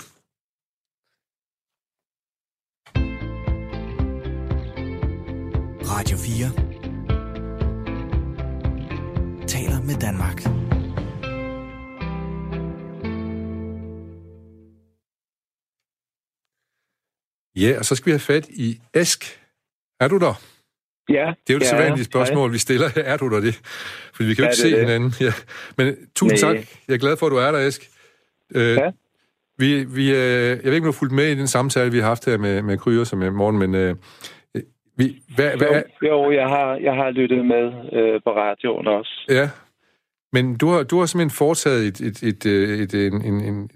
Radio 5.93 6.17
4 6.17 6.49
taler 9.47 9.81
med 9.81 9.95
Danmark. 9.95 10.39
Ja, 17.55 17.77
og 17.79 17.85
så 17.85 17.95
skal 17.95 18.05
vi 18.05 18.11
have 18.11 18.19
fat 18.19 18.49
i 18.49 18.81
Esk. 18.93 19.42
Er 19.99 20.07
du 20.07 20.17
der? 20.17 20.41
Ja. 21.09 21.33
Det 21.47 21.49
er 21.49 21.53
jo 21.53 21.59
det 21.59 21.65
ja, 21.65 21.69
sædvanlige 21.69 22.05
spørgsmål, 22.05 22.49
ja. 22.49 22.51
vi 22.51 22.57
stiller. 22.57 22.87
Er 22.95 23.17
du 23.17 23.29
der 23.29 23.39
det? 23.41 23.55
Fordi 24.15 24.29
vi 24.29 24.33
kan 24.35 24.43
jo 24.43 24.47
ikke 24.49 24.57
se 24.57 24.71
det. 24.71 24.79
hinanden. 24.79 25.13
Ja. 25.19 25.33
Men 25.77 25.95
tusind 26.15 26.39
Nej. 26.41 26.55
tak. 26.55 26.65
Jeg 26.87 26.93
er 26.93 26.97
glad 26.97 27.17
for, 27.17 27.25
at 27.25 27.31
du 27.31 27.37
er 27.37 27.51
der, 27.51 27.59
Esk. 27.59 27.81
Øh, 28.55 28.75
ja. 28.75 28.91
Vi, 29.57 29.83
vi, 29.83 30.09
øh, 30.09 30.15
jeg 30.15 30.63
ved 30.63 30.73
ikke, 30.73 30.77
om 30.77 30.81
du 30.81 30.85
har 30.85 30.99
fulgt 30.99 31.13
med 31.13 31.27
i 31.27 31.35
den 31.35 31.47
samtale, 31.47 31.91
vi 31.91 31.99
har 31.99 32.07
haft 32.07 32.25
her 32.25 32.37
med, 32.37 32.61
med 32.61 32.77
Kryer 32.77 33.03
som 33.03 33.21
i 33.21 33.29
morgen, 33.29 33.57
men 33.57 33.75
øh, 33.75 33.95
vi, 34.97 35.21
hvad, 35.35 35.51
jo, 35.51 35.57
hvad 35.57 35.83
jo, 36.03 36.31
jeg 36.31 36.47
har, 36.47 36.75
jeg 36.75 36.93
har 36.93 37.11
lyttet 37.11 37.45
med 37.45 37.65
øh, 37.93 38.21
på 38.23 38.29
radioen 38.29 38.87
også. 38.87 39.25
Ja, 39.29 39.49
men 40.33 40.57
du 40.57 40.67
har, 40.69 40.83
du 40.83 40.99
har 40.99 41.05
simpelthen 41.05 41.37
foretaget 41.37 41.87
et, 41.87 42.01
et, 42.01 42.23
et, 42.23 42.45
et, 42.45 42.93
et, 42.93 43.07
en, 43.07 43.21
en, 43.21 43.41
en, 43.41 43.69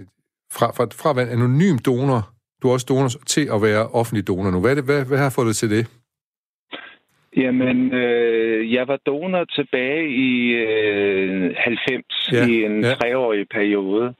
fra, 0.52 0.72
fra, 0.72 0.88
fra 1.02 1.10
at 1.10 1.16
være 1.16 1.26
en 1.26 1.32
anonym 1.32 1.78
donor, 1.78 2.30
du 2.62 2.70
er 2.70 2.74
også 2.74 2.86
donor 2.90 3.08
til 3.08 3.50
at 3.54 3.62
være 3.62 3.88
offentlig 3.88 4.28
donor 4.28 4.52
nu. 4.52 4.62
Hvad, 4.62 4.72
er 4.72 4.76
det, 4.76 4.84
hvad, 4.84 5.06
hvad 5.06 5.18
har 5.18 5.30
fået 5.30 5.48
dig 5.48 5.56
til 5.56 5.70
det? 5.70 5.88
Jamen, 7.36 7.94
øh, 7.94 8.74
jeg 8.74 8.88
var 8.88 8.98
donor 9.06 9.44
tilbage 9.44 10.10
i 10.10 10.54
øh, 10.54 11.56
90 11.58 12.32
ja, 12.32 12.46
i 12.48 12.64
en 12.64 12.84
ja. 12.84 12.94
treårig 12.94 13.48
periode. 13.50 14.14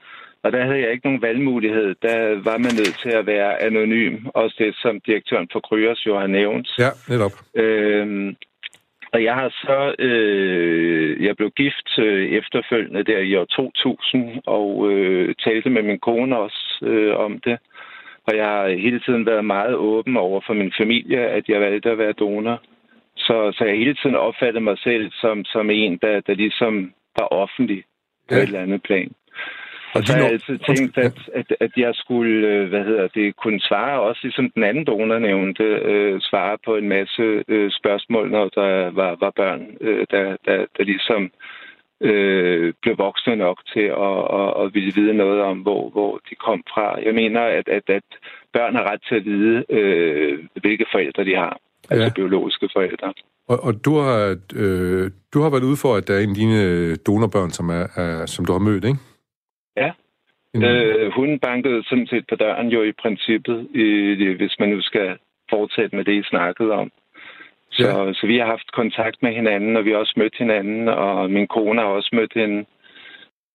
Og 0.44 0.52
der 0.52 0.66
havde 0.66 0.80
jeg 0.80 0.92
ikke 0.92 1.06
nogen 1.06 1.22
valgmulighed. 1.22 1.96
Der 2.02 2.44
var 2.44 2.58
man 2.58 2.74
nødt 2.82 2.98
til 3.04 3.10
at 3.10 3.26
være 3.26 3.62
anonym. 3.62 4.26
Også 4.34 4.56
det, 4.60 4.76
som 4.82 5.00
direktøren 5.00 5.48
for 5.52 5.60
Kryos 5.60 6.06
jo 6.06 6.20
har 6.20 6.28
nævnt. 6.28 6.70
Ja, 6.80 6.90
netop. 7.10 7.32
Øhm, 7.56 8.36
og 9.14 9.24
jeg 9.24 9.34
har 9.36 9.50
så... 9.50 9.96
Øh, 10.00 11.26
jeg 11.26 11.36
blev 11.38 11.52
gift 11.52 12.00
øh, 12.00 12.30
efterfølgende 12.40 13.04
der 13.04 13.20
i 13.20 13.36
år 13.36 13.46
2000, 13.46 14.42
og 14.46 14.92
øh, 14.92 15.36
talte 15.44 15.70
med 15.70 15.84
min 15.84 16.00
kone 16.00 16.38
også 16.38 16.80
øh, 16.82 17.16
om 17.16 17.40
det. 17.40 17.58
Og 18.28 18.38
jeg 18.38 18.46
har 18.46 18.68
hele 18.68 19.00
tiden 19.00 19.26
været 19.26 19.46
meget 19.46 19.76
åben 19.76 20.18
over 20.18 20.42
for 20.48 20.54
min 20.54 20.74
familie, 20.78 21.20
at 21.20 21.50
jeg 21.50 21.62
valgte 21.62 21.92
at 21.92 21.98
være 21.98 22.12
donor. 22.12 22.62
Så, 23.28 23.52
så 23.58 23.66
jeg 23.66 23.78
hele 23.78 23.96
tiden 23.96 24.16
opfattede 24.16 24.64
mig 24.64 24.78
selv 24.78 25.12
som, 25.12 25.46
som 25.46 25.70
en, 25.70 25.98
der, 26.02 26.22
der 26.28 26.34
ligesom 26.34 26.94
var 27.20 27.28
offentlig 27.44 27.84
på 28.30 28.36
ja. 28.36 28.42
et 28.42 28.44
eller 28.44 28.62
andet 28.62 28.84
plan. 28.84 29.12
Og 29.96 30.04
så 30.04 30.14
har 30.14 30.22
jeg 30.22 30.32
altid 30.32 30.58
tænkt, 30.58 30.98
at, 30.98 31.20
at, 31.34 31.56
at 31.60 31.72
jeg 31.78 31.92
skulle, 31.96 32.48
øh, 32.48 32.70
hvad 32.70 32.84
hedder 32.84 33.08
det, 33.08 33.36
kunne 33.36 33.60
svare 33.60 34.02
også, 34.02 34.20
ligesom 34.24 34.50
den 34.50 34.64
anden 34.64 34.86
donor 34.86 35.20
nævnte, 35.20 35.64
øh, 35.64 36.22
svare 36.22 36.58
på 36.66 36.76
en 36.76 36.90
masse 36.90 37.44
øh, 37.48 37.72
spørgsmål, 37.72 38.32
når 38.32 38.50
der 38.50 38.90
var, 38.90 39.16
var 39.20 39.30
børn, 39.30 39.78
øh, 39.82 40.06
der, 40.12 40.38
der, 40.46 40.66
der 40.78 40.84
ligesom 40.84 41.32
øh, 42.02 42.74
blev 42.82 42.98
voksne 42.98 43.36
nok 43.36 43.60
til 43.74 43.88
at, 44.08 44.20
at, 44.40 44.50
at 44.62 44.74
ville 44.74 44.94
vide 44.96 45.14
noget 45.14 45.42
om, 45.42 45.58
hvor, 45.58 45.90
hvor 45.90 46.20
de 46.30 46.36
kom 46.36 46.64
fra. 46.74 47.02
Jeg 47.06 47.14
mener, 47.14 47.42
at, 47.42 47.68
at, 47.68 47.90
at 47.90 48.04
børn 48.54 48.76
har 48.76 48.92
ret 48.92 49.02
til 49.08 49.16
at 49.16 49.26
vide, 49.26 49.66
øh, 49.70 50.40
hvilke 50.62 50.86
forældre 50.92 51.26
de 51.26 51.36
har, 51.36 51.58
ja. 51.90 51.96
altså 51.96 52.14
biologiske 52.14 52.70
forældre. 52.76 53.14
Og, 53.48 53.64
og 53.64 53.86
du, 53.86 53.98
har, 53.98 54.38
øh, 54.56 55.12
du 55.34 55.42
har 55.42 55.50
været 55.50 55.64
ude 55.64 55.78
for, 55.78 55.96
at 55.96 56.08
der 56.08 56.14
er 56.14 56.20
en 56.20 56.30
af 56.30 56.36
dine 56.36 56.96
donorbørn, 56.96 57.50
som, 57.50 57.70
er, 57.70 57.88
er, 57.96 58.26
som 58.26 58.46
du 58.46 58.52
har 58.52 58.60
mødt, 58.60 58.86
ikke? 58.86 59.00
Ja. 59.78 59.92
Mm. 60.54 60.64
Øh, 60.64 61.12
hun 61.12 61.40
bankede 61.40 61.84
sådan 61.84 62.08
set 62.08 62.26
på 62.30 62.36
døren 62.36 62.68
jo 62.68 62.84
i 62.84 62.92
princippet, 63.02 63.68
i, 63.74 63.86
hvis 64.38 64.56
man 64.60 64.70
nu 64.70 64.82
skal 64.82 65.18
fortsætte 65.50 65.96
med 65.96 66.06
det, 66.06 66.14
I 66.14 66.24
snakkede 66.24 66.72
om. 66.72 66.92
Så, 67.72 67.88
ja. 67.88 68.14
så 68.14 68.28
vi 68.28 68.38
har 68.38 68.46
haft 68.46 68.72
kontakt 68.72 69.18
med 69.22 69.34
hinanden, 69.34 69.78
og 69.78 69.86
vi 69.86 69.92
har 69.92 69.98
også 69.98 70.14
mødt 70.18 70.38
hinanden, 70.38 70.88
og 70.88 71.32
min 71.32 71.48
kone 71.48 71.82
har 71.82 71.88
også 71.88 72.10
mødt 72.14 72.34
hende. 72.34 72.66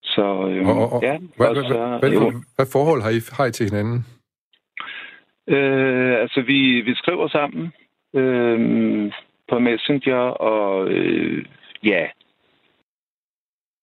Så 0.03 0.25
øhm, 0.49 0.69
og, 0.69 0.93
og, 0.93 1.03
ja. 1.03 1.17
Hvad, 1.37 1.47
og 1.47 1.55
så, 1.55 1.97
hvad, 2.01 2.09
hvad, 2.09 2.41
hvad 2.55 2.65
forhold 2.71 3.01
har 3.01 3.09
I, 3.09 3.19
har 3.37 3.45
I 3.45 3.51
til 3.51 3.69
hinanden? 3.69 4.05
Øh, 5.47 6.21
altså, 6.21 6.41
vi, 6.41 6.81
vi 6.81 6.95
skriver 6.95 7.27
sammen 7.27 7.73
øh, 8.13 9.11
på 9.49 9.59
Messenger, 9.59 10.23
og 10.51 10.87
øh, 10.89 11.45
ja, 11.83 12.07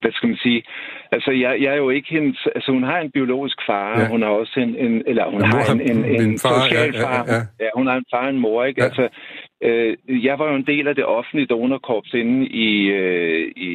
hvad 0.01 0.13
skal 0.13 0.29
man 0.29 0.39
sige? 0.39 0.63
Altså, 1.13 1.31
jeg, 1.31 1.63
jeg 1.63 1.73
er 1.73 1.77
jo 1.77 1.91
ikke 1.91 2.09
hendes... 2.11 2.49
Altså, 2.55 2.73
hun 2.73 2.83
har 2.83 2.99
en 2.99 3.11
biologisk 3.11 3.59
far, 3.67 4.01
ja. 4.01 4.09
hun 4.09 4.23
har 4.23 4.29
også 4.29 4.61
en... 4.61 4.77
en 4.77 5.03
eller 5.07 5.31
hun 5.31 5.41
ja, 5.41 5.47
har 5.47 5.73
en, 5.73 5.81
en, 5.81 6.05
en, 6.05 6.23
en 6.23 6.39
far, 6.39 6.61
social 6.61 6.95
ja, 6.95 7.03
far. 7.05 7.25
Ja, 7.29 7.35
ja. 7.35 7.41
ja, 7.61 7.69
hun 7.75 7.87
har 7.87 7.97
en 7.97 8.05
far 8.11 8.25
og 8.25 8.31
en 8.31 8.39
mor, 8.39 8.65
ikke? 8.65 8.81
Ja. 8.81 8.87
Altså, 8.87 9.09
øh, 9.63 10.25
jeg 10.25 10.39
var 10.39 10.51
jo 10.51 10.57
en 10.57 10.67
del 10.67 10.89
af 10.89 10.95
det 10.95 11.05
offentlige 11.05 11.47
donorkorps 11.47 12.15
inde 12.15 12.47
i, 12.47 12.87
øh, 12.87 13.53
i 13.57 13.71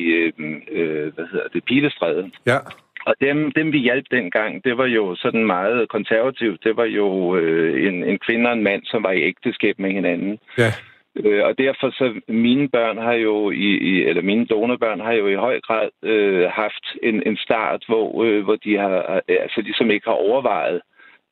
øh, 0.72 1.14
hvad 1.14 1.26
hedder 1.32 1.48
det, 1.54 1.64
Pilestræde. 1.66 2.32
Ja. 2.46 2.58
Og 3.06 3.16
dem, 3.22 3.52
dem 3.52 3.74
vi 3.74 3.78
hjalp 3.78 4.06
dengang, 4.12 4.64
det 4.64 4.78
var 4.78 4.86
jo 4.86 5.16
sådan 5.16 5.46
meget 5.46 5.90
konservativt. 5.90 6.64
Det 6.64 6.78
var 6.78 6.86
jo 6.86 7.36
øh, 7.36 7.88
en, 7.88 8.04
en 8.04 8.20
kvinde 8.20 8.50
og 8.50 8.54
en 8.54 8.64
mand, 8.64 8.84
som 8.86 9.04
var 9.04 9.12
i 9.12 9.22
ægteskab 9.22 9.80
med 9.80 9.92
hinanden. 9.92 10.40
Ja. 10.58 10.72
Øh, 11.16 11.46
og 11.46 11.58
derfor 11.58 11.90
så 11.90 12.22
mine 12.28 12.70
børn 12.70 12.98
har 12.98 13.14
jo 13.14 13.52
i, 13.52 13.70
i 13.92 14.04
eller 14.04 14.22
mine 14.22 14.46
donorbørn 14.46 15.00
har 15.00 15.14
jo 15.14 15.28
i 15.28 15.36
høj 15.36 15.60
grad 15.60 15.90
øh, 16.04 16.50
haft 16.50 16.86
en, 17.04 17.24
en 17.28 17.38
start, 17.38 17.84
hvor 17.88 18.24
øh, 18.24 18.44
hvor 18.44 18.56
de 18.56 18.78
har 18.78 19.22
altså 19.28 19.62
ligesom 19.62 19.92
ikke 19.92 20.08
har 20.08 20.14
overvejet 20.28 20.82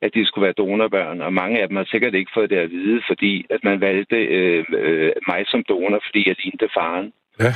at 0.04 0.14
de 0.14 0.26
skulle 0.26 0.44
være 0.44 0.60
donorbørn, 0.62 1.20
og 1.20 1.32
mange 1.32 1.60
af 1.62 1.68
dem 1.68 1.76
har 1.76 1.84
sikkert 1.84 2.14
ikke 2.14 2.30
fået 2.34 2.50
det 2.50 2.56
at 2.56 2.70
vide, 2.70 3.02
fordi 3.06 3.46
at 3.50 3.60
man 3.64 3.80
valgte 3.80 4.16
øh, 4.16 4.64
øh, 4.78 5.12
mig 5.28 5.44
som 5.46 5.64
donor, 5.68 6.00
fordi 6.06 6.28
jeg 6.28 6.36
lignede 6.42 6.68
faren. 6.74 7.12
Ja. 7.40 7.52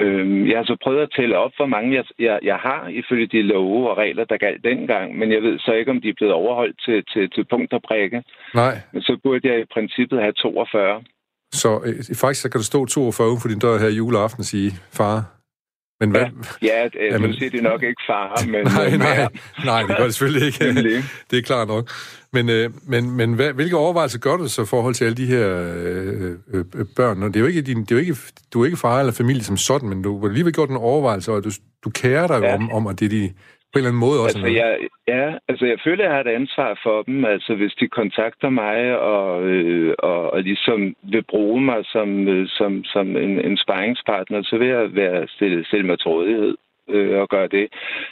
Øhm, 0.00 0.46
jeg 0.50 0.56
har 0.58 0.64
så 0.64 0.76
prøvet 0.82 1.02
at 1.02 1.12
tælle 1.16 1.38
op, 1.38 1.52
hvor 1.56 1.66
mange 1.66 1.94
jeg, 1.96 2.04
jeg, 2.18 2.38
jeg 2.42 2.56
har 2.56 2.88
ifølge 2.88 3.26
de 3.26 3.42
love 3.42 3.90
og 3.90 3.96
regler, 3.96 4.24
der 4.24 4.36
galt 4.36 4.64
dengang, 4.64 5.18
men 5.18 5.32
jeg 5.32 5.42
ved 5.42 5.58
så 5.58 5.72
ikke, 5.72 5.90
om 5.90 6.00
de 6.00 6.08
er 6.08 6.16
blevet 6.16 6.34
overholdt 6.34 6.76
til, 6.84 7.04
til, 7.12 7.30
til 7.30 7.44
punkt 7.50 7.72
og 7.72 7.82
prikke. 7.88 8.22
Nej. 8.54 8.74
Men 8.92 9.02
så 9.02 9.18
burde 9.22 9.48
jeg 9.48 9.60
i 9.60 9.64
princippet 9.74 10.20
have 10.20 10.32
42. 10.32 11.02
Så 11.52 11.70
øh, 11.86 12.16
faktisk 12.20 12.42
så 12.42 12.50
kan 12.50 12.58
der 12.58 12.64
stå 12.64 12.86
42 12.86 13.40
for 13.40 13.48
din 13.48 13.58
dør 13.58 13.78
her 13.78 13.90
juleaften 13.90 14.40
og 14.40 14.44
sige, 14.44 14.70
far, 14.92 15.35
men 16.00 16.10
hvad? 16.10 16.26
Ja, 16.62 16.82
ja, 16.82 16.88
ja 17.10 17.18
nu 17.18 17.32
siger 17.32 17.50
de 17.50 17.60
nok 17.60 17.82
ikke 17.82 18.02
far, 18.06 18.46
men... 18.46 18.64
nej, 18.76 18.96
nej, 18.96 19.28
nej, 19.64 19.82
det 19.82 19.96
gør 19.96 20.04
det 20.04 20.14
selvfølgelig 20.14 20.46
ikke. 20.46 20.64
det 21.30 21.38
er 21.38 21.42
klart 21.42 21.68
nok. 21.68 21.90
Men, 22.32 22.48
øh, 22.48 22.70
men, 22.86 23.10
men 23.10 23.32
hvad, 23.32 23.52
hvilke 23.52 23.76
overvejelser 23.76 24.18
gør 24.18 24.36
du 24.36 24.48
så 24.48 24.62
i 24.62 24.66
forhold 24.66 24.94
til 24.94 25.04
alle 25.04 25.16
de 25.16 25.26
her 25.26 25.48
øh, 25.76 26.30
øh, 26.52 26.64
øh 26.74 26.86
børn? 26.96 27.22
Og 27.22 27.28
det 27.28 27.36
er 27.36 27.40
jo 27.40 27.46
ikke 27.46 27.62
din, 27.62 27.80
det 27.80 27.90
er 27.90 27.96
jo 27.96 28.00
ikke, 28.00 28.16
du 28.52 28.60
er 28.60 28.64
ikke 28.64 28.76
far 28.76 29.00
eller 29.00 29.12
familie 29.12 29.44
som 29.44 29.56
sådan, 29.56 29.88
men 29.88 30.02
du 30.02 30.20
har 30.20 30.28
alligevel 30.28 30.52
gjort 30.52 30.70
en 30.70 30.76
overvejelse, 30.76 31.32
og 31.32 31.44
du, 31.44 31.50
du 31.84 31.90
kærer 31.90 32.26
dig 32.26 32.40
ja. 32.42 32.54
om, 32.54 32.72
om, 32.72 32.86
at 32.86 33.00
det 33.00 33.04
er 33.04 33.10
de, 33.10 33.32
en 33.76 33.84
eller 33.84 33.92
anden 33.92 34.06
måde 34.08 34.20
også. 34.24 34.38
Altså, 34.38 34.52
jeg, 34.60 34.70
ja, 35.08 35.26
altså 35.48 35.64
jeg 35.66 35.78
føler, 35.84 36.04
at 36.04 36.08
jeg 36.08 36.14
har 36.14 36.24
et 36.24 36.36
ansvar 36.40 36.80
for 36.82 37.02
dem. 37.02 37.24
Altså 37.24 37.54
hvis 37.54 37.74
de 37.80 37.88
kontakter 37.88 38.50
mig 38.50 38.98
og, 38.98 39.42
øh, 39.42 39.94
og, 39.98 40.32
og 40.32 40.42
ligesom 40.42 40.96
vil 41.02 41.22
bruge 41.22 41.60
mig 41.60 41.80
som, 41.94 42.28
øh, 42.28 42.48
som, 42.48 42.84
som 42.84 43.06
en, 43.16 43.32
en 43.48 43.56
sparringspartner, 43.56 44.42
så 44.42 44.58
vil 44.58 44.68
jeg 44.68 44.94
være 44.94 45.28
stille, 45.28 45.64
stille 45.64 45.86
mig 45.86 45.98
til 45.98 46.08
rådighed 46.08 46.56
øh, 46.88 47.22
at 47.22 47.28
gøre 47.28 47.48
det. 47.48 47.66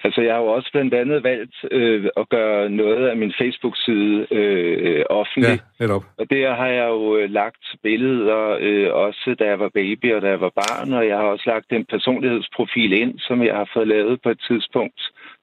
Altså, 0.04 0.20
jeg 0.20 0.34
har 0.34 0.40
jo 0.40 0.46
også 0.46 0.68
blandt 0.72 0.94
andet 0.94 1.22
valgt 1.24 1.56
øh, 1.70 2.06
at 2.16 2.28
gøre 2.28 2.70
noget 2.70 3.08
af 3.08 3.16
min 3.16 3.32
Facebook-side 3.40 4.26
øh, 4.30 5.04
offentlig. 5.10 5.58
Ja, 5.80 5.84
netop. 5.84 6.02
Og 6.18 6.30
der 6.30 6.54
har 6.54 6.66
jeg 6.66 6.88
jo 6.88 7.16
øh, 7.16 7.30
lagt 7.30 7.64
billeder, 7.82 8.56
øh, 8.60 8.94
også 8.94 9.36
da 9.38 9.44
jeg 9.44 9.58
var 9.60 9.68
baby 9.68 10.14
og 10.14 10.22
da 10.22 10.28
jeg 10.28 10.40
var 10.40 10.52
barn, 10.62 10.92
og 10.92 11.08
jeg 11.08 11.16
har 11.16 11.24
også 11.24 11.44
lagt 11.46 11.72
en 11.72 11.84
personlighedsprofil 11.84 12.92
ind, 12.92 13.18
som 13.18 13.42
jeg 13.42 13.54
har 13.54 13.68
fået 13.74 13.88
lavet 13.88 14.22
på 14.22 14.30
et 14.30 14.40
tidspunkt, 14.48 15.00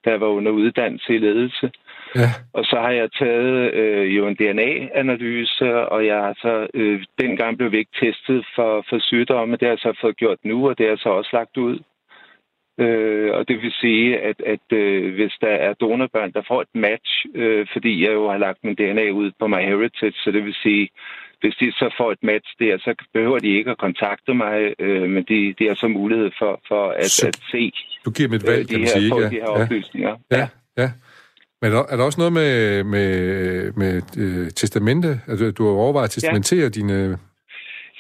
jeg 0.10 0.22
var 0.22 0.28
under 0.28 0.52
uddannelse 0.52 1.14
i 1.14 1.18
ledelse. 1.18 1.72
Ja. 2.16 2.30
Og 2.54 2.66
så 2.66 2.76
har 2.80 2.92
jeg 2.92 3.12
taget 3.12 3.74
øh, 3.74 4.16
jo 4.18 4.28
en 4.28 4.36
DNA-analyse, 4.36 5.88
og 5.88 6.06
jeg 6.06 6.18
har 6.18 6.34
så 6.42 6.68
øh, 6.74 7.04
dengang 7.22 7.58
blev 7.58 7.72
vi 7.72 7.78
ikke 7.78 8.00
testet 8.02 8.46
for, 8.56 8.86
for 8.90 9.00
sygdomme. 9.00 9.56
Det 9.58 9.62
har 9.62 9.70
jeg 9.70 9.80
så 9.80 9.98
fået 10.02 10.18
gjort 10.18 10.38
nu, 10.44 10.70
og 10.70 10.78
det 10.78 10.86
har 10.86 10.92
jeg 10.92 11.00
så 11.00 11.10
også 11.10 11.30
lagt 11.34 11.58
ud. 11.58 11.80
Øh, 12.78 13.32
og 13.34 13.48
det 13.48 13.62
vil 13.62 13.72
sige, 13.72 14.20
at, 14.20 14.42
at 14.46 14.78
øh, 14.78 15.14
hvis 15.14 15.34
der 15.42 15.48
er 15.68 15.74
donorbørn, 15.74 16.32
der 16.32 16.42
får 16.48 16.62
et 16.62 16.74
match, 16.74 17.26
øh, 17.36 17.68
fordi 17.74 18.06
jeg 18.06 18.14
jo 18.14 18.30
har 18.30 18.38
lagt 18.38 18.64
min 18.64 18.76
DNA 18.76 19.10
ud 19.10 19.32
på 19.40 19.48
MyHeritage, 19.48 20.14
så 20.24 20.32
det 20.32 20.46
vil 20.46 20.56
sige, 20.64 20.90
hvis 21.42 21.56
de 21.60 21.72
så 21.72 21.94
får 21.98 22.12
et 22.12 22.24
match 22.24 22.50
der, 22.60 22.78
så 22.78 22.92
behøver 23.14 23.40
de 23.40 23.48
ikke 23.58 23.72
at 23.72 23.78
kontakte 23.78 24.34
mig, 24.34 24.56
øh, 24.80 25.10
men 25.10 25.24
de, 25.24 25.54
de 25.60 25.68
har 25.68 25.76
så 25.76 25.88
mulighed 25.88 26.30
for, 26.40 26.62
for 26.68 26.90
at, 26.92 27.12
Så 27.12 27.28
at 27.28 27.38
se 27.52 27.72
Du 28.06 28.12
giver 28.12 28.28
dem 28.30 28.36
et 28.36 28.48
valg, 28.48 28.60
øh, 28.60 28.68
de 28.70 28.74
kan 28.74 28.80
her, 28.80 28.88
sige, 28.88 29.06
ikke? 29.06 29.24
de 29.30 29.30
her 29.30 29.52
Ja. 29.58 29.64
oplysninger. 29.64 30.16
Ja, 30.32 30.48
ja. 30.78 30.92
Men 31.62 31.72
er 31.72 31.76
der, 31.76 31.84
er 31.90 31.98
der 31.98 32.04
også 32.04 32.20
noget 32.20 32.34
med, 32.34 32.84
med, 32.84 33.12
med 33.74 34.02
øh, 34.18 34.50
testamente? 34.50 35.22
Altså, 35.28 35.52
du 35.52 35.66
har 35.66 35.72
overvejet 35.72 36.04
at 36.08 36.12
testamentere 36.12 36.64
ja. 36.64 36.70
dine... 36.70 37.18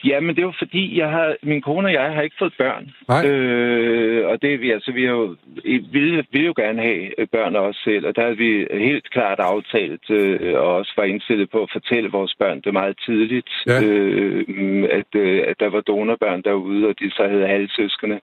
Ja, 0.06 0.20
men 0.20 0.36
det 0.36 0.42
er 0.42 0.46
jo 0.46 0.54
fordi, 0.58 1.00
jeg 1.00 1.10
har, 1.10 1.36
min 1.44 1.62
kone 1.62 1.88
og 1.88 1.94
jeg 1.94 2.14
har 2.14 2.22
ikke 2.22 2.36
fået 2.40 2.54
børn. 2.58 2.92
Nej. 3.08 3.28
Øh, 3.28 4.28
og 4.28 4.42
det 4.42 4.62
vi, 4.62 4.72
altså, 4.72 4.92
vi 4.92 5.04
har 5.04 5.12
jo, 5.12 5.36
vi 5.64 5.78
vil, 6.32 6.46
jo 6.46 6.54
gerne 6.58 6.82
have 6.82 7.28
børn 7.32 7.56
også 7.56 7.80
selv, 7.84 8.08
og 8.08 8.16
der 8.16 8.22
har 8.28 8.34
vi 8.34 8.68
helt 8.72 9.10
klart 9.12 9.40
aftalt, 9.40 10.10
øh, 10.10 10.54
og 10.54 10.76
også 10.76 10.94
var 10.98 11.04
indstillet 11.04 11.50
på 11.50 11.64
at 11.64 11.70
fortælle 11.72 12.12
vores 12.12 12.36
børn 12.40 12.62
det 12.62 12.74
meget 12.74 12.98
tidligt, 13.06 13.50
Ja. 13.68 13.84
øh, 13.84 14.46
at, 14.92 15.16
øh, 15.16 15.44
at 15.48 15.60
der 15.60 15.70
var 15.70 15.82
donorbørn 15.82 16.42
derude, 16.42 16.88
og 16.88 17.00
de 17.00 17.12
så 17.12 17.28
havde 17.28 17.48
halvsøskende. 17.48 18.20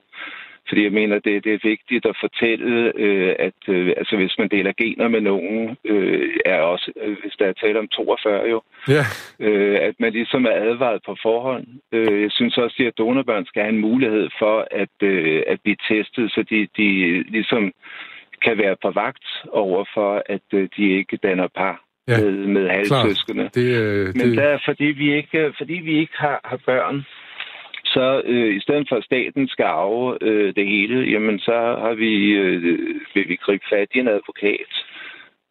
Fordi 0.68 0.84
jeg 0.84 0.92
mener, 0.92 1.18
det, 1.18 1.44
det 1.44 1.54
er 1.54 1.68
vigtigt 1.68 2.06
at 2.06 2.16
fortælle, 2.20 2.92
øh, 2.96 3.34
at 3.38 3.60
øh, 3.68 3.92
altså, 3.96 4.16
hvis 4.16 4.38
man 4.38 4.48
deler 4.48 4.72
gener 4.72 5.08
med 5.08 5.20
nogen, 5.20 5.76
øh, 5.84 6.30
er 6.44 6.60
også, 6.60 6.92
øh, 7.02 7.16
hvis 7.22 7.32
der 7.38 7.46
er 7.46 7.52
tale 7.52 7.78
om 7.78 7.88
42 7.88 8.48
jo, 8.50 8.62
Ja, 8.88 9.04
øh, 9.40 9.78
at 9.80 9.94
man 9.98 10.12
ligesom 10.12 10.44
er 10.44 10.50
advaret 10.50 11.00
på 11.06 11.16
forhånd. 11.22 11.66
Øh, 11.92 12.22
jeg 12.22 12.30
synes 12.30 12.58
også, 12.58 12.84
at 12.86 12.98
donorbørn 12.98 13.46
skal 13.46 13.62
have 13.62 13.74
en 13.74 13.80
mulighed 13.80 14.28
for 14.38 14.68
at, 14.70 14.96
øh, 15.02 15.42
at 15.46 15.58
blive 15.62 15.76
testet, 15.88 16.30
så 16.32 16.42
de, 16.50 16.68
de 16.76 16.88
ligesom 17.22 17.72
kan 18.44 18.58
være 18.58 18.76
på 18.82 18.90
vagt 18.90 19.26
over 19.52 19.84
for, 19.94 20.22
at 20.26 20.46
øh, 20.54 20.68
de 20.76 20.98
ikke 20.98 21.16
danner 21.16 21.48
par 21.56 21.88
Ja, 22.08 22.20
med, 22.20 22.32
med 22.46 22.68
halvsøskende. 22.68 23.50
det, 23.54 23.82
øh, 23.82 24.06
Men 24.06 24.28
det, 24.28 24.36
der, 24.36 24.58
fordi 24.64 24.84
vi 24.84 25.14
ikke, 25.14 25.52
fordi 25.58 25.72
vi 25.72 25.98
ikke 25.98 26.12
har, 26.16 26.40
har 26.44 26.60
børn, 26.66 27.06
så 27.94 28.22
øh, 28.32 28.56
i 28.58 28.60
stedet 28.60 28.86
for 28.88 28.96
at 28.96 29.04
staten 29.10 29.48
skal 29.48 29.64
arve 29.64 30.18
øh, 30.28 30.48
det 30.58 30.66
hele, 30.74 30.96
jamen 31.12 31.38
så 31.38 31.56
har 31.84 31.94
vi, 32.04 32.12
øh, 32.42 32.62
vil 33.14 33.24
vi 33.28 33.36
gribe 33.44 33.64
fat 33.72 33.88
i 33.94 33.98
en 33.98 34.08
advokat, 34.08 34.72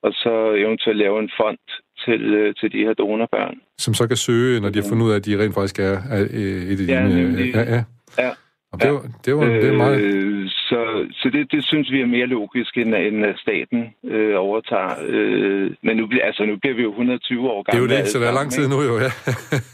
og 0.05 0.11
så 0.13 0.33
eventuelt 0.63 0.97
lave 1.05 1.19
en 1.19 1.31
fond 1.41 1.63
til, 2.05 2.21
øh, 2.39 2.55
til 2.59 2.71
de 2.71 2.77
her 2.85 2.93
donorbørn. 2.93 3.57
som 3.77 3.93
så 3.93 4.07
kan 4.07 4.17
søge, 4.17 4.59
når 4.61 4.69
de 4.69 4.79
har 4.79 4.89
fundet 4.89 5.05
ud 5.05 5.11
af, 5.11 5.15
at 5.15 5.25
de 5.25 5.39
rent 5.43 5.53
faktisk 5.53 5.79
er, 5.79 5.97
er 6.15 6.21
øh, 6.41 6.61
et 6.71 6.79
af 6.81 6.88
Ja, 6.93 7.01
dine... 7.09 7.43
ja, 7.57 7.63
ja. 7.75 7.83
Ja. 8.23 8.31
Og 8.78 8.82
det, 8.84 8.91
var, 8.93 9.01
det, 9.25 9.36
var, 9.38 9.45
det 9.45 9.67
er 9.73 9.78
meget... 9.78 10.01
Øh, 10.01 10.47
så 10.69 10.80
så 11.11 11.30
det, 11.34 11.51
det 11.51 11.61
synes 11.65 11.91
vi 11.91 11.99
er 12.01 12.05
mere 12.05 12.28
logisk, 12.38 12.78
end, 12.78 12.95
end 12.95 13.25
at 13.25 13.36
staten 13.45 13.80
øh, 14.13 14.34
overtager. 14.47 14.91
Øh, 15.07 15.71
men 15.84 15.97
nu, 15.97 16.03
altså, 16.23 16.41
nu 16.45 16.55
bliver 16.61 16.75
vi 16.75 16.84
jo 16.84 16.89
120 16.89 17.49
år 17.49 17.63
Det 17.63 17.73
er 17.73 17.78
jo 17.78 17.84
gamle. 17.84 17.97
det, 17.97 18.07
så 18.07 18.19
der 18.19 18.28
er 18.28 18.34
lang 18.34 18.51
tid 18.51 18.67
nu 18.67 18.82
jo, 18.89 18.93
ja. 19.05 19.11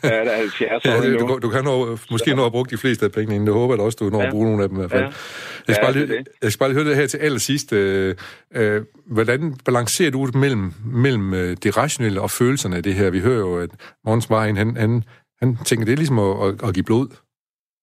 Ja, 0.04 0.10
der 0.28 0.32
er 0.32 0.38
70 0.38 0.86
ja 0.86 0.98
år 0.98 1.02
det, 1.02 1.20
du, 1.20 1.40
du 1.42 1.50
kan 1.50 1.64
nå, 1.64 1.98
måske 2.12 2.36
nå 2.36 2.46
at 2.46 2.52
bruge 2.52 2.66
de 2.66 2.78
fleste 2.78 3.06
af 3.06 3.12
pengene 3.12 3.36
inden. 3.36 3.48
Det 3.48 3.54
håber 3.56 3.74
jeg 3.76 3.82
også, 3.84 3.98
du 4.02 4.10
når 4.10 4.20
at 4.20 4.26
Ja. 4.26 4.32
bruge 4.32 4.46
nogle 4.50 4.64
af 4.64 4.70
dem 4.70 4.78
i 4.78 4.80
hvert 4.82 4.92
fald. 4.92 5.02
Ja. 5.04 5.10
Jeg, 5.68 5.76
skal 5.76 5.86
Ja, 5.88 5.92
bare, 5.92 6.00
det 6.02 6.10
lige- 6.10 6.24
jeg 6.44 6.52
skal 6.52 6.60
bare 6.60 6.70
lige 6.70 6.80
høre 6.80 6.90
det 6.90 6.96
her 6.98 7.08
til 7.08 7.18
allersidst. 7.18 7.74
Øh, 7.74 8.16
øh, 8.56 8.82
hvordan 9.06 9.56
balancerer 9.66 10.12
du 10.12 10.26
det 10.26 10.36
mellem, 10.36 10.72
mellem 10.86 11.34
øh, 11.34 11.58
det 11.64 11.78
rationelle 11.78 12.22
og 12.22 12.32
følelserne 12.32 12.76
af 12.76 12.84
det 12.84 12.94
her? 12.94 13.10
Vi 13.10 13.20
hører 13.20 13.40
jo, 13.40 13.58
at 13.58 13.70
Måns 14.06 14.30
Vejen, 14.30 14.58
han, 14.58 14.76
han, 14.78 15.04
han 15.42 15.58
tænker, 15.66 15.86
det 15.86 15.92
er 15.94 15.98
ligesom 15.98 16.20
at, 16.20 16.48
at, 16.48 16.68
at 16.68 16.74
give 16.74 16.84
blod. 16.84 17.08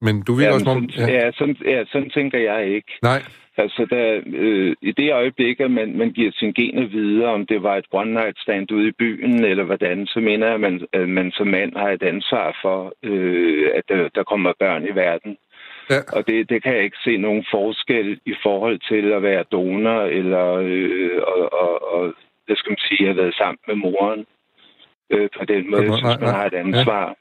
Men 0.00 0.22
du 0.22 0.38
Ja, 0.38 0.52
også, 0.52 0.68
men 0.68 0.76
om... 0.76 0.90
sådan, 0.90 1.14
ja. 1.14 1.30
sådan, 1.32 1.56
ja, 1.64 1.84
sådan 1.92 2.10
tænker 2.10 2.38
jeg 2.38 2.66
ikke. 2.66 2.92
Nej, 3.02 3.22
Altså, 3.56 3.86
der, 3.90 4.20
øh, 4.26 4.76
i 4.82 4.92
det 4.92 5.12
øjeblik, 5.12 5.60
at 5.60 5.70
man, 5.70 5.98
man 5.98 6.10
giver 6.10 6.32
sin 6.34 6.52
gener 6.52 6.86
videre, 6.86 7.30
om 7.30 7.46
det 7.46 7.62
var 7.62 7.76
et 7.76 7.88
one-night 7.94 8.42
stand 8.42 8.72
ude 8.72 8.88
i 8.88 8.98
byen, 8.98 9.44
eller 9.44 9.64
hvordan, 9.64 10.06
så 10.06 10.20
mener 10.20 10.46
jeg, 10.46 10.54
at 10.54 10.60
man, 10.60 10.86
at 10.92 11.08
man 11.08 11.30
som 11.32 11.46
mand 11.46 11.76
har 11.76 11.90
et 11.90 12.02
ansvar 12.02 12.58
for, 12.62 12.92
øh, 13.02 13.70
at 13.74 13.84
der, 13.88 14.08
der 14.14 14.22
kommer 14.24 14.52
børn 14.58 14.84
i 14.84 14.94
verden. 14.94 15.36
Ja. 15.90 16.00
Og 16.16 16.26
det, 16.28 16.50
det 16.50 16.62
kan 16.62 16.74
jeg 16.74 16.84
ikke 16.84 17.04
se 17.04 17.16
nogen 17.16 17.44
forskel 17.50 18.20
i 18.26 18.34
forhold 18.42 18.78
til 18.90 19.12
at 19.12 19.22
være 19.22 19.44
donor, 19.52 20.00
eller 20.18 20.46
øh, 20.52 21.18
og, 21.22 21.52
og, 21.62 21.92
og, 21.92 22.14
hvad 22.46 22.56
skal 22.56 22.70
man 22.70 22.84
sige, 22.88 23.06
have 23.06 23.16
været 23.16 23.34
sammen 23.34 23.58
med 23.68 23.74
moren. 23.74 24.26
Øh, 25.10 25.28
på 25.38 25.44
den 25.44 25.70
måde, 25.70 25.82
jeg 25.82 25.94
synes, 25.98 26.20
man 26.20 26.34
har 26.38 26.46
et 26.46 26.54
ansvar. 26.54 27.06
Ja. 27.08 27.14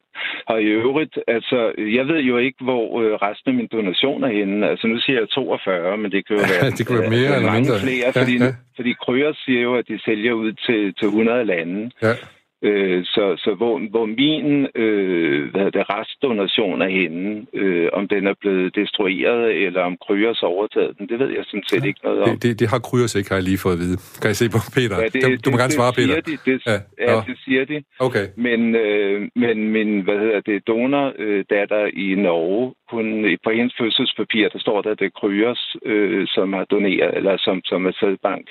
Og 0.51 0.61
i 0.61 0.65
øvrigt, 0.65 1.19
altså, 1.27 1.57
jeg 1.97 2.07
ved 2.07 2.19
jo 2.31 2.37
ikke, 2.37 2.63
hvor 2.63 3.01
øh, 3.01 3.13
resten 3.13 3.49
af 3.51 3.55
min 3.55 3.67
donation 3.71 4.23
er 4.23 4.31
henne. 4.39 4.69
Altså, 4.69 4.87
nu 4.87 4.99
siger 4.99 5.19
jeg 5.19 5.29
42, 5.29 5.97
men 5.97 6.11
det 6.11 6.27
kan 6.27 6.35
jo 6.35 6.41
Ja, 6.41 6.47
være, 6.61 6.71
det 6.77 6.87
kunne 6.87 6.99
være 6.99 7.09
mere 7.09 7.29
øh, 7.29 7.35
eller 7.35 7.51
mange 7.51 7.61
mindre. 7.69 7.79
flere, 7.85 8.11
Ja, 8.15 8.21
fordi, 8.21 8.35
ja. 8.37 8.51
fordi 8.75 8.91
Kryer 9.05 9.33
siger 9.45 9.61
jo, 9.61 9.75
at 9.75 9.85
de 9.87 9.99
sælger 10.05 10.33
ud 10.33 10.51
til, 10.65 10.79
til 10.99 11.05
100 11.07 11.45
lande. 11.45 11.91
ja. 12.01 12.13
Øh, 12.61 13.05
så 13.05 13.23
så 13.37 13.53
hvor, 13.57 13.89
hvor 13.89 14.05
min 14.05 14.67
øh, 14.75 15.51
hvad 15.51 15.71
det, 15.71 15.89
restdonation 15.89 16.81
er 16.81 16.89
henne, 16.89 17.45
øh, 17.53 17.89
om 17.93 18.07
den 18.07 18.27
er 18.27 18.33
blevet 18.41 18.75
destrueret, 18.75 19.65
eller 19.65 19.81
om 19.81 19.97
Kryers 20.05 20.43
overtaget 20.43 20.97
den, 20.97 21.09
det 21.09 21.19
ved 21.19 21.29
jeg 21.29 21.43
sådan 21.45 21.63
set 21.69 21.85
ikke 21.85 21.99
noget 22.03 22.21
om. 22.21 22.29
Det, 22.29 22.43
det, 22.43 22.59
det 22.59 22.67
har 22.69 22.79
Kryers 22.79 23.15
ikke, 23.15 23.29
har 23.29 23.37
jeg 23.37 23.43
lige 23.43 23.57
fået 23.57 23.73
at 23.73 23.79
vide. 23.79 23.97
Kan 24.21 24.27
jeg 24.27 24.35
se 24.35 24.49
på 24.49 24.59
Peter? 24.75 24.95
Ja, 25.01 25.07
det, 25.07 25.45
du 25.45 25.49
må 25.51 25.57
gerne 25.57 25.71
svare, 25.79 25.91
det 25.91 25.97
Peter. 25.99 26.21
De, 26.21 26.31
det, 26.45 26.59
Ja, 26.67 26.77
ja, 27.05 27.11
ja, 27.11 27.21
det 27.27 27.37
siger 27.45 27.65
de. 27.65 27.83
Okay. 27.99 28.25
Men, 28.37 28.75
øh, 28.75 29.29
men 29.35 29.57
min, 29.75 30.01
hvad 30.01 30.19
hedder 30.19 30.41
det, 30.41 30.67
donor 30.67 31.13
øh, 31.17 31.45
datter 31.49 31.85
i 31.93 32.15
Norge, 32.15 32.73
hun, 32.91 33.05
på 33.43 33.49
hendes 33.49 33.75
fødselspapir, 33.79 34.49
der 34.49 34.59
står 34.59 34.81
der, 34.81 34.91
at 34.91 34.99
det 34.99 35.05
er 35.05 35.19
Kryers, 35.19 35.75
øh, 35.85 36.27
som 36.27 36.53
har 36.53 36.65
doneret, 36.65 37.17
eller 37.17 37.37
som, 37.37 37.61
som 37.65 37.85
er 37.85 37.91
sædbank. 37.99 38.45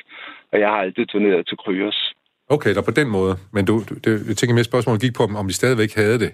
Og 0.53 0.61
jeg 0.61 0.69
har 0.69 0.77
aldrig 0.77 1.13
doneret 1.13 1.47
til 1.47 1.57
Kryers. 1.65 2.15
Okay, 2.49 2.75
der 2.75 2.83
på 2.83 2.91
den 3.01 3.09
måde. 3.09 3.37
Men 3.53 3.65
du, 3.65 3.75
du 3.91 3.95
det, 4.05 4.29
jeg 4.29 4.37
tænker 4.37 4.55
mere 4.55 4.65
spørgsmålet 4.73 5.01
gik 5.03 5.15
på, 5.17 5.23
om, 5.23 5.37
de 5.49 5.55
stadigvæk 5.55 5.95
havde 5.95 6.19
det, 6.25 6.33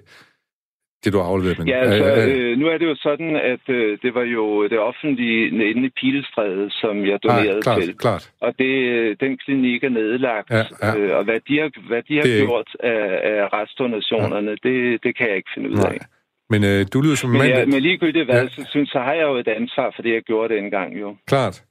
det 1.04 1.12
du. 1.12 1.54
Men, 1.58 1.68
Ja, 1.68 1.78
altså, 1.80 2.30
øh, 2.32 2.58
nu 2.58 2.66
er 2.66 2.78
det 2.78 2.86
jo 2.86 2.96
sådan, 3.08 3.36
at 3.36 3.64
øh, 3.68 3.98
det 4.02 4.14
var 4.14 4.22
jo 4.22 4.68
det 4.68 4.78
offentlige 4.78 5.40
inde 5.70 5.86
i 5.86 5.90
Pilestræde, 6.00 6.70
som 6.70 6.94
jeg 7.10 7.18
donerede 7.22 7.56
ah, 7.56 7.62
klart, 7.62 7.82
til. 7.82 7.96
klart. 7.98 8.30
Og 8.40 8.52
det, 8.58 8.72
øh, 8.94 9.16
den 9.20 9.38
klinik 9.44 9.84
er 9.84 9.88
nedlagt. 9.88 10.50
Ja, 10.50 10.62
ja. 10.82 10.96
Øh, 10.98 11.16
og 11.18 11.24
hvad 11.24 11.40
de 11.48 11.58
har, 11.60 11.68
hvad 11.88 12.02
de 12.08 12.14
har 12.16 12.22
Det 12.22 12.40
gjort 12.46 12.70
af, 12.80 13.02
af 13.32 13.48
restdonationerne, 13.52 14.50
det, 14.50 15.02
det 15.04 15.16
kan 15.16 15.28
jeg 15.28 15.36
ikke 15.36 15.50
finde 15.54 15.70
ud 15.70 15.74
Nej. 15.76 15.92
af. 16.00 16.06
Men 16.50 16.64
øh, 16.64 16.86
du 16.92 17.00
lyder 17.00 17.14
som 17.16 17.30
en 17.30 17.32
Men, 17.32 17.38
mand, 17.38 17.50
jeg, 17.50 17.58
der- 17.66 17.72
men 17.72 17.82
ligegyldigt 17.82 18.24
hvad, 18.24 18.34
Ja. 18.34 18.42
ja. 18.42 18.48
så 18.48 18.62
synes 18.70 18.88
så 18.90 18.98
har 18.98 19.12
jeg 19.12 19.22
jo 19.22 19.34
et 19.36 19.48
ansvar 19.48 19.92
for 19.96 20.02
det, 20.02 20.12
jeg 20.14 20.22
gjorde 20.22 20.54
dengang 20.54 21.00
jo. 21.00 21.16
klart. 21.26 21.62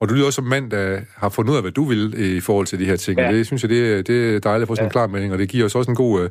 Og 0.00 0.08
du 0.08 0.14
lyder 0.14 0.26
også 0.26 0.36
som 0.36 0.44
mand, 0.44 0.70
der 0.70 1.00
har 1.16 1.28
fundet 1.28 1.50
ud 1.52 1.56
af, 1.56 1.62
hvad 1.62 1.72
du 1.72 1.84
vil 1.84 2.14
øh, 2.16 2.26
i 2.26 2.40
forhold 2.40 2.66
til 2.66 2.78
de 2.78 2.84
her 2.84 2.96
ting. 2.96 3.18
Ja. 3.18 3.26
Ja. 3.26 3.32
Det 3.36 3.46
synes 3.46 3.62
jeg, 3.62 3.70
det, 3.70 3.92
er- 3.98 4.02
det 4.02 4.34
er 4.34 4.38
dejligt 4.38 4.62
at 4.62 4.68
få 4.68 4.74
sådan 4.74 4.86
en 4.86 4.90
klar 4.90 5.06
melding, 5.06 5.32
og 5.32 5.38
det 5.38 5.48
giver 5.48 5.64
os 5.64 5.74
også 5.74 5.90
en 5.90 5.94
god 5.96 6.22
øh, 6.22 6.30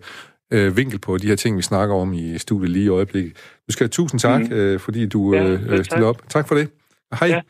øh, 0.65 0.77
vinkel 0.77 0.99
på 0.99 1.17
de 1.17 1.27
her 1.27 1.35
ting, 1.35 1.57
vi 1.57 1.61
snakker 1.61 1.95
om 1.95 2.13
i 2.13 2.37
studiet 2.37 2.69
lige 2.69 2.85
i 2.85 2.89
øjeblikket. 2.89 3.33
Du 3.67 3.71
skal 3.73 3.83
have 3.83 3.89
tusind 3.89 4.19
tak, 4.19 4.41
mm. 4.41 4.51
øh, 4.53 4.79
fordi 4.79 5.05
du 5.07 5.33
Ja, 5.35 5.43
øh, 5.43 5.73
øh, 5.73 5.85
stiller 5.85 6.07
op. 6.07 6.21
Tak 6.29 6.47
for 6.47 6.55
det. 6.55 6.69
Hej. 7.19 7.27
Ja. 7.29 7.41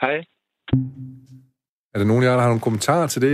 Hej. 0.00 0.24
Er 1.94 1.98
der 1.98 2.04
nogen 2.04 2.22
af 2.24 2.26
jer, 2.28 2.32
der 2.34 2.40
har 2.40 2.48
nogle 2.48 2.60
kommentarer 2.60 3.06
til 3.06 3.22
det? 3.22 3.30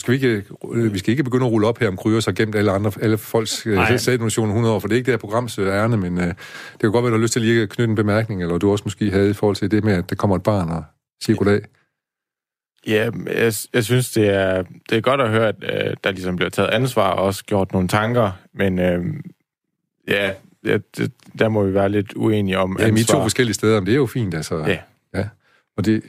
Skal 0.00 0.12
vi, 0.12 0.16
ikke, 0.16 0.44
øh, 0.72 0.92
vi 0.92 0.98
skal 0.98 1.10
ikke 1.10 1.24
begynde 1.24 1.46
at 1.46 1.52
rulle 1.52 1.66
op 1.66 1.78
her 1.78 1.88
om 1.88 1.96
Kryos 1.96 2.24
har 2.24 2.32
gemt 2.32 2.54
alle, 2.54 2.70
andre, 2.70 2.92
alle 3.00 3.18
folks 3.18 3.66
øh, 3.66 3.98
sæddonationer 3.98 4.48
100 4.52 4.74
år, 4.74 4.78
for 4.78 4.88
det 4.88 4.94
er 4.94 4.96
ikke 4.96 5.06
det 5.06 5.12
her 5.12 5.18
programs 5.18 5.58
ærne, 5.58 5.96
men 5.96 6.18
øh, 6.18 6.26
det 6.26 6.80
kan 6.80 6.92
godt 6.92 7.02
være, 7.02 7.10
du 7.10 7.16
har 7.16 7.22
lyst 7.22 7.32
til 7.32 7.42
lige 7.42 7.62
at 7.62 7.68
knytte 7.68 7.90
en 7.90 7.96
bemærkning, 7.96 8.42
eller 8.42 8.58
du 8.58 8.70
også 8.70 8.82
måske 8.84 9.10
havde 9.10 9.30
i 9.30 9.32
forhold 9.32 9.56
til 9.56 9.70
det 9.70 9.84
med, 9.84 9.92
at 9.92 10.10
der 10.10 10.16
kommer 10.16 10.36
et 10.36 10.42
barn 10.42 10.68
og 10.68 10.84
siger 11.22 11.36
goddag. 11.36 11.60
Ja, 12.86 13.10
jeg, 13.26 13.52
jeg 13.74 13.84
synes, 13.84 14.10
det 14.10 14.28
er, 14.28 14.62
det 14.90 14.96
er 14.98 15.00
godt 15.00 15.20
at 15.20 15.30
høre, 15.30 15.48
at 15.48 15.54
øh, 15.62 15.96
der 16.04 16.10
ligesom 16.10 16.36
bliver 16.36 16.50
taget 16.50 16.68
ansvar 16.68 17.10
og 17.10 17.24
også 17.24 17.44
gjort 17.44 17.72
nogle 17.72 17.88
tanker, 17.88 18.30
men 18.54 18.78
øh, 18.78 19.04
ja, 20.08 20.30
ja 20.66 20.78
det, 20.96 21.12
der 21.38 21.48
må 21.48 21.64
vi 21.64 21.74
være 21.74 21.88
lidt 21.88 22.12
uenige 22.16 22.58
om 22.58 22.76
Ja, 22.78 22.84
vi 22.84 22.90
er 22.90 22.92
ansvar. 22.94 23.14
to 23.14 23.22
forskellige 23.22 23.54
steder, 23.54 23.80
men 23.80 23.86
det 23.86 23.92
er 23.92 23.96
jo 23.96 24.06
fint, 24.06 24.34
altså. 24.34 24.58
Ja. 24.58 24.78
ja. 25.14 25.28
Og 25.76 25.84
det, 25.84 26.02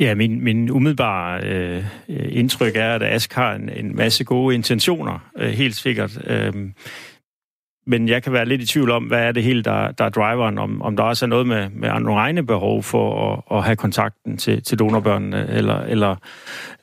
Ja, 0.00 0.14
min, 0.14 0.44
min 0.44 0.70
umiddelbare 0.70 1.44
øh, 1.44 1.84
indtryk 2.08 2.76
er, 2.76 2.94
at 2.94 3.02
Ask 3.02 3.32
har 3.32 3.54
en, 3.54 3.68
en 3.68 3.96
masse 3.96 4.24
gode 4.24 4.54
intentioner, 4.54 5.30
øh, 5.38 5.50
helt 5.50 5.76
sikkert. 5.76 6.18
Øh, 6.26 6.52
men 7.86 8.08
jeg 8.08 8.22
kan 8.22 8.32
være 8.32 8.46
lidt 8.46 8.62
i 8.62 8.66
tvivl 8.66 8.90
om, 8.90 9.04
hvad 9.04 9.18
er 9.18 9.32
det 9.32 9.42
hele, 9.42 9.62
der, 9.62 9.90
der 9.90 10.04
er 10.04 10.08
driveren, 10.08 10.58
om, 10.58 10.82
om 10.82 10.96
der 10.96 11.02
også 11.02 11.24
er 11.24 11.28
noget 11.28 11.46
med, 11.46 11.68
med 11.70 11.88
nogle 11.88 12.20
egne 12.20 12.46
behov 12.46 12.82
for 12.82 13.32
at, 13.32 13.56
at 13.58 13.64
have 13.64 13.76
kontakten 13.76 14.36
til, 14.36 14.62
til 14.62 14.78
donorbørnene, 14.78 15.48
eller, 15.50 15.80
eller 15.80 16.16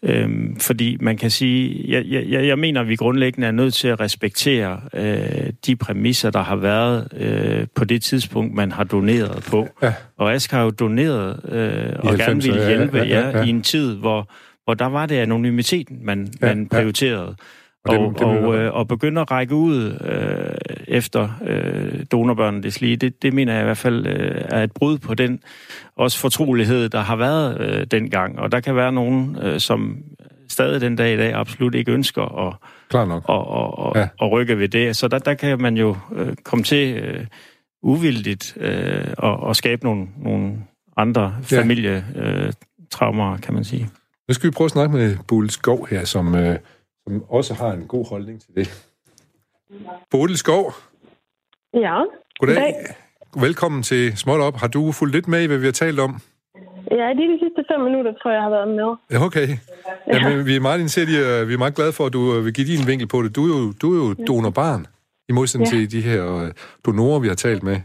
øhm, 0.03 0.59
fordi 0.59 0.97
man 0.99 1.17
kan 1.17 1.29
sige, 1.29 1.85
jeg, 1.87 2.05
jeg, 2.05 2.45
jeg 2.47 2.59
mener, 2.59 2.81
at 2.81 2.87
vi 2.87 2.95
grundlæggende 2.95 3.47
er 3.47 3.51
nødt 3.51 3.73
til 3.73 3.87
at 3.87 3.99
respektere 3.99 4.81
øh, 4.93 5.49
de 5.65 5.75
præmisser, 5.75 6.29
der 6.29 6.43
har 6.43 6.55
været 6.55 7.07
øh, 7.17 7.67
på 7.75 7.85
det 7.85 8.01
tidspunkt, 8.03 8.53
man 8.53 8.71
har 8.71 8.83
doneret 8.83 9.43
på. 9.49 9.67
Ja. 9.81 9.93
Og 10.17 10.33
Ask 10.33 10.51
har 10.51 10.61
jo 10.63 10.69
doneret 10.69 11.39
øh, 11.49 11.93
og 11.99 12.17
gerne 12.17 12.33
90'erne, 12.33 12.45
ville 12.45 12.61
ja, 12.61 12.67
hjælpe 12.67 12.97
ja, 12.97 13.03
ja, 13.03 13.37
ja. 13.37 13.43
i 13.43 13.49
en 13.49 13.61
tid, 13.61 13.95
hvor, 13.95 14.29
hvor 14.63 14.73
der 14.73 14.85
var 14.85 15.05
det 15.05 15.15
anonymiteten, 15.15 16.05
man, 16.05 16.29
Ja, 16.41 16.47
man 16.47 16.67
ja. 16.71 16.77
prioriterede. 16.77 17.27
Og 17.27 17.35
Og, 17.85 18.13
det- 18.19 18.21
og, 18.23 18.55
øh, 18.55 18.73
og 18.73 18.87
begynde 18.87 19.21
at 19.21 19.31
række 19.31 19.55
ud 19.55 19.97
øh, 20.05 20.75
efter 20.87 21.29
øh, 21.45 22.05
donorbørnene, 22.11 22.63
det, 22.63 22.81
lige, 22.81 22.95
det, 22.95 23.21
det 23.23 23.33
mener 23.33 23.53
jeg 23.53 23.61
i 23.61 23.65
hvert 23.65 23.77
fald 23.77 24.07
øh, 24.07 24.41
er 24.49 24.63
et 24.63 24.71
brud 24.71 24.97
på 24.97 25.13
den 25.13 25.39
også 25.95 26.19
fortrolighed, 26.19 26.89
der 26.89 26.99
har 27.01 27.15
været 27.15 27.61
øh, 27.61 27.87
dengang. 27.91 28.39
Og 28.39 28.51
der 28.51 28.59
kan 28.59 28.75
være 28.75 28.91
nogen, 28.91 29.37
øh, 29.41 29.59
som 29.59 29.97
stadig 30.49 30.81
den 30.81 30.95
dag 30.95 31.13
i 31.13 31.17
dag 31.17 31.33
absolut 31.33 31.75
ikke 31.75 31.91
ønsker 31.91 32.47
at, 32.47 32.55
Klar 32.89 33.05
nok. 33.05 33.23
at, 33.29 33.35
at, 33.35 34.01
Ja. 34.01 34.01
at, 34.01 34.09
at 34.27 34.31
rykke 34.31 34.59
ved 34.59 34.67
det. 34.69 34.95
Så 34.95 35.07
der, 35.07 35.19
der 35.19 35.33
kan 35.33 35.61
man 35.61 35.77
jo 35.77 35.95
øh, 36.15 36.35
komme 36.43 36.63
til 36.63 36.95
øh, 36.97 37.25
uvildigt 37.83 38.57
øh, 38.59 39.05
og, 39.17 39.39
og 39.39 39.55
skabe 39.55 39.83
nogle, 39.85 40.07
nogle 40.17 40.53
andre 40.97 41.35
Ja. 41.51 41.59
familietraumer, 41.61 42.45
øh, 42.47 42.53
traumer, 42.91 43.37
kan 43.37 43.53
man 43.53 43.63
sige. 43.63 43.89
Nu 44.27 44.33
skal 44.33 44.49
vi 44.49 44.51
prøve 44.51 44.65
at 44.65 44.71
snakke 44.71 44.95
med 44.97 45.17
Bodil 45.27 45.49
Skov 45.49 45.87
her, 45.89 46.05
som, 46.05 46.35
øh, 46.35 46.55
som 47.07 47.23
også 47.29 47.53
har 47.53 47.71
en 47.71 47.87
god 47.87 48.05
holdning 48.09 48.41
til 48.41 48.55
det. 48.55 48.67
Bodil 50.11 50.37
Skov, 50.37 50.65
Ja. 51.73 51.97
goddag. 52.39 52.55
Goddag. 52.55 52.73
Velkommen 53.45 53.83
til 53.83 54.17
Småt 54.17 54.39
Op. 54.41 54.55
Har 54.55 54.67
du 54.67 54.91
fulgt 54.91 55.15
lidt 55.15 55.27
med 55.27 55.41
i, 55.43 55.47
hvad 55.47 55.57
vi 55.57 55.65
har 55.65 55.71
talt 55.71 55.99
om? 55.99 56.11
Ja, 56.91 57.13
lige 57.13 57.33
de 57.33 57.39
sidste 57.43 57.61
fem 57.71 57.81
minutter, 57.87 58.13
tror 58.13 58.29
jeg, 58.31 58.35
jeg 58.35 58.43
har 58.43 58.49
været 58.57 58.67
med. 58.79 58.89
Ja, 59.13 59.25
okay. 59.27 59.47
Jamen, 60.13 60.45
vi 60.45 60.55
er 60.55 60.59
meget 60.67 60.79
interesseret 60.79 61.09
i, 61.15 61.17
øh, 61.25 61.47
vi 61.49 61.53
er 61.53 61.57
meget 61.63 61.75
glade 61.75 61.93
for, 61.97 62.05
at 62.05 62.13
du 62.13 62.21
øh, 62.35 62.45
vil 62.45 62.53
give 62.53 62.67
din 62.73 62.87
vinkel 62.91 63.07
på 63.13 63.17
det. 63.23 63.35
Du 63.35 63.41
er 63.45 63.51
jo, 63.59 63.71
du 63.81 63.87
er 63.93 63.97
jo 64.03 64.07
donorbarn, 64.29 64.81
i 65.29 65.31
modsætning 65.37 65.67
Ja. 65.67 65.77
til 65.77 65.91
de 65.95 66.01
her 66.09 66.21
øh, 66.41 66.49
donorer, 66.85 67.19
vi 67.19 67.27
har 67.27 67.35
talt 67.47 67.63
med. 67.69 67.77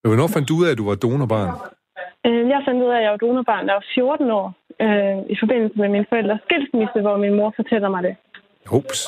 Men 0.00 0.06
Hvornår 0.10 0.28
fandt 0.34 0.48
du 0.48 0.54
ud 0.60 0.64
af, 0.66 0.70
at 0.74 0.78
du 0.78 0.86
var 0.90 0.94
donorbarn? 1.04 1.50
Jeg 2.54 2.60
fandt 2.66 2.80
ud 2.86 2.90
af, 2.94 2.98
at 2.98 3.04
jeg 3.06 3.10
var 3.14 3.22
donorbarn, 3.26 3.62
da 3.66 3.70
jeg 3.72 3.80
var 3.82 3.88
14 3.94 4.30
år, 4.40 4.46
øh, 4.84 5.16
i 5.34 5.36
forbindelse 5.42 5.76
med 5.82 5.88
min 5.94 6.04
forældres 6.10 6.40
skilsmisse, 6.46 6.98
hvor 7.04 7.16
min 7.24 7.34
mor 7.38 7.50
fortæller 7.60 7.88
mig 7.94 8.02
det. 8.08 8.14
Ups. 8.78 9.00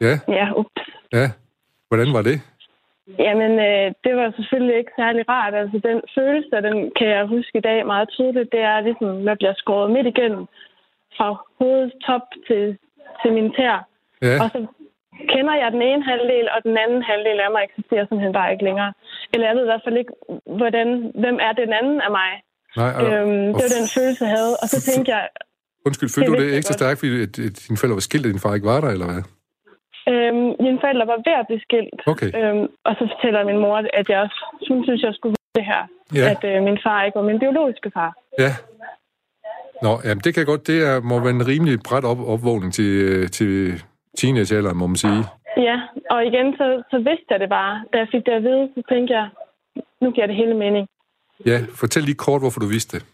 Ja, 0.00 0.14
Ja, 0.38 0.46
ups. 0.60 0.82
ja. 1.12 1.26
Hvordan 1.88 2.08
var 2.16 2.22
det? 2.30 2.36
Jamen, 3.26 3.52
øh, 3.68 3.86
det 4.04 4.12
var 4.20 4.28
selvfølgelig 4.38 4.76
ikke 4.78 4.92
særlig 5.00 5.22
rart. 5.28 5.54
Altså, 5.62 5.76
den 5.88 5.98
følelse, 6.16 6.56
den 6.68 6.76
kan 6.98 7.08
jeg 7.16 7.24
huske 7.34 7.58
i 7.58 7.66
dag 7.70 7.86
meget 7.86 8.08
tydeligt, 8.16 8.52
det 8.52 8.60
er 8.60 8.80
ligesom, 8.80 9.08
jeg 9.28 9.36
bliver 9.38 9.54
skåret 9.62 9.90
midt 9.90 10.06
igennem 10.06 10.44
fra 11.16 11.28
hovedets 11.58 11.96
top 12.06 12.24
til, 12.48 12.78
til 13.22 13.30
min 13.36 13.48
tær. 13.56 13.76
Ja, 14.22 14.34
Og 14.42 14.48
så 14.54 14.58
kender 15.32 15.54
jeg 15.62 15.68
den 15.76 15.82
ene 15.82 16.02
halvdel, 16.10 16.46
og 16.54 16.58
den 16.68 16.76
anden 16.84 17.02
halvdel 17.10 17.38
af 17.40 17.50
mig 17.54 17.62
eksisterer 17.68 18.04
simpelthen 18.06 18.32
bare 18.38 18.52
ikke 18.52 18.64
længere. 18.68 18.92
Eller 19.34 19.46
jeg 19.46 19.56
ved 19.56 19.64
i 19.64 19.70
hvert 19.72 19.84
fald 19.86 19.96
ikke, 20.02 20.12
hvordan, 20.60 20.88
hvem 21.22 21.38
er 21.46 21.52
den 21.62 21.72
anden 21.80 21.98
af 22.06 22.10
mig. 22.20 22.30
nej. 22.80 22.92
Og, 22.98 23.02
Øhm, 23.12 23.46
det 23.56 23.62
var 23.66 23.74
den 23.80 23.88
følelse, 23.96 24.24
jeg 24.24 24.32
havde. 24.38 24.52
Og 24.62 24.66
så 24.72 24.78
tænkte 24.88 25.08
jeg, 25.16 25.22
undskyld, 25.86 26.10
følte 26.14 26.30
det 26.30 26.38
du 26.40 26.44
det 26.44 26.56
ekstra 26.56 26.72
godt. 26.72 26.80
stærkt, 26.80 26.98
fordi 26.98 27.22
at, 27.26 27.34
at 27.48 27.54
dine 27.68 27.78
forældre 27.78 27.98
var 28.00 28.08
skilt, 28.08 28.26
og 28.26 28.32
din 28.32 28.44
far 28.44 28.54
ikke 28.54 28.70
var 28.72 28.80
der, 28.80 28.90
eller 28.96 29.08
hvad? 29.12 29.22
øhm, 30.12 30.46
mine 30.64 30.78
forældre 30.82 31.06
var 31.12 31.18
ved 31.26 31.36
at 31.40 31.46
blive 31.48 31.62
skilt. 31.66 32.00
Okay. 32.12 32.30
Øhm, 32.38 32.66
og 32.88 32.92
så 32.98 33.02
fortæller 33.12 33.40
min 33.50 33.58
mor, 33.64 33.76
at 34.00 34.06
jeg 34.10 34.18
også 34.26 34.38
hun 34.68 34.84
synes, 34.86 35.02
jeg 35.02 35.14
skulle 35.14 35.34
vide 35.36 35.54
det 35.58 35.66
her. 35.72 35.82
Ja. 36.20 36.26
At 36.32 36.42
øh, 36.50 36.56
min 36.68 36.78
far 36.84 36.98
ikke 37.04 37.18
var 37.20 37.26
min 37.30 37.38
biologiske 37.44 37.90
far. 37.96 38.10
Ja. 38.44 38.52
Nå, 39.82 39.92
jamen 40.04 40.22
det 40.24 40.34
kan 40.34 40.46
godt, 40.46 40.66
det 40.66 40.78
er, 40.88 41.00
må 41.00 41.14
være 41.20 41.36
en 41.40 41.46
rimelig 41.52 41.78
bræt 41.88 42.04
op, 42.04 42.20
opvågning 42.34 42.72
til, 42.78 42.90
øh, 43.08 43.28
til 43.28 43.52
teenagealderen, 44.18 44.76
må 44.78 44.86
man 44.86 44.96
sige. 44.96 45.22
Ja, 45.56 45.76
og 46.10 46.26
igen, 46.28 46.46
så, 46.58 46.66
så 46.90 46.96
vidste 47.08 47.28
jeg 47.30 47.40
det 47.40 47.48
bare. 47.48 47.84
Da 47.92 47.98
jeg 47.98 48.08
fik 48.12 48.26
det 48.26 48.32
at 48.32 48.42
vide, 48.42 48.64
så 48.74 48.82
tænkte 48.92 49.14
jeg, 49.18 49.26
nu 50.02 50.10
giver 50.10 50.26
det 50.26 50.36
hele 50.36 50.54
mening. 50.54 50.88
Ja, 51.46 51.58
fortæl 51.74 52.02
lige 52.02 52.14
kort, 52.14 52.40
hvorfor 52.42 52.60
du 52.60 52.66
vidste 52.66 52.96
det. 52.96 53.06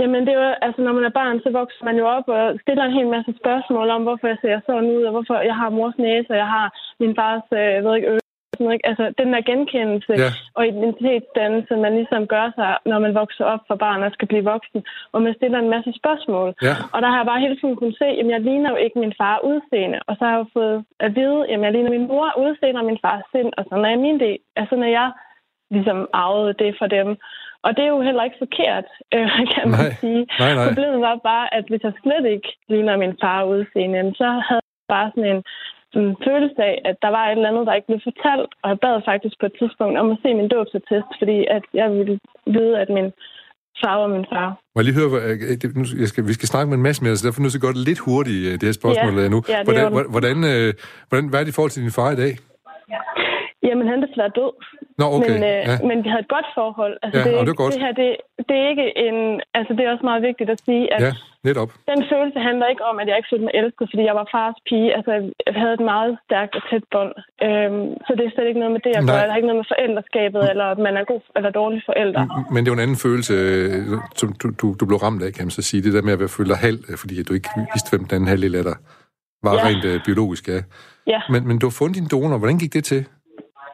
Jamen, 0.00 0.22
det 0.28 0.36
var, 0.42 0.52
altså, 0.66 0.80
når 0.82 0.92
man 0.92 1.04
er 1.04 1.18
barn, 1.20 1.40
så 1.44 1.50
vokser 1.60 1.84
man 1.84 1.96
jo 2.00 2.06
op 2.16 2.28
og 2.28 2.42
stiller 2.62 2.84
en 2.84 2.96
hel 2.98 3.08
masse 3.16 3.32
spørgsmål 3.42 3.90
om, 3.96 4.02
hvorfor 4.02 4.26
jeg 4.32 4.38
ser 4.44 4.60
sådan 4.66 4.90
ud, 4.96 5.02
og 5.08 5.12
hvorfor 5.14 5.36
jeg 5.50 5.56
har 5.56 5.70
mors 5.70 5.98
næse, 5.98 6.30
og 6.30 6.36
jeg 6.44 6.50
har 6.56 6.66
min 7.02 7.14
fars, 7.20 7.46
øh, 7.60 7.84
ved 7.84 7.96
ikke, 7.96 8.08
øre. 8.12 8.18
sådan 8.54 8.64
noget, 8.64 8.76
ikke? 8.78 8.88
Altså, 8.90 9.04
den 9.20 9.28
der 9.34 9.48
genkendelse 9.52 10.12
Ja. 10.24 10.30
og 10.58 10.62
identitetsdannelse, 10.72 11.72
man 11.84 11.94
ligesom 12.00 12.22
gør 12.34 12.46
sig, 12.58 12.70
når 12.90 12.98
man 13.04 13.14
vokser 13.22 13.44
op 13.44 13.62
for 13.68 13.76
barn 13.84 14.02
og 14.02 14.12
skal 14.12 14.28
blive 14.28 14.44
voksen, 14.54 14.80
og 15.12 15.18
man 15.22 15.34
stiller 15.38 15.58
en 15.58 15.72
masse 15.74 15.92
spørgsmål. 16.00 16.48
Ja. 16.68 16.74
Og 16.94 16.98
der 17.02 17.08
har 17.12 17.18
jeg 17.20 17.26
bare 17.30 17.44
hele 17.46 17.56
tiden 17.60 17.76
kunnet 17.76 17.96
se, 17.98 18.08
at 18.20 18.26
jeg 18.34 18.40
ligner 18.40 18.70
jo 18.70 18.76
ikke 18.84 18.98
min 18.98 19.14
far 19.20 19.36
udseende. 19.50 19.98
Og 20.08 20.12
så 20.16 20.22
har 20.24 20.32
jeg 20.32 20.42
jo 20.44 20.46
fået 20.58 20.76
at 21.06 21.10
vide, 21.18 21.40
at 21.52 21.60
jeg 21.60 21.72
ligner 21.72 21.90
min 21.96 22.08
mor 22.12 22.28
udseende 22.44 22.80
og 22.82 22.86
min 22.90 23.02
fars 23.04 23.24
sind, 23.34 23.50
og 23.58 23.62
sådan 23.68 23.84
er 23.84 24.04
min 24.06 24.20
del. 24.20 24.38
Altså, 24.60 24.74
når 24.76 24.90
jeg 24.98 25.08
ligesom 25.74 26.08
arvede 26.12 26.54
det 26.62 26.70
for 26.78 26.86
dem. 26.86 27.08
Og 27.66 27.70
det 27.76 27.82
er 27.84 27.92
jo 27.96 28.00
heller 28.08 28.24
ikke 28.24 28.42
forkert, 28.44 28.86
øh, 29.16 29.28
kan 29.54 29.66
man 29.74 29.80
Nej. 29.86 29.92
sige. 30.02 30.22
Nej, 30.42 30.52
nej. 30.58 30.66
Problemet 30.68 31.00
var 31.08 31.16
bare, 31.32 31.46
at 31.58 31.64
hvis 31.70 31.82
jeg 31.86 31.92
slet 32.02 32.24
ikke 32.34 32.48
ligner 32.72 32.96
min 33.04 33.14
far 33.22 33.40
udseende, 33.52 34.00
så 34.20 34.28
havde 34.48 34.64
jeg 34.70 34.88
bare 34.96 35.08
sådan 35.14 35.30
en, 35.34 35.40
en 36.00 36.16
følelse 36.26 36.60
af, 36.70 36.76
at 36.90 36.96
der 37.04 37.10
var 37.16 37.24
et 37.26 37.32
eller 37.36 37.50
andet, 37.50 37.66
der 37.66 37.74
ikke 37.78 37.90
blev 37.90 38.00
fortalt. 38.08 38.50
Og 38.62 38.66
jeg 38.72 38.78
bad 38.84 38.96
faktisk 39.10 39.36
på 39.40 39.46
et 39.50 39.54
tidspunkt 39.60 39.94
om 40.02 40.10
at 40.14 40.18
se 40.22 40.28
min 40.40 40.48
dåbsattest, 40.56 41.10
fordi 41.20 41.38
at 41.56 41.64
jeg 41.80 41.88
ville 41.98 42.16
vide, 42.56 42.74
at 42.82 42.88
min 42.98 43.08
far 43.82 43.96
var 44.02 44.08
min 44.16 44.26
far. 44.32 44.48
Må 44.74 44.76
jeg 44.80 44.86
lige 44.86 44.98
høre, 45.00 45.10
øh, 45.28 45.36
jeg 46.02 46.08
skal, 46.12 46.22
vi 46.30 46.34
skal 46.38 46.48
snakke 46.52 46.68
med 46.70 46.76
en 46.80 46.86
masse 46.88 47.00
mere, 47.04 47.16
så 47.16 47.24
derfor 47.26 47.40
er 47.40 47.44
nødt 47.44 47.54
til 47.54 47.66
at 47.66 47.86
lidt 47.90 48.00
hurtigt, 48.08 48.40
øh, 48.48 48.52
det 48.60 48.66
her 48.68 48.76
spørgsmål 48.82 49.14
Ja. 49.22 49.28
nu. 49.34 49.38
Ja, 49.48 49.58
det 49.58 49.66
hvordan, 49.68 49.84
er 49.84 49.90
det. 50.02 50.10
hvordan, 50.14 50.36
øh, 50.52 50.68
hvordan, 51.08 51.24
hvad 51.30 51.38
er 51.40 51.44
det 51.44 51.52
i 51.52 51.56
forhold 51.58 51.72
til 51.74 51.82
din 51.86 51.96
far 52.00 52.10
i 52.16 52.20
dag? 52.24 52.32
Jamen, 53.68 53.86
han 53.90 53.96
er 54.02 54.06
desværre 54.06 54.32
død. 54.40 54.52
Nå, 55.00 55.06
okay. 55.16 55.32
Men, 55.34 55.42
øh, 55.52 55.62
ja. 55.70 55.74
men 55.88 55.96
vi 56.04 56.08
havde 56.12 56.24
et 56.26 56.32
godt 56.36 56.48
forhold. 56.58 56.94
Altså, 57.04 57.18
Ja, 57.18 57.24
det, 57.24 57.32
er 57.34 57.38
og 57.40 57.44
det 57.46 57.52
er 57.56 57.60
godt. 57.62 57.72
det 57.74 57.82
her, 57.86 57.92
det, 58.00 58.08
det 58.48 58.56
er 58.62 58.66
ikke 58.72 58.86
en... 59.06 59.16
Altså, 59.58 59.70
det 59.76 59.82
er 59.84 59.90
også 59.94 60.06
meget 60.10 60.22
vigtigt 60.28 60.48
at 60.54 60.60
sige, 60.68 60.84
at 60.94 61.00
ja, 61.06 61.12
netop. 61.48 61.70
den 61.92 62.00
følelse 62.12 62.38
handler 62.48 62.66
ikke 62.72 62.84
om, 62.90 62.94
at 63.00 63.06
jeg 63.08 63.16
ikke 63.18 63.30
følte 63.32 63.44
mig 63.46 63.54
elsket, 63.60 63.86
fordi 63.92 64.02
jeg 64.10 64.16
var 64.20 64.26
fars 64.36 64.56
pige. 64.68 64.88
Altså, 64.96 65.12
jeg 65.46 65.54
havde 65.60 65.74
et 65.80 65.84
meget 65.94 66.12
stærkt 66.26 66.52
og 66.58 66.62
tæt 66.70 66.84
bånd. 66.94 67.12
Øhm, 67.46 67.86
så 68.06 68.10
det 68.18 68.24
er 68.26 68.32
slet 68.34 68.46
ikke 68.50 68.60
noget 68.62 68.74
med 68.76 68.82
det, 68.86 68.92
jeg 68.96 69.02
Nej. 69.04 69.10
gør. 69.14 69.20
Det 69.22 69.30
har 69.32 69.38
ikke 69.40 69.50
noget 69.50 69.62
med 69.62 69.70
forældreskabet, 69.74 70.42
eller 70.52 70.66
at 70.74 70.78
man 70.86 70.94
er 71.00 71.04
god 71.12 71.22
eller 71.38 71.50
dårlig 71.60 71.80
forælder. 71.90 72.22
Men 72.52 72.58
det 72.62 72.68
er 72.68 72.72
jo 72.74 72.78
en 72.80 72.84
anden 72.86 73.00
følelse, 73.06 73.34
øh, 73.48 73.72
som 74.20 74.28
du, 74.40 74.46
du, 74.60 74.66
du 74.80 74.84
blev 74.90 74.98
ramt 75.06 75.22
af, 75.26 75.30
kan 75.36 75.44
man 75.46 75.54
så 75.58 75.62
sige. 75.70 75.80
Det 75.86 75.92
der 75.96 76.02
med 76.08 76.14
at 76.16 76.20
være 76.24 76.32
følt 76.38 76.52
halv, 76.66 76.80
øh, 76.90 76.96
fordi 77.02 77.14
at 77.20 77.26
du 77.28 77.32
ikke 77.38 77.50
vidste, 77.74 77.88
hvem 77.92 78.02
den 78.08 78.14
anden 78.16 78.28
halvdel 78.34 78.54
af 78.60 78.64
dig 78.70 78.76
var 79.46 79.54
Ja. 79.54 79.62
rent 79.68 79.84
øh, 79.90 79.96
biologisk, 80.08 80.44
ja. 80.54 80.60
Ja. 81.14 81.20
Men, 81.32 81.40
men 81.48 81.56
du 81.58 81.66
har 81.66 81.74
fundet 81.80 81.96
din 81.98 82.08
donor. 82.12 82.38
Hvordan 82.38 82.58
gik 82.58 82.72
det 82.78 82.84
til? 82.92 83.02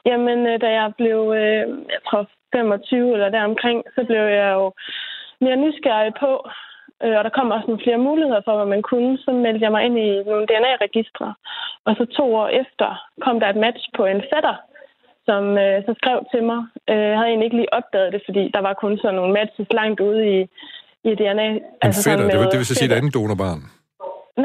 Jamen, 0.09 0.39
øh, 0.51 0.61
da 0.65 0.69
jeg 0.81 0.89
blev, 1.01 1.19
øh, 1.41 1.65
jeg 1.95 2.03
tror 2.09 2.23
25 2.55 3.13
eller 3.13 3.29
deromkring, 3.29 3.79
så 3.95 4.01
blev 4.11 4.25
jeg 4.41 4.51
jo 4.59 4.67
mere 5.45 5.63
nysgerrig 5.65 6.15
på, 6.25 6.31
øh, 7.05 7.17
og 7.19 7.23
der 7.25 7.37
kom 7.37 7.51
også 7.51 7.67
nogle 7.69 7.85
flere 7.85 8.05
muligheder 8.09 8.43
for, 8.45 8.55
hvad 8.57 8.69
man 8.75 8.83
kunne. 8.91 9.13
Så 9.25 9.31
meldte 9.45 9.65
jeg 9.65 9.73
mig 9.75 9.83
ind 9.87 9.97
i 10.07 10.09
nogle 10.31 10.47
DNA-registre. 10.51 11.35
Og 11.87 11.93
så 11.99 12.05
to 12.19 12.27
år 12.41 12.49
efter 12.63 12.89
kom 13.25 13.41
der 13.41 13.49
et 13.49 13.63
match 13.67 13.83
på 13.97 14.03
en 14.13 14.23
fætter, 14.31 14.57
som 15.29 15.43
øh, 15.65 15.77
så 15.87 15.93
skrev 16.01 16.19
til 16.33 16.43
mig. 16.51 16.61
Øh, 16.91 17.07
jeg 17.11 17.17
havde 17.19 17.31
egentlig 17.31 17.49
ikke 17.49 17.61
lige 17.61 17.75
opdaget 17.79 18.13
det, 18.15 18.23
fordi 18.29 18.43
der 18.55 18.63
var 18.69 18.75
kun 18.83 18.99
sådan 18.99 19.15
nogle 19.19 19.33
matches 19.39 19.69
langt 19.81 20.01
ude 20.09 20.23
i, 20.35 20.39
i 21.09 21.11
DNA. 21.21 21.47
En 21.49 21.61
altså 21.83 22.11
fætter, 22.11 22.25
det, 22.25 22.35
vil, 22.35 22.43
med 22.43 22.51
det 22.53 22.59
vil 22.61 22.71
så 22.73 22.75
sige 22.75 22.91
et 22.93 22.99
andet 22.99 23.15
donorbarn. 23.15 23.63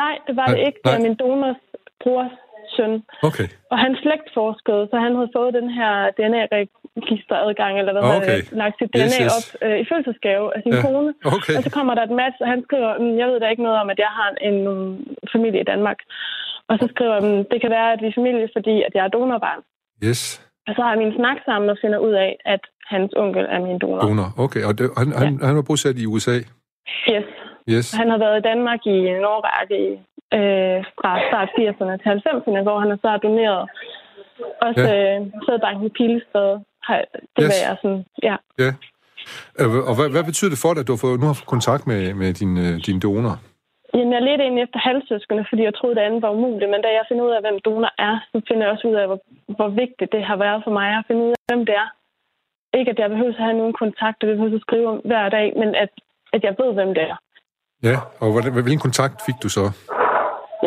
Nej, 0.01 0.15
det 0.27 0.35
var 0.41 0.47
Nej, 0.47 0.55
det 0.55 0.65
ikke. 0.67 0.79
Det 0.83 0.91
var 0.93 1.05
min 1.07 1.15
donors 1.23 1.61
brors 2.03 2.35
søn. 2.77 2.93
Okay. 3.29 3.47
Og 3.71 3.77
han 3.83 3.91
slægtforskede, 4.03 4.83
så 4.91 4.95
han 5.05 5.11
havde 5.17 5.31
fået 5.37 5.51
den 5.59 5.69
her 5.79 5.93
DNA-registeradgang, 6.17 7.73
eller 7.79 7.93
hvad 7.93 8.03
Okay. 8.03 8.17
okay. 8.21 8.39
lagt 8.61 8.75
sit 8.79 8.89
Yes, 8.95 9.01
DNA 9.01 9.25
yes. 9.25 9.33
op 9.37 9.45
øh, 9.65 9.77
i 9.83 9.85
fødselsgave 9.91 10.45
af 10.55 10.59
sin 10.63 10.73
Ja. 10.77 10.81
kone. 10.85 11.09
Okay. 11.35 11.55
Og 11.57 11.61
så 11.65 11.69
kommer 11.77 11.93
der 11.95 12.03
et 12.09 12.15
match, 12.21 12.37
og 12.43 12.47
han 12.53 12.59
skriver, 12.67 12.91
"Mm, 13.01 13.13
jeg 13.21 13.27
ved 13.29 13.37
da 13.39 13.47
ikke 13.53 13.63
noget 13.67 13.77
om, 13.83 13.87
at 13.93 13.99
jeg 14.05 14.11
har 14.19 14.29
en, 14.49 14.55
en 14.67 14.67
familie 15.33 15.61
i 15.65 15.69
Danmark. 15.73 15.99
Og 16.69 16.75
så 16.81 16.85
skriver 16.93 17.15
han, 17.21 17.29
det 17.51 17.57
kan 17.63 17.71
være, 17.77 17.89
at 17.93 17.99
vi 18.03 18.07
er 18.07 18.17
familie, 18.19 18.47
fordi 18.55 18.75
at 18.87 18.91
jeg 18.97 19.03
er 19.05 19.11
donorbarn. 19.17 19.61
Yes. 20.07 20.21
Og 20.67 20.71
så 20.75 20.81
har 20.81 20.95
min 21.03 21.13
snak 21.19 21.37
sammen 21.45 21.69
og 21.69 21.77
finder 21.83 21.99
ud 22.07 22.13
af, 22.25 22.31
at 22.45 22.59
hans 22.93 23.11
onkel 23.23 23.45
er 23.55 23.59
min 23.67 23.79
donor. 23.79 24.01
Donor. 24.07 24.29
Okay. 24.45 24.63
Og 24.67 24.77
det, 24.77 24.85
han, 24.97 25.07
han, 25.21 25.39
han 25.47 25.55
var 25.55 25.65
bosat 25.69 25.97
i 26.03 26.05
USA. 26.13 26.37
Yes. 27.13 27.27
Yes. 27.73 27.87
Han 27.99 28.09
har 28.09 28.17
været 28.17 28.37
i 28.39 28.41
Danmark 28.51 28.79
i 28.85 28.97
en 29.15 29.25
årrække 29.33 29.75
i, 29.89 29.91
øh, 30.37 30.77
fra 30.99 31.11
start 31.27 31.49
80'erne 31.57 31.93
til 32.01 32.07
90'erne, 32.15 32.61
hvor 32.67 32.77
han 32.83 32.89
så 33.01 33.07
har 33.13 33.17
doneret 33.27 33.63
også 34.67 34.81
Ja. 34.87 35.15
øh, 35.15 35.19
sædbanken. 35.45 35.87
Har- 36.87 37.05
Det 37.35 37.43
Yes. 37.43 37.49
var 37.51 37.59
jeg 37.67 37.75
sådan, 37.81 38.03
ja. 38.27 38.35
Ja. 38.63 38.71
Øh, 39.59 39.69
Og 39.89 39.93
hvad, 39.97 40.07
hvad 40.15 40.23
betyder 40.29 40.51
det 40.53 40.61
for 40.63 40.71
dig, 40.73 40.81
at 40.83 40.87
du 40.89 40.93
har 40.95 41.03
fået, 41.05 41.19
nu 41.21 41.25
har 41.29 41.37
fået 41.39 41.53
kontakt 41.55 41.83
med, 41.91 42.01
med 42.21 42.29
din, 42.41 42.51
øh, 42.65 42.73
din 42.87 42.99
donor? 43.05 43.35
Jamen, 43.95 44.13
jeg 44.15 44.21
ledte 44.27 44.43
egentlig 44.43 44.63
efter 44.63 44.79
halvsøskende, 44.89 45.43
fordi 45.49 45.61
jeg 45.67 45.75
troede, 45.75 45.95
det 45.97 46.01
andet 46.07 46.21
var 46.25 46.31
umuligt. 46.37 46.71
Men 46.73 46.81
da 46.85 46.89
jeg 46.97 47.05
finder 47.09 47.23
ud 47.27 47.33
af, 47.37 47.41
hvem 47.45 47.57
donor 47.67 47.91
er, 48.09 48.15
så 48.31 48.37
finder 48.47 48.63
jeg 48.65 48.71
også 48.75 48.87
ud 48.91 48.95
af, 49.01 49.05
hvor, 49.09 49.19
hvor 49.57 49.69
vigtigt 49.81 50.11
det 50.15 50.23
har 50.29 50.37
været 50.45 50.59
for 50.65 50.71
mig 50.79 50.87
at 50.99 51.03
finde 51.07 51.21
ud 51.27 51.31
af, 51.37 51.41
hvem 51.49 51.65
det 51.69 51.75
er. 51.83 51.89
Ikke, 52.77 52.91
at 52.91 52.99
jeg 52.99 53.09
behøver 53.09 53.33
at 53.37 53.43
have 53.47 53.57
nogen 53.61 53.75
kontakt, 53.83 54.17
og 54.23 54.27
det 54.27 54.35
behøver 54.37 54.55
at 54.61 54.65
skrive 54.67 54.87
om 54.93 54.99
hver 55.09 55.29
dag, 55.37 55.47
men 55.61 55.69
at, 55.83 55.89
at 56.35 56.41
jeg 56.47 56.53
ved, 56.61 56.73
hvem 56.73 56.91
det 56.97 57.03
er. 57.11 57.17
Ja, 57.89 57.97
og 58.21 58.27
hvordan, 58.31 58.51
hvilken 58.53 58.79
kontakt 58.87 59.15
fik 59.27 59.37
du 59.43 59.49
så? 59.57 59.63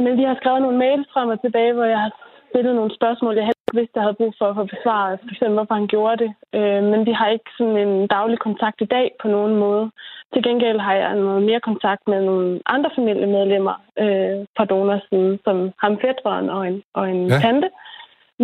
Jamen, 0.05 0.19
vi 0.19 0.25
har 0.31 0.37
skrevet 0.41 0.63
nogle 0.63 0.79
mails 0.85 1.09
frem 1.13 1.29
og 1.35 1.41
tilbage, 1.41 1.73
hvor 1.73 1.85
jeg 1.85 2.01
har 2.05 2.13
stillet 2.51 2.75
nogle 2.75 2.95
spørgsmål, 2.99 3.35
jeg 3.37 3.45
helst 3.49 3.61
ikke 3.65 3.79
vidste, 3.81 3.97
jeg 3.99 4.03
havde 4.07 4.21
brug 4.21 4.33
for 4.39 4.47
at 4.49 4.57
få 4.61 4.65
besvaret. 4.75 5.21
For 5.23 5.31
eksempel, 5.35 5.57
hvorfor 5.59 5.75
han 5.81 5.89
gjorde 5.95 6.17
det. 6.25 6.31
Øh, 6.59 6.83
men 6.91 7.01
vi 7.09 7.13
har 7.19 7.29
ikke 7.29 7.51
sådan 7.59 7.77
en 7.87 8.07
daglig 8.17 8.39
kontakt 8.47 8.79
i 8.81 8.93
dag 8.97 9.07
på 9.23 9.27
nogen 9.29 9.55
måde. 9.65 9.85
Til 10.33 10.43
gengæld 10.49 10.79
har 10.87 10.95
jeg 10.95 11.15
noget 11.15 11.43
mere 11.49 11.61
kontakt 11.71 12.03
med 12.13 12.21
nogle 12.29 12.61
andre 12.75 12.91
familiemedlemmer 12.99 13.75
øh, 14.03 14.37
fra 14.57 14.65
donors 14.73 15.05
side, 15.11 15.39
som 15.45 15.57
ham 15.83 15.95
fætteren 16.05 16.47
og 16.57 16.61
en, 16.69 16.83
og 16.99 17.05
en 17.11 17.27
Ja. 17.33 17.39
tante. 17.45 17.69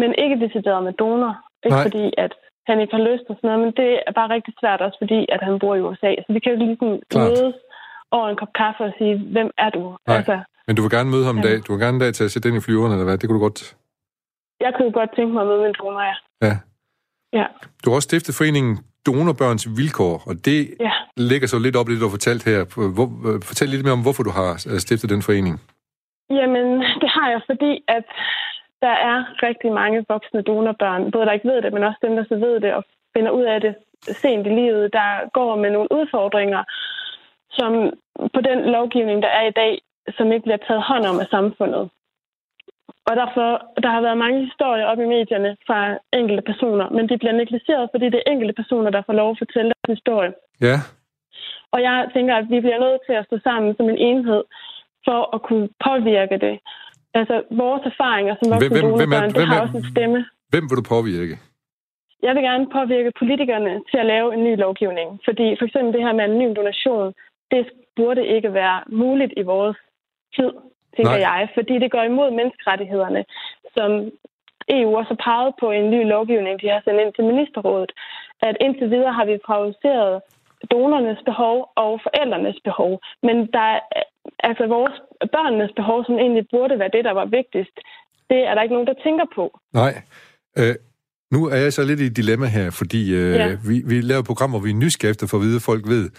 Men 0.01 0.15
ikke 0.25 0.41
decideret 0.45 0.83
med 0.85 0.93
donor. 0.93 1.35
Ikke 1.65 1.77
Nej. 1.77 1.85
fordi, 1.87 2.05
at 2.25 2.33
han 2.69 2.81
ikke 2.81 2.95
har 2.97 3.05
lyst 3.11 3.25
og 3.31 3.37
sådan 3.37 3.49
noget, 3.51 3.61
men 3.65 3.73
det 3.81 3.91
er 4.09 4.13
bare 4.13 4.31
rigtig 4.37 4.55
svært 4.61 4.81
også, 4.87 4.99
fordi 5.03 5.21
at 5.35 5.41
han 5.43 5.59
bor 5.59 5.75
i 5.75 5.81
USA. 5.81 6.11
Så 6.27 6.29
vi 6.33 6.39
kan 6.41 6.53
jo 6.53 6.59
ligesom 6.59 6.89
Klart. 7.11 7.29
mødes 7.29 7.55
over 8.17 8.29
en 8.29 8.37
kop 8.37 8.53
kaffe 8.53 8.83
og 8.85 8.93
sige, 8.99 9.15
hvem 9.35 9.51
er 9.59 9.71
du? 9.71 9.83
Nej. 10.07 10.17
Altså, 10.17 10.37
Men 10.71 10.77
du 10.77 10.83
vil 10.83 10.91
gerne 10.99 11.11
møde 11.15 11.25
ham 11.29 11.37
en 11.39 11.45
Ja. 11.45 11.49
dag. 11.49 11.59
Du 11.67 11.69
vil 11.73 11.81
gerne 11.85 11.97
en 11.99 12.01
dag 12.05 12.13
til 12.15 12.25
at 12.25 12.31
sætte 12.31 12.49
ind 12.49 12.57
i 12.61 12.65
flyveren, 12.67 12.93
eller 12.93 13.07
hvad? 13.09 13.19
Det 13.19 13.27
kunne 13.29 13.39
du 13.41 13.45
godt... 13.49 13.61
Jeg 14.65 14.73
kunne 14.77 14.93
godt 14.93 15.11
tænke 15.17 15.33
mig 15.35 15.43
at 15.43 15.49
møde 15.51 15.63
min 15.67 15.75
donor, 15.81 16.03
ja. 16.11 16.17
Ja. 16.49 16.55
Ja, 17.39 17.47
Du 17.83 17.87
har 17.91 17.95
også 17.99 18.09
stiftet 18.11 18.35
foreningen 18.41 18.73
Donorbørns 19.07 19.65
Vilkår, 19.79 20.17
og 20.29 20.35
det 20.49 20.61
ja. 20.87 20.93
ligger 21.31 21.47
så 21.49 21.59
lidt 21.59 21.77
op 21.77 21.89
i 21.89 21.93
det, 21.93 22.01
du 22.01 22.07
har 22.09 22.17
fortalt 22.19 22.43
her. 22.51 22.61
Hvor, 22.97 23.09
fortæl 23.51 23.69
lidt 23.69 23.85
mere 23.85 23.97
om, 23.99 24.03
hvorfor 24.07 24.23
du 24.29 24.33
har 24.41 24.51
øh, 24.71 24.79
stiftet 24.87 25.11
den 25.15 25.23
forening. 25.29 25.55
Jamen, 26.39 26.67
det 27.03 27.11
har 27.17 27.27
jeg, 27.35 27.41
fordi 27.51 27.73
at 27.97 28.07
der 28.85 28.95
er 29.11 29.17
rigtig 29.49 29.71
mange 29.81 29.99
voksne 30.13 30.43
donorbørn, 30.49 31.11
både 31.13 31.27
der 31.27 31.33
ikke 31.37 31.49
ved 31.53 31.63
det, 31.63 31.73
men 31.73 31.85
også 31.89 32.01
dem, 32.07 32.13
der 32.19 32.25
så 32.33 32.37
ved 32.47 32.55
det 32.65 32.71
og 32.79 32.83
finder 33.17 33.31
ud 33.39 33.45
af 33.55 33.59
det 33.61 33.75
sent 34.23 34.47
i 34.47 34.53
livet, 34.61 34.85
der 34.99 35.09
går 35.39 35.53
med 35.63 35.71
nogle 35.77 35.89
udfordringer, 35.99 36.63
som 37.59 37.73
på 38.35 38.41
den 38.49 38.59
lovgivning, 38.77 39.19
der 39.25 39.29
er 39.41 39.45
i 39.49 39.57
dag, 39.63 39.73
som 40.17 40.33
ikke 40.33 40.43
bliver 40.47 40.63
taget 40.69 40.83
hånd 40.83 41.05
om 41.11 41.19
af 41.21 41.27
samfundet. 41.37 41.85
Og 43.09 43.17
derfor, 43.23 43.49
der 43.83 43.91
har 43.95 44.01
været 44.01 44.19
mange 44.25 44.41
historier 44.47 44.85
op 44.85 45.01
i 45.01 45.07
medierne 45.17 45.57
fra 45.67 45.79
enkelte 46.21 46.43
personer, 46.51 46.87
men 46.97 47.09
de 47.09 47.19
bliver 47.19 47.33
negligeret, 47.33 47.89
fordi 47.93 48.05
det 48.05 48.21
er 48.21 48.31
enkelte 48.33 48.53
personer, 48.61 48.91
der 48.91 49.03
får 49.07 49.13
lov 49.13 49.31
at 49.31 49.39
fortælle 49.39 49.73
deres 49.73 49.99
historie. 49.99 50.33
Ja, 50.61 50.77
Og 51.75 51.83
jeg 51.83 51.97
tænker, 52.15 52.35
at 52.37 52.47
vi 52.51 52.61
bliver 52.61 52.81
nødt 52.87 53.01
til 53.07 53.13
at 53.13 53.27
stå 53.27 53.37
sammen 53.49 53.77
som 53.77 53.89
en 53.89 53.99
enhed 54.09 54.43
for 55.07 55.21
at 55.35 55.43
kunne 55.43 55.69
påvirke 55.89 56.37
det. 56.47 56.55
Altså, 57.15 57.43
vores 57.51 57.83
erfaringer 57.93 58.35
som 58.39 58.53
voksne 58.53 58.69
Hvem- 58.69 58.95
hvem- 58.99 59.11
hvem 59.21 59.33
det 59.39 59.47
har 59.51 59.61
også 59.61 59.77
en 59.77 59.91
stemme. 59.93 60.19
hvem 60.53 60.65
vil 60.69 60.77
du 60.81 60.87
påvirke? 60.97 61.37
Jeg 62.27 62.35
vil 62.35 62.43
gerne 62.43 62.67
påvirke 62.79 63.13
politikerne 63.19 63.73
til 63.91 63.99
at 64.03 64.07
lave 64.07 64.35
en 64.35 64.45
ny 64.45 64.53
lovgivning. 64.65 65.09
Fordi 65.25 65.47
for 65.59 65.65
eksempel 65.67 65.93
det 65.95 66.03
her 66.07 66.13
med 66.13 66.25
anonym 66.25 66.55
donation, 66.55 67.15
det 67.51 67.63
burde 67.97 68.27
ikke 68.27 68.53
være 68.55 68.79
muligt 69.03 69.33
i 69.37 69.43
vores 69.43 69.77
tid, 70.37 70.51
tænker 70.97 71.19
Nej. 71.19 71.27
Jeg. 71.29 71.41
Fordi 71.57 71.75
det 71.83 71.91
går 71.95 72.03
imod 72.03 72.31
menneskerettighederne, 72.31 73.23
som 73.77 73.91
EU 74.77 74.91
også 74.99 75.13
har 75.15 75.23
peget 75.29 75.53
på 75.61 75.67
en 75.79 75.87
ny 75.95 76.01
lovgivning, 76.15 76.55
de 76.63 76.69
har 76.75 76.81
sendt 76.85 77.01
ind 77.01 77.13
til 77.15 77.25
ministerrådet. 77.33 77.93
At 78.49 78.57
indtil 78.61 78.91
videre 78.95 79.13
har 79.19 79.27
vi 79.31 79.47
prioriteret 79.49 80.15
donornes 80.71 81.21
behov 81.25 81.57
og 81.85 82.01
forældrenes 82.07 82.59
behov. 82.69 82.93
Men 83.27 83.37
der 83.57 83.67
er 83.77 83.81
altså 84.49 84.65
vores 84.67 84.97
børnenes 85.35 85.73
behov, 85.77 85.99
som 86.05 86.15
egentlig 86.15 86.45
burde 86.51 86.79
være 86.79 86.95
det, 86.97 87.05
der 87.05 87.15
var 87.21 87.27
vigtigst. 87.39 87.77
Det 88.31 88.41
er 88.49 88.55
der 88.55 88.63
ikke 88.63 88.75
nogen, 88.75 88.91
der 88.91 89.03
tænker 89.07 89.27
på. 89.35 89.45
Nej. 89.73 89.93
Øh, 90.59 90.75
nu 91.35 91.41
er 91.55 91.57
jeg 91.57 91.73
så 91.73 91.83
lidt 91.85 92.01
i 92.01 92.07
et 92.07 92.17
dilemma 92.17 92.47
her, 92.47 92.71
fordi 92.71 93.15
øh, 93.15 93.35
ja. 93.35 93.47
Ja. 93.47 93.57
vi, 93.69 93.77
vi 93.87 94.01
laver 94.01 94.21
et 94.21 94.31
program, 94.33 94.51
hvor 94.51 94.65
vi 94.67 94.71
er 94.71 94.83
nysgerrige 94.85 95.11
efter 95.11 95.27
for 95.27 95.37
at 95.37 95.43
vide, 95.43 95.57
at 95.57 95.63
folk 95.63 95.85
ved. 95.89 96.11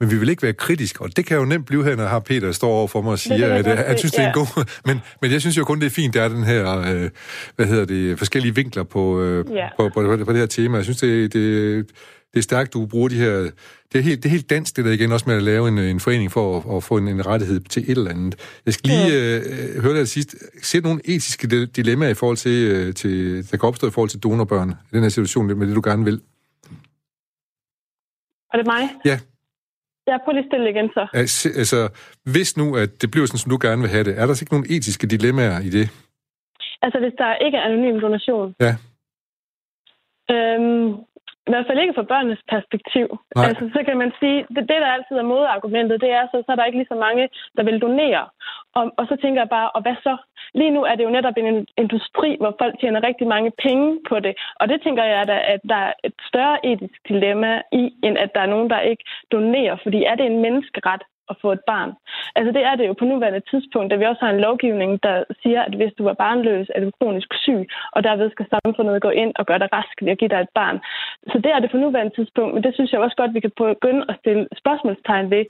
Men 0.00 0.10
vi 0.10 0.18
vil 0.18 0.28
ikke 0.28 0.42
være 0.42 0.52
kritiske, 0.52 1.00
og 1.02 1.16
det 1.16 1.26
kan 1.26 1.36
jo 1.36 1.44
nemt 1.44 1.66
blive 1.66 1.84
her, 1.84 1.96
når 1.96 2.02
jeg 2.02 2.10
har 2.10 2.18
Peter 2.20 2.52
står 2.52 2.68
over 2.70 2.88
for 2.88 3.02
mig 3.02 3.12
og 3.12 3.18
siger, 3.18 3.54
at 3.54 3.66
øh, 3.66 3.78
han 3.78 3.98
synes, 3.98 4.12
det 4.12 4.20
er 4.24 4.28
en 4.28 4.34
god... 4.34 4.64
Men, 4.86 5.00
men 5.22 5.30
jeg 5.32 5.40
synes 5.40 5.56
jo 5.56 5.64
kun, 5.64 5.80
det 5.80 5.86
er 5.86 5.90
fint, 5.90 6.14
der 6.14 6.22
er 6.22 6.28
den 6.28 6.44
her, 6.44 6.78
øh, 6.78 7.10
hvad 7.56 7.66
hedder 7.66 7.84
det, 7.84 8.18
forskellige 8.18 8.54
vinkler 8.54 8.82
på, 8.82 9.20
øh, 9.22 9.44
Ja. 9.54 9.68
på, 9.76 9.88
på, 9.94 10.02
på, 10.16 10.24
på 10.24 10.32
det 10.32 10.38
her 10.40 10.46
tema. 10.46 10.76
Jeg 10.76 10.84
synes, 10.84 10.98
det, 11.00 11.32
det, 11.32 11.86
det 12.32 12.38
er 12.38 12.42
stærkt, 12.42 12.72
du 12.72 12.86
bruger 12.86 13.08
de 13.08 13.14
her... 13.14 13.50
Det 13.92 13.98
er 13.98 14.02
helt, 14.02 14.22
det 14.22 14.28
er 14.28 14.30
helt 14.30 14.50
dansk, 14.50 14.76
det 14.76 14.84
der 14.84 14.90
igen, 14.90 15.12
også 15.12 15.24
med 15.28 15.36
at 15.36 15.42
lave 15.42 15.68
en, 15.68 15.78
en 15.78 16.00
forening 16.00 16.32
for 16.32 16.58
at, 16.58 16.76
at 16.76 16.82
få 16.84 16.96
en, 16.96 17.08
en 17.08 17.26
rettighed 17.26 17.60
til 17.60 17.82
et 17.90 17.98
eller 17.98 18.10
andet. 18.10 18.34
Jeg 18.66 18.74
skal 18.74 18.90
lige 18.90 19.36
øh, 19.36 19.82
høre 19.82 19.94
dig 19.98 20.08
sidst. 20.08 20.34
Ser 20.62 20.80
nogle 20.80 21.00
etiske 21.04 21.46
di- 21.52 21.64
dilemmaer 21.76 22.10
i 22.10 22.14
forhold 22.14 22.36
til, 22.36 22.70
øh, 22.70 22.94
til, 22.94 23.36
der 23.50 23.56
kan 23.56 23.66
opstå 23.66 23.88
i 23.88 23.90
forhold 23.90 24.08
til 24.10 24.18
donorbørn 24.20 24.70
i 24.70 24.94
den 24.94 25.02
her 25.02 25.08
situation, 25.08 25.58
med 25.58 25.66
det 25.66 25.76
du 25.76 25.80
gerne 25.84 26.04
vil? 26.04 26.20
Og 28.52 28.58
det 28.58 28.66
er 28.68 28.72
mig? 28.72 28.88
Ja. 29.04 29.18
Jeg 30.10 30.18
prøver 30.24 30.36
lige 30.38 30.50
stille 30.50 30.70
igen 30.70 30.88
så. 30.96 31.02
Altså, 31.62 31.80
hvis 32.34 32.50
nu, 32.60 32.66
at 32.82 32.90
det 33.00 33.10
bliver 33.10 33.26
sådan, 33.26 33.42
som 33.42 33.50
du 33.50 33.58
gerne 33.66 33.82
vil 33.82 33.90
have 33.94 34.04
det, 34.08 34.14
er 34.20 34.24
der 34.26 34.34
så 34.34 34.42
ikke 34.44 34.54
nogle 34.56 34.70
etiske 34.76 35.06
dilemmaer 35.14 35.58
i 35.68 35.70
det? 35.76 35.86
Altså, 36.84 36.98
hvis 37.02 37.14
der 37.18 37.28
ikke 37.44 37.56
er 37.58 37.64
anonym 37.68 38.00
donation. 38.06 38.48
Ja. 38.66 38.72
Øhm, 40.34 40.86
I 41.50 41.52
hvert 41.54 41.68
fald 41.68 41.82
ikke 41.82 41.98
fra 41.98 42.10
børnenes 42.12 42.42
perspektiv. 42.54 43.06
Nej. 43.36 43.46
Altså, 43.48 43.64
så 43.74 43.80
kan 43.86 43.96
man 44.02 44.10
sige, 44.20 44.38
det, 44.54 44.62
det 44.70 44.78
der 44.82 44.96
altid 44.96 45.16
er 45.16 45.30
modargumentet, 45.32 46.00
det 46.04 46.10
er, 46.18 46.24
så, 46.30 46.36
så 46.46 46.48
er 46.52 46.56
der 46.56 46.68
ikke 46.68 46.78
lige 46.78 46.92
så 46.94 46.98
mange, 47.06 47.28
der 47.56 47.62
vil 47.68 47.82
donere. 47.86 48.24
Og, 48.78 48.84
og 48.98 49.04
så 49.10 49.14
tænker 49.22 49.40
jeg 49.40 49.48
bare, 49.48 49.70
og 49.70 49.80
hvad 49.82 49.96
så? 50.06 50.14
Lige 50.54 50.74
nu 50.76 50.80
er 50.90 50.94
det 50.94 51.04
jo 51.04 51.16
netop 51.16 51.36
en 51.36 51.66
industri, 51.82 52.30
hvor 52.40 52.52
folk 52.62 52.74
tjener 52.80 53.06
rigtig 53.08 53.26
mange 53.26 53.50
penge 53.64 53.88
på 54.08 54.20
det. 54.20 54.34
Og 54.60 54.68
det 54.68 54.82
tænker 54.82 55.04
jeg, 55.04 55.26
der, 55.26 55.38
at 55.54 55.60
der 55.68 55.80
er 55.88 55.92
et 56.04 56.14
større 56.28 56.66
etisk 56.66 56.98
dilemma 57.08 57.62
i, 57.72 57.84
end 58.04 58.18
at 58.18 58.30
der 58.34 58.40
er 58.40 58.52
nogen, 58.54 58.70
der 58.70 58.80
ikke 58.80 59.04
donerer. 59.32 59.76
Fordi 59.82 59.98
er 60.04 60.14
det 60.14 60.26
en 60.26 60.42
menneskeret 60.42 61.02
at 61.30 61.36
få 61.42 61.52
et 61.52 61.64
barn? 61.72 61.90
Altså 62.36 62.50
det 62.56 62.62
er 62.70 62.74
det 62.76 62.86
jo 62.88 62.94
på 62.98 63.04
nuværende 63.04 63.42
tidspunkt, 63.50 63.90
da 63.90 63.96
vi 63.96 64.04
også 64.04 64.24
har 64.24 64.32
en 64.32 64.44
lovgivning, 64.46 65.02
der 65.02 65.24
siger, 65.42 65.60
at 65.62 65.74
hvis 65.74 65.92
du 65.98 66.04
er 66.06 66.20
barnløs, 66.24 66.68
er 66.74 66.80
du 66.80 66.90
kronisk 67.00 67.30
syg, 67.44 67.60
og 67.92 68.04
derved 68.04 68.30
skal 68.30 68.46
samfundet 68.54 69.02
gå 69.02 69.10
ind 69.10 69.32
og 69.38 69.46
gøre 69.46 69.58
dig 69.58 69.72
rask 69.72 69.96
ved 70.02 70.12
at 70.12 70.18
give 70.18 70.32
dig 70.34 70.40
et 70.40 70.54
barn. 70.54 70.76
Så 71.32 71.36
det 71.44 71.50
er 71.52 71.58
det 71.60 71.70
på 71.70 71.76
nuværende 71.76 72.14
tidspunkt, 72.14 72.54
men 72.54 72.62
det 72.64 72.74
synes 72.74 72.92
jeg 72.92 73.00
også 73.00 73.16
godt, 73.16 73.34
vi 73.34 73.40
kan 73.40 73.52
begynde 73.56 74.04
at 74.08 74.16
stille 74.20 74.46
spørgsmålstegn 74.62 75.30
ved. 75.30 75.44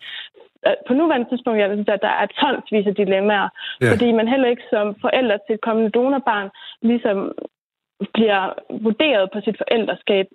Øh, 0.66 0.76
På 0.88 0.92
nuværende 0.94 1.28
tidspunkt, 1.28 1.60
jeg 1.60 1.70
synes, 1.72 1.88
at 1.88 2.02
der 2.02 2.14
er 2.22 2.26
tonsvis 2.26 2.86
af 2.86 2.94
dilemmaer, 2.94 3.48
ja. 3.80 3.92
fordi 3.92 4.12
man 4.12 4.28
heller 4.28 4.48
ikke 4.48 4.66
som 4.70 4.86
forældre 5.00 5.38
til 5.46 5.54
et 5.54 5.60
kommende 5.60 5.90
donorbarn 5.90 6.48
ligesom 6.82 7.32
bliver 8.14 8.42
vurderet 8.86 9.30
på 9.32 9.38
sit 9.40 9.56
forældreskab. 9.62 10.26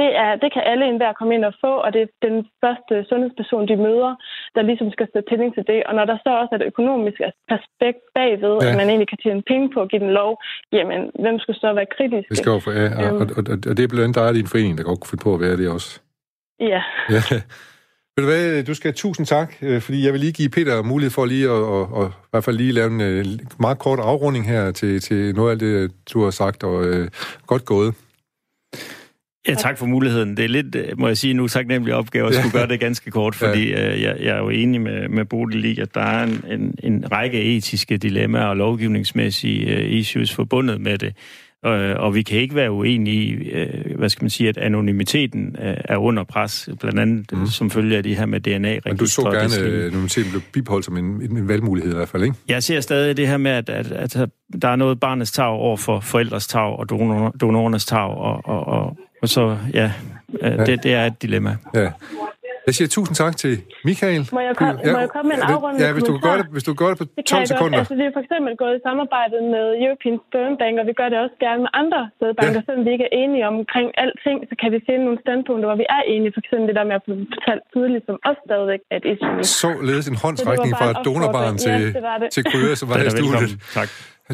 Det, 0.00 0.10
er, 0.24 0.30
det 0.42 0.48
kan 0.54 0.62
alle 0.70 0.84
enhver 0.92 1.12
komme 1.18 1.32
ind 1.36 1.44
og 1.50 1.54
få, 1.64 1.72
og 1.84 1.88
det 1.94 2.00
er 2.02 2.10
den 2.28 2.36
første 2.62 2.94
sundhedsperson, 3.10 3.68
de 3.70 3.76
møder, 3.86 4.12
der 4.54 4.62
ligesom 4.70 4.88
skal 4.96 5.06
tage 5.12 5.24
stilling 5.26 5.50
til 5.56 5.64
det. 5.70 5.80
Og 5.88 5.92
når 5.98 6.04
der 6.10 6.16
så 6.24 6.30
også 6.40 6.52
er 6.54 6.58
et 6.60 6.66
økonomisk 6.72 7.18
aspekt 7.56 8.00
bagved, 8.16 8.54
Ja. 8.62 8.68
at 8.70 8.76
man 8.80 8.88
egentlig 8.90 9.08
kan 9.12 9.20
tjene 9.24 9.42
penge 9.50 9.66
på 9.74 9.78
at 9.84 9.88
give 9.90 10.02
den 10.06 10.12
lov, 10.20 10.30
jamen, 10.76 11.00
hvem 11.24 11.36
skulle 11.42 11.58
så 11.64 11.68
være 11.78 11.88
kritisk? 11.96 12.26
Det 12.28 12.36
skal 12.38 12.50
jo 12.56 12.60
for, 12.66 12.72
ja, 12.82 12.86
og, 13.00 13.04
Øhm. 13.04 13.16
og, 13.22 13.26
og, 13.38 13.44
og 13.68 13.72
det 13.76 13.82
er 13.84 13.90
blandt 13.92 14.04
andet 14.06 14.16
dig 14.18 14.26
og 14.30 14.34
din 14.40 14.50
forening, 14.52 14.74
der 14.78 14.84
godt 14.90 15.00
kunne 15.00 15.10
finde 15.12 15.24
på 15.28 15.34
at 15.36 15.40
være 15.44 15.56
det 15.60 15.68
også. 15.76 15.90
Ja. 16.72 16.82
Ja. 17.16 17.22
Ved 18.14 18.22
du 18.24 18.30
hvad, 18.30 18.64
du 18.64 18.74
skal 18.74 18.94
tusind 18.94 19.26
tak, 19.26 19.50
øh, 19.62 19.80
fordi 19.80 20.04
jeg 20.04 20.12
vil 20.12 20.20
lige 20.20 20.32
give 20.32 20.48
Peter 20.56 20.82
mulighed 20.82 21.10
for 21.10 21.24
lige 21.24 21.46
at, 21.56 21.62
at, 21.76 21.84
at, 22.00 22.06
i 22.26 22.30
hvert 22.30 22.44
fald 22.44 22.56
lige 22.56 22.72
lave 22.72 22.90
en 22.96 23.00
øh, 23.00 23.24
meget 23.60 23.78
kort 23.78 23.98
afrunding 23.98 24.44
her 24.48 24.72
til, 24.72 25.00
til 25.00 25.34
noget 25.34 25.50
af 25.52 25.58
det, 25.58 25.92
du 26.12 26.24
har 26.24 26.30
sagt, 26.30 26.64
og 26.64 26.84
øh, 26.84 27.08
godt 27.46 27.64
gået. 27.64 27.94
Ja, 29.48 29.54
tak 29.54 29.78
for 29.78 29.86
muligheden. 29.86 30.36
Det 30.36 30.44
er 30.44 30.48
lidt, 30.48 30.74
øh, 30.74 30.98
må 30.98 31.06
jeg 31.06 31.18
sige, 31.18 31.30
en 31.30 31.40
utaknemmelig 31.40 31.94
opgave 31.94 32.28
at 32.28 32.34
skulle 32.34 32.52
gøre 32.52 32.68
det 32.68 32.80
ganske 32.80 33.10
kort, 33.10 33.34
fordi 33.34 33.62
øh, 33.62 34.02
jeg, 34.02 34.16
jeg 34.20 34.36
er 34.36 34.38
jo 34.38 34.48
enig 34.48 34.80
med, 34.80 35.08
med 35.08 35.24
Bodil 35.24 35.64
i, 35.64 35.80
at 35.80 35.94
der 35.94 36.00
er 36.00 36.24
en, 36.24 36.44
en, 36.48 36.74
en 36.82 37.12
række 37.12 37.42
etiske 37.56 37.96
dilemmaer 37.96 38.44
og 38.44 38.56
lovgivningsmæssige 38.56 39.76
øh, 39.76 39.90
issues 39.90 40.34
forbundet 40.34 40.80
med 40.80 40.98
det. 40.98 41.14
Øh, 41.66 41.96
og 41.98 42.14
vi 42.14 42.22
kan 42.22 42.38
ikke 42.38 42.54
være 42.54 42.72
uenige 42.72 43.22
i, 43.22 43.50
øh, 43.50 43.98
hvad 43.98 44.08
skal 44.08 44.24
man 44.24 44.30
sige, 44.30 44.48
at 44.48 44.58
anonymiteten 44.58 45.56
øh, 45.62 45.76
er 45.84 45.96
under 45.96 46.24
pres, 46.24 46.68
blandt 46.80 47.00
andet 47.00 47.32
mm. 47.32 47.46
som 47.46 47.70
følge 47.70 47.96
af 47.96 48.02
de 48.02 48.14
her 48.14 48.26
med 48.26 48.40
DNA-registre. 48.40 48.90
Men 48.90 48.96
du 48.96 49.06
så 49.06 49.22
og 49.22 49.32
gerne, 49.32 49.54
at 49.54 49.84
anonymiteten 49.84 50.30
blev 50.30 50.42
bibeholdt 50.52 50.84
som 50.84 50.96
en, 50.96 51.04
en, 51.04 51.36
en 51.36 51.48
valgmulighed 51.48 51.92
i 51.92 51.96
hvert 51.96 52.08
fald, 52.08 52.22
ikke? 52.22 52.36
Jeg 52.48 52.62
ser 52.62 52.80
stadig 52.80 53.16
det 53.16 53.28
her 53.28 53.36
med, 53.36 53.50
at, 53.50 53.68
at, 53.70 54.16
at 54.16 54.30
der 54.62 54.68
er 54.68 54.76
noget 54.76 55.00
barnets 55.00 55.32
tag 55.32 55.46
over 55.46 55.76
for 55.76 56.00
forældres 56.00 56.46
tag 56.46 56.78
og 56.78 56.90
donor, 56.90 57.30
donorernes 57.30 57.86
tag, 57.86 58.10
og, 58.10 58.40
og, 58.44 58.66
og, 58.66 58.96
og 59.22 59.28
så, 59.28 59.42
ja, 59.80 59.88
ja. 60.42 60.50
Det, 60.66 60.82
det 60.84 60.92
er 60.98 61.04
et 61.10 61.22
dilemma. 61.22 61.52
Ja. 61.74 61.88
Jeg 62.66 62.74
siger 62.78 62.88
tusind 62.98 63.14
tak 63.24 63.34
til 63.42 63.52
Michael. 63.88 64.22
Må 64.36 64.40
jeg, 64.48 64.54
kom, 64.60 64.66
må 64.96 65.00
jeg 65.06 65.10
komme 65.16 65.28
med 65.32 65.36
en 65.40 65.46
afrundende 65.52 65.86
Ja, 65.86 65.90
hvis 65.96 66.04
du, 66.10 66.12
gøre 66.28 66.38
det, 66.40 66.46
hvis 66.54 66.64
du 66.68 66.72
gøre 66.82 66.90
det 66.92 66.98
på 67.02 67.06
Det 67.16 67.24
12 67.24 67.26
kan 67.26 67.36
jeg 67.36 67.40
godt. 67.40 67.48
sekunder. 67.58 67.78
Altså, 67.82 67.94
vi 68.00 68.04
har 68.08 68.12
for 68.18 68.22
eksempel 68.26 68.52
gået 68.62 68.74
i 68.78 68.80
samarbejde 68.88 69.36
med 69.54 69.64
European 69.84 70.16
Sperm 70.26 70.52
Bank, 70.62 70.74
og 70.82 70.86
vi 70.90 70.94
gør 71.00 71.08
det 71.12 71.18
også 71.24 71.36
gerne 71.46 71.60
med 71.66 71.72
andre 71.82 72.00
sædbanker, 72.18 72.52
Ja. 72.58 72.60
ja. 72.60 72.66
selvom 72.66 72.82
vi 72.86 72.90
ikke 72.96 73.06
er 73.10 73.14
enige 73.22 73.44
omkring 73.54 73.88
alting, 74.04 74.36
så 74.50 74.54
kan 74.60 74.68
vi 74.74 74.78
finde 74.88 75.02
nogle 75.08 75.18
standpunkter, 75.26 75.66
hvor 75.70 75.78
vi 75.82 75.86
er 75.98 76.02
enige. 76.14 76.30
For 76.36 76.40
eksempel 76.44 76.64
det 76.70 76.76
der 76.80 76.86
med 76.90 76.96
at 77.00 77.04
blive 77.06 77.18
fortalt 77.34 77.62
tydeligt, 77.74 78.02
som 78.08 78.14
også 78.28 78.40
stadigvæk 78.48 78.80
er 78.92 78.96
et 79.00 79.06
issue. 79.12 79.34
Således 79.64 80.04
en 80.12 80.18
håndsrækning 80.24 80.72
fra 80.78 80.84
var 80.86 80.92
et 80.92 80.96
bare 80.96 81.02
en 81.02 81.06
donorbarn 81.08 81.54
til. 81.64 81.74
Ja, 81.84 81.90
det 81.98 82.04
var 82.10 82.16
det. 82.22 82.28
til 82.36 82.42
Kryer, 82.50 82.74
som 82.80 82.86
var 82.90 82.96
her 83.02 83.08
i 83.12 83.14
studiet. 83.20 83.50
Tak. 83.78 83.88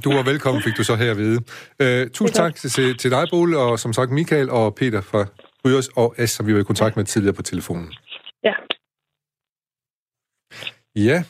Du 0.05 0.12
var 0.12 0.22
velkommen, 0.22 0.62
fik 0.62 0.76
du 0.76 0.84
så 0.84 0.97
her 0.97 1.11
at 1.11 1.16
vide. 1.16 1.40
Uh, 1.82 2.11
tusind 2.11 2.34
tak 2.34 2.55
til, 2.55 2.97
til 2.99 3.11
dig, 3.11 3.26
Bole, 3.30 3.59
og 3.59 3.78
som 3.78 3.92
sagt 3.92 4.11
Michael 4.11 4.51
og 4.51 4.74
Peter 4.74 5.01
fra 5.01 5.26
Ryers 5.64 5.88
og 5.88 6.14
S, 6.26 6.30
som 6.30 6.47
vi 6.47 6.55
var 6.55 6.61
i 6.61 6.62
kontakt 6.62 6.97
med 6.97 7.05
tidligere 7.05 7.34
på 7.34 7.42
telefonen. 7.42 7.92
Ja. 8.44 8.53
Ja, 10.97 11.24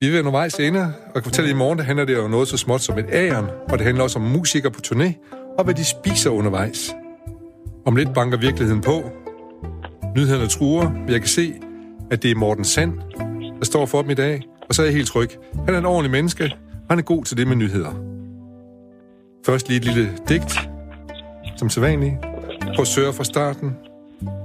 vi 0.00 0.10
vil 0.10 0.22
nogle 0.22 0.36
vej 0.36 0.48
senere, 0.48 0.94
og 1.06 1.14
kan 1.14 1.24
fortælle, 1.24 1.50
at 1.50 1.54
i 1.54 1.58
morgen 1.58 1.78
der 1.78 1.84
handler 1.84 2.04
det 2.04 2.16
jo 2.16 2.28
noget 2.28 2.48
så 2.48 2.56
småt 2.56 2.80
som 2.80 2.98
et 2.98 3.06
æren, 3.12 3.46
og 3.68 3.78
det 3.78 3.80
handler 3.80 4.04
også 4.04 4.18
om 4.18 4.24
musikere 4.24 4.72
på 4.72 4.80
turné, 4.86 5.12
og 5.58 5.64
hvad 5.64 5.74
de 5.74 5.84
spiser 5.84 6.30
undervejs. 6.30 6.94
Om 7.86 7.96
lidt 7.96 8.14
banker 8.14 8.38
virkeligheden 8.38 8.80
på. 8.80 9.10
Nyhederne 10.16 10.48
truer, 10.48 10.90
men 10.90 11.08
jeg 11.08 11.20
kan 11.20 11.28
se, 11.28 11.54
at 12.10 12.22
det 12.22 12.30
er 12.30 12.34
Morten 12.34 12.64
Sand, 12.64 12.92
der 13.58 13.64
står 13.64 13.86
for 13.86 14.02
dem 14.02 14.10
i 14.10 14.14
dag, 14.14 14.42
og 14.68 14.74
så 14.74 14.82
er 14.82 14.86
jeg 14.86 14.94
helt 14.94 15.08
tryg. 15.08 15.30
Han 15.66 15.74
er 15.74 15.78
en 15.78 15.84
ordentlig 15.84 16.10
menneske, 16.10 16.56
han 16.90 16.98
er 16.98 17.02
god 17.02 17.24
til 17.24 17.36
det 17.36 17.46
med 17.46 17.56
nyheder. 17.56 17.92
Først 19.46 19.68
lige 19.68 19.78
et 19.78 19.84
lille 19.84 20.18
digt, 20.28 20.68
som 21.56 21.70
sædvanligt. 21.70 22.14
Prøv 22.76 23.12
fra 23.12 23.24
starten. 23.24 23.76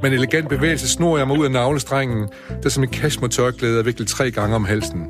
Med 0.01 0.09
en 0.09 0.13
elegant 0.13 0.49
bevægelse 0.49 0.89
snor 0.89 1.17
jeg 1.17 1.27
mig 1.27 1.39
ud 1.39 1.45
af 1.45 1.51
navlestrengen, 1.51 2.29
der 2.63 2.69
som 2.69 2.83
en 2.83 2.89
kashmir-tørklæde 2.89 3.79
er 3.79 3.83
viklet 3.83 4.07
tre 4.07 4.31
gange 4.31 4.55
om 4.55 4.65
halsen. 4.65 5.07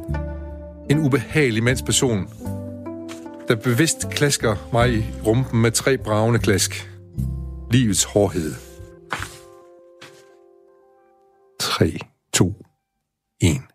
En 0.90 1.00
ubehagelig 1.00 1.64
mandsperson, 1.64 2.30
der 3.48 3.56
bevidst 3.56 4.10
klasker 4.10 4.56
mig 4.74 4.94
i 4.94 5.06
rumpen 5.26 5.62
med 5.62 5.72
tre 5.72 5.98
bravende 5.98 6.40
klask. 6.40 6.90
Livets 7.72 8.04
hårdhed. 8.04 8.54
3, 11.60 11.98
2, 12.34 12.54
1. 13.42 13.69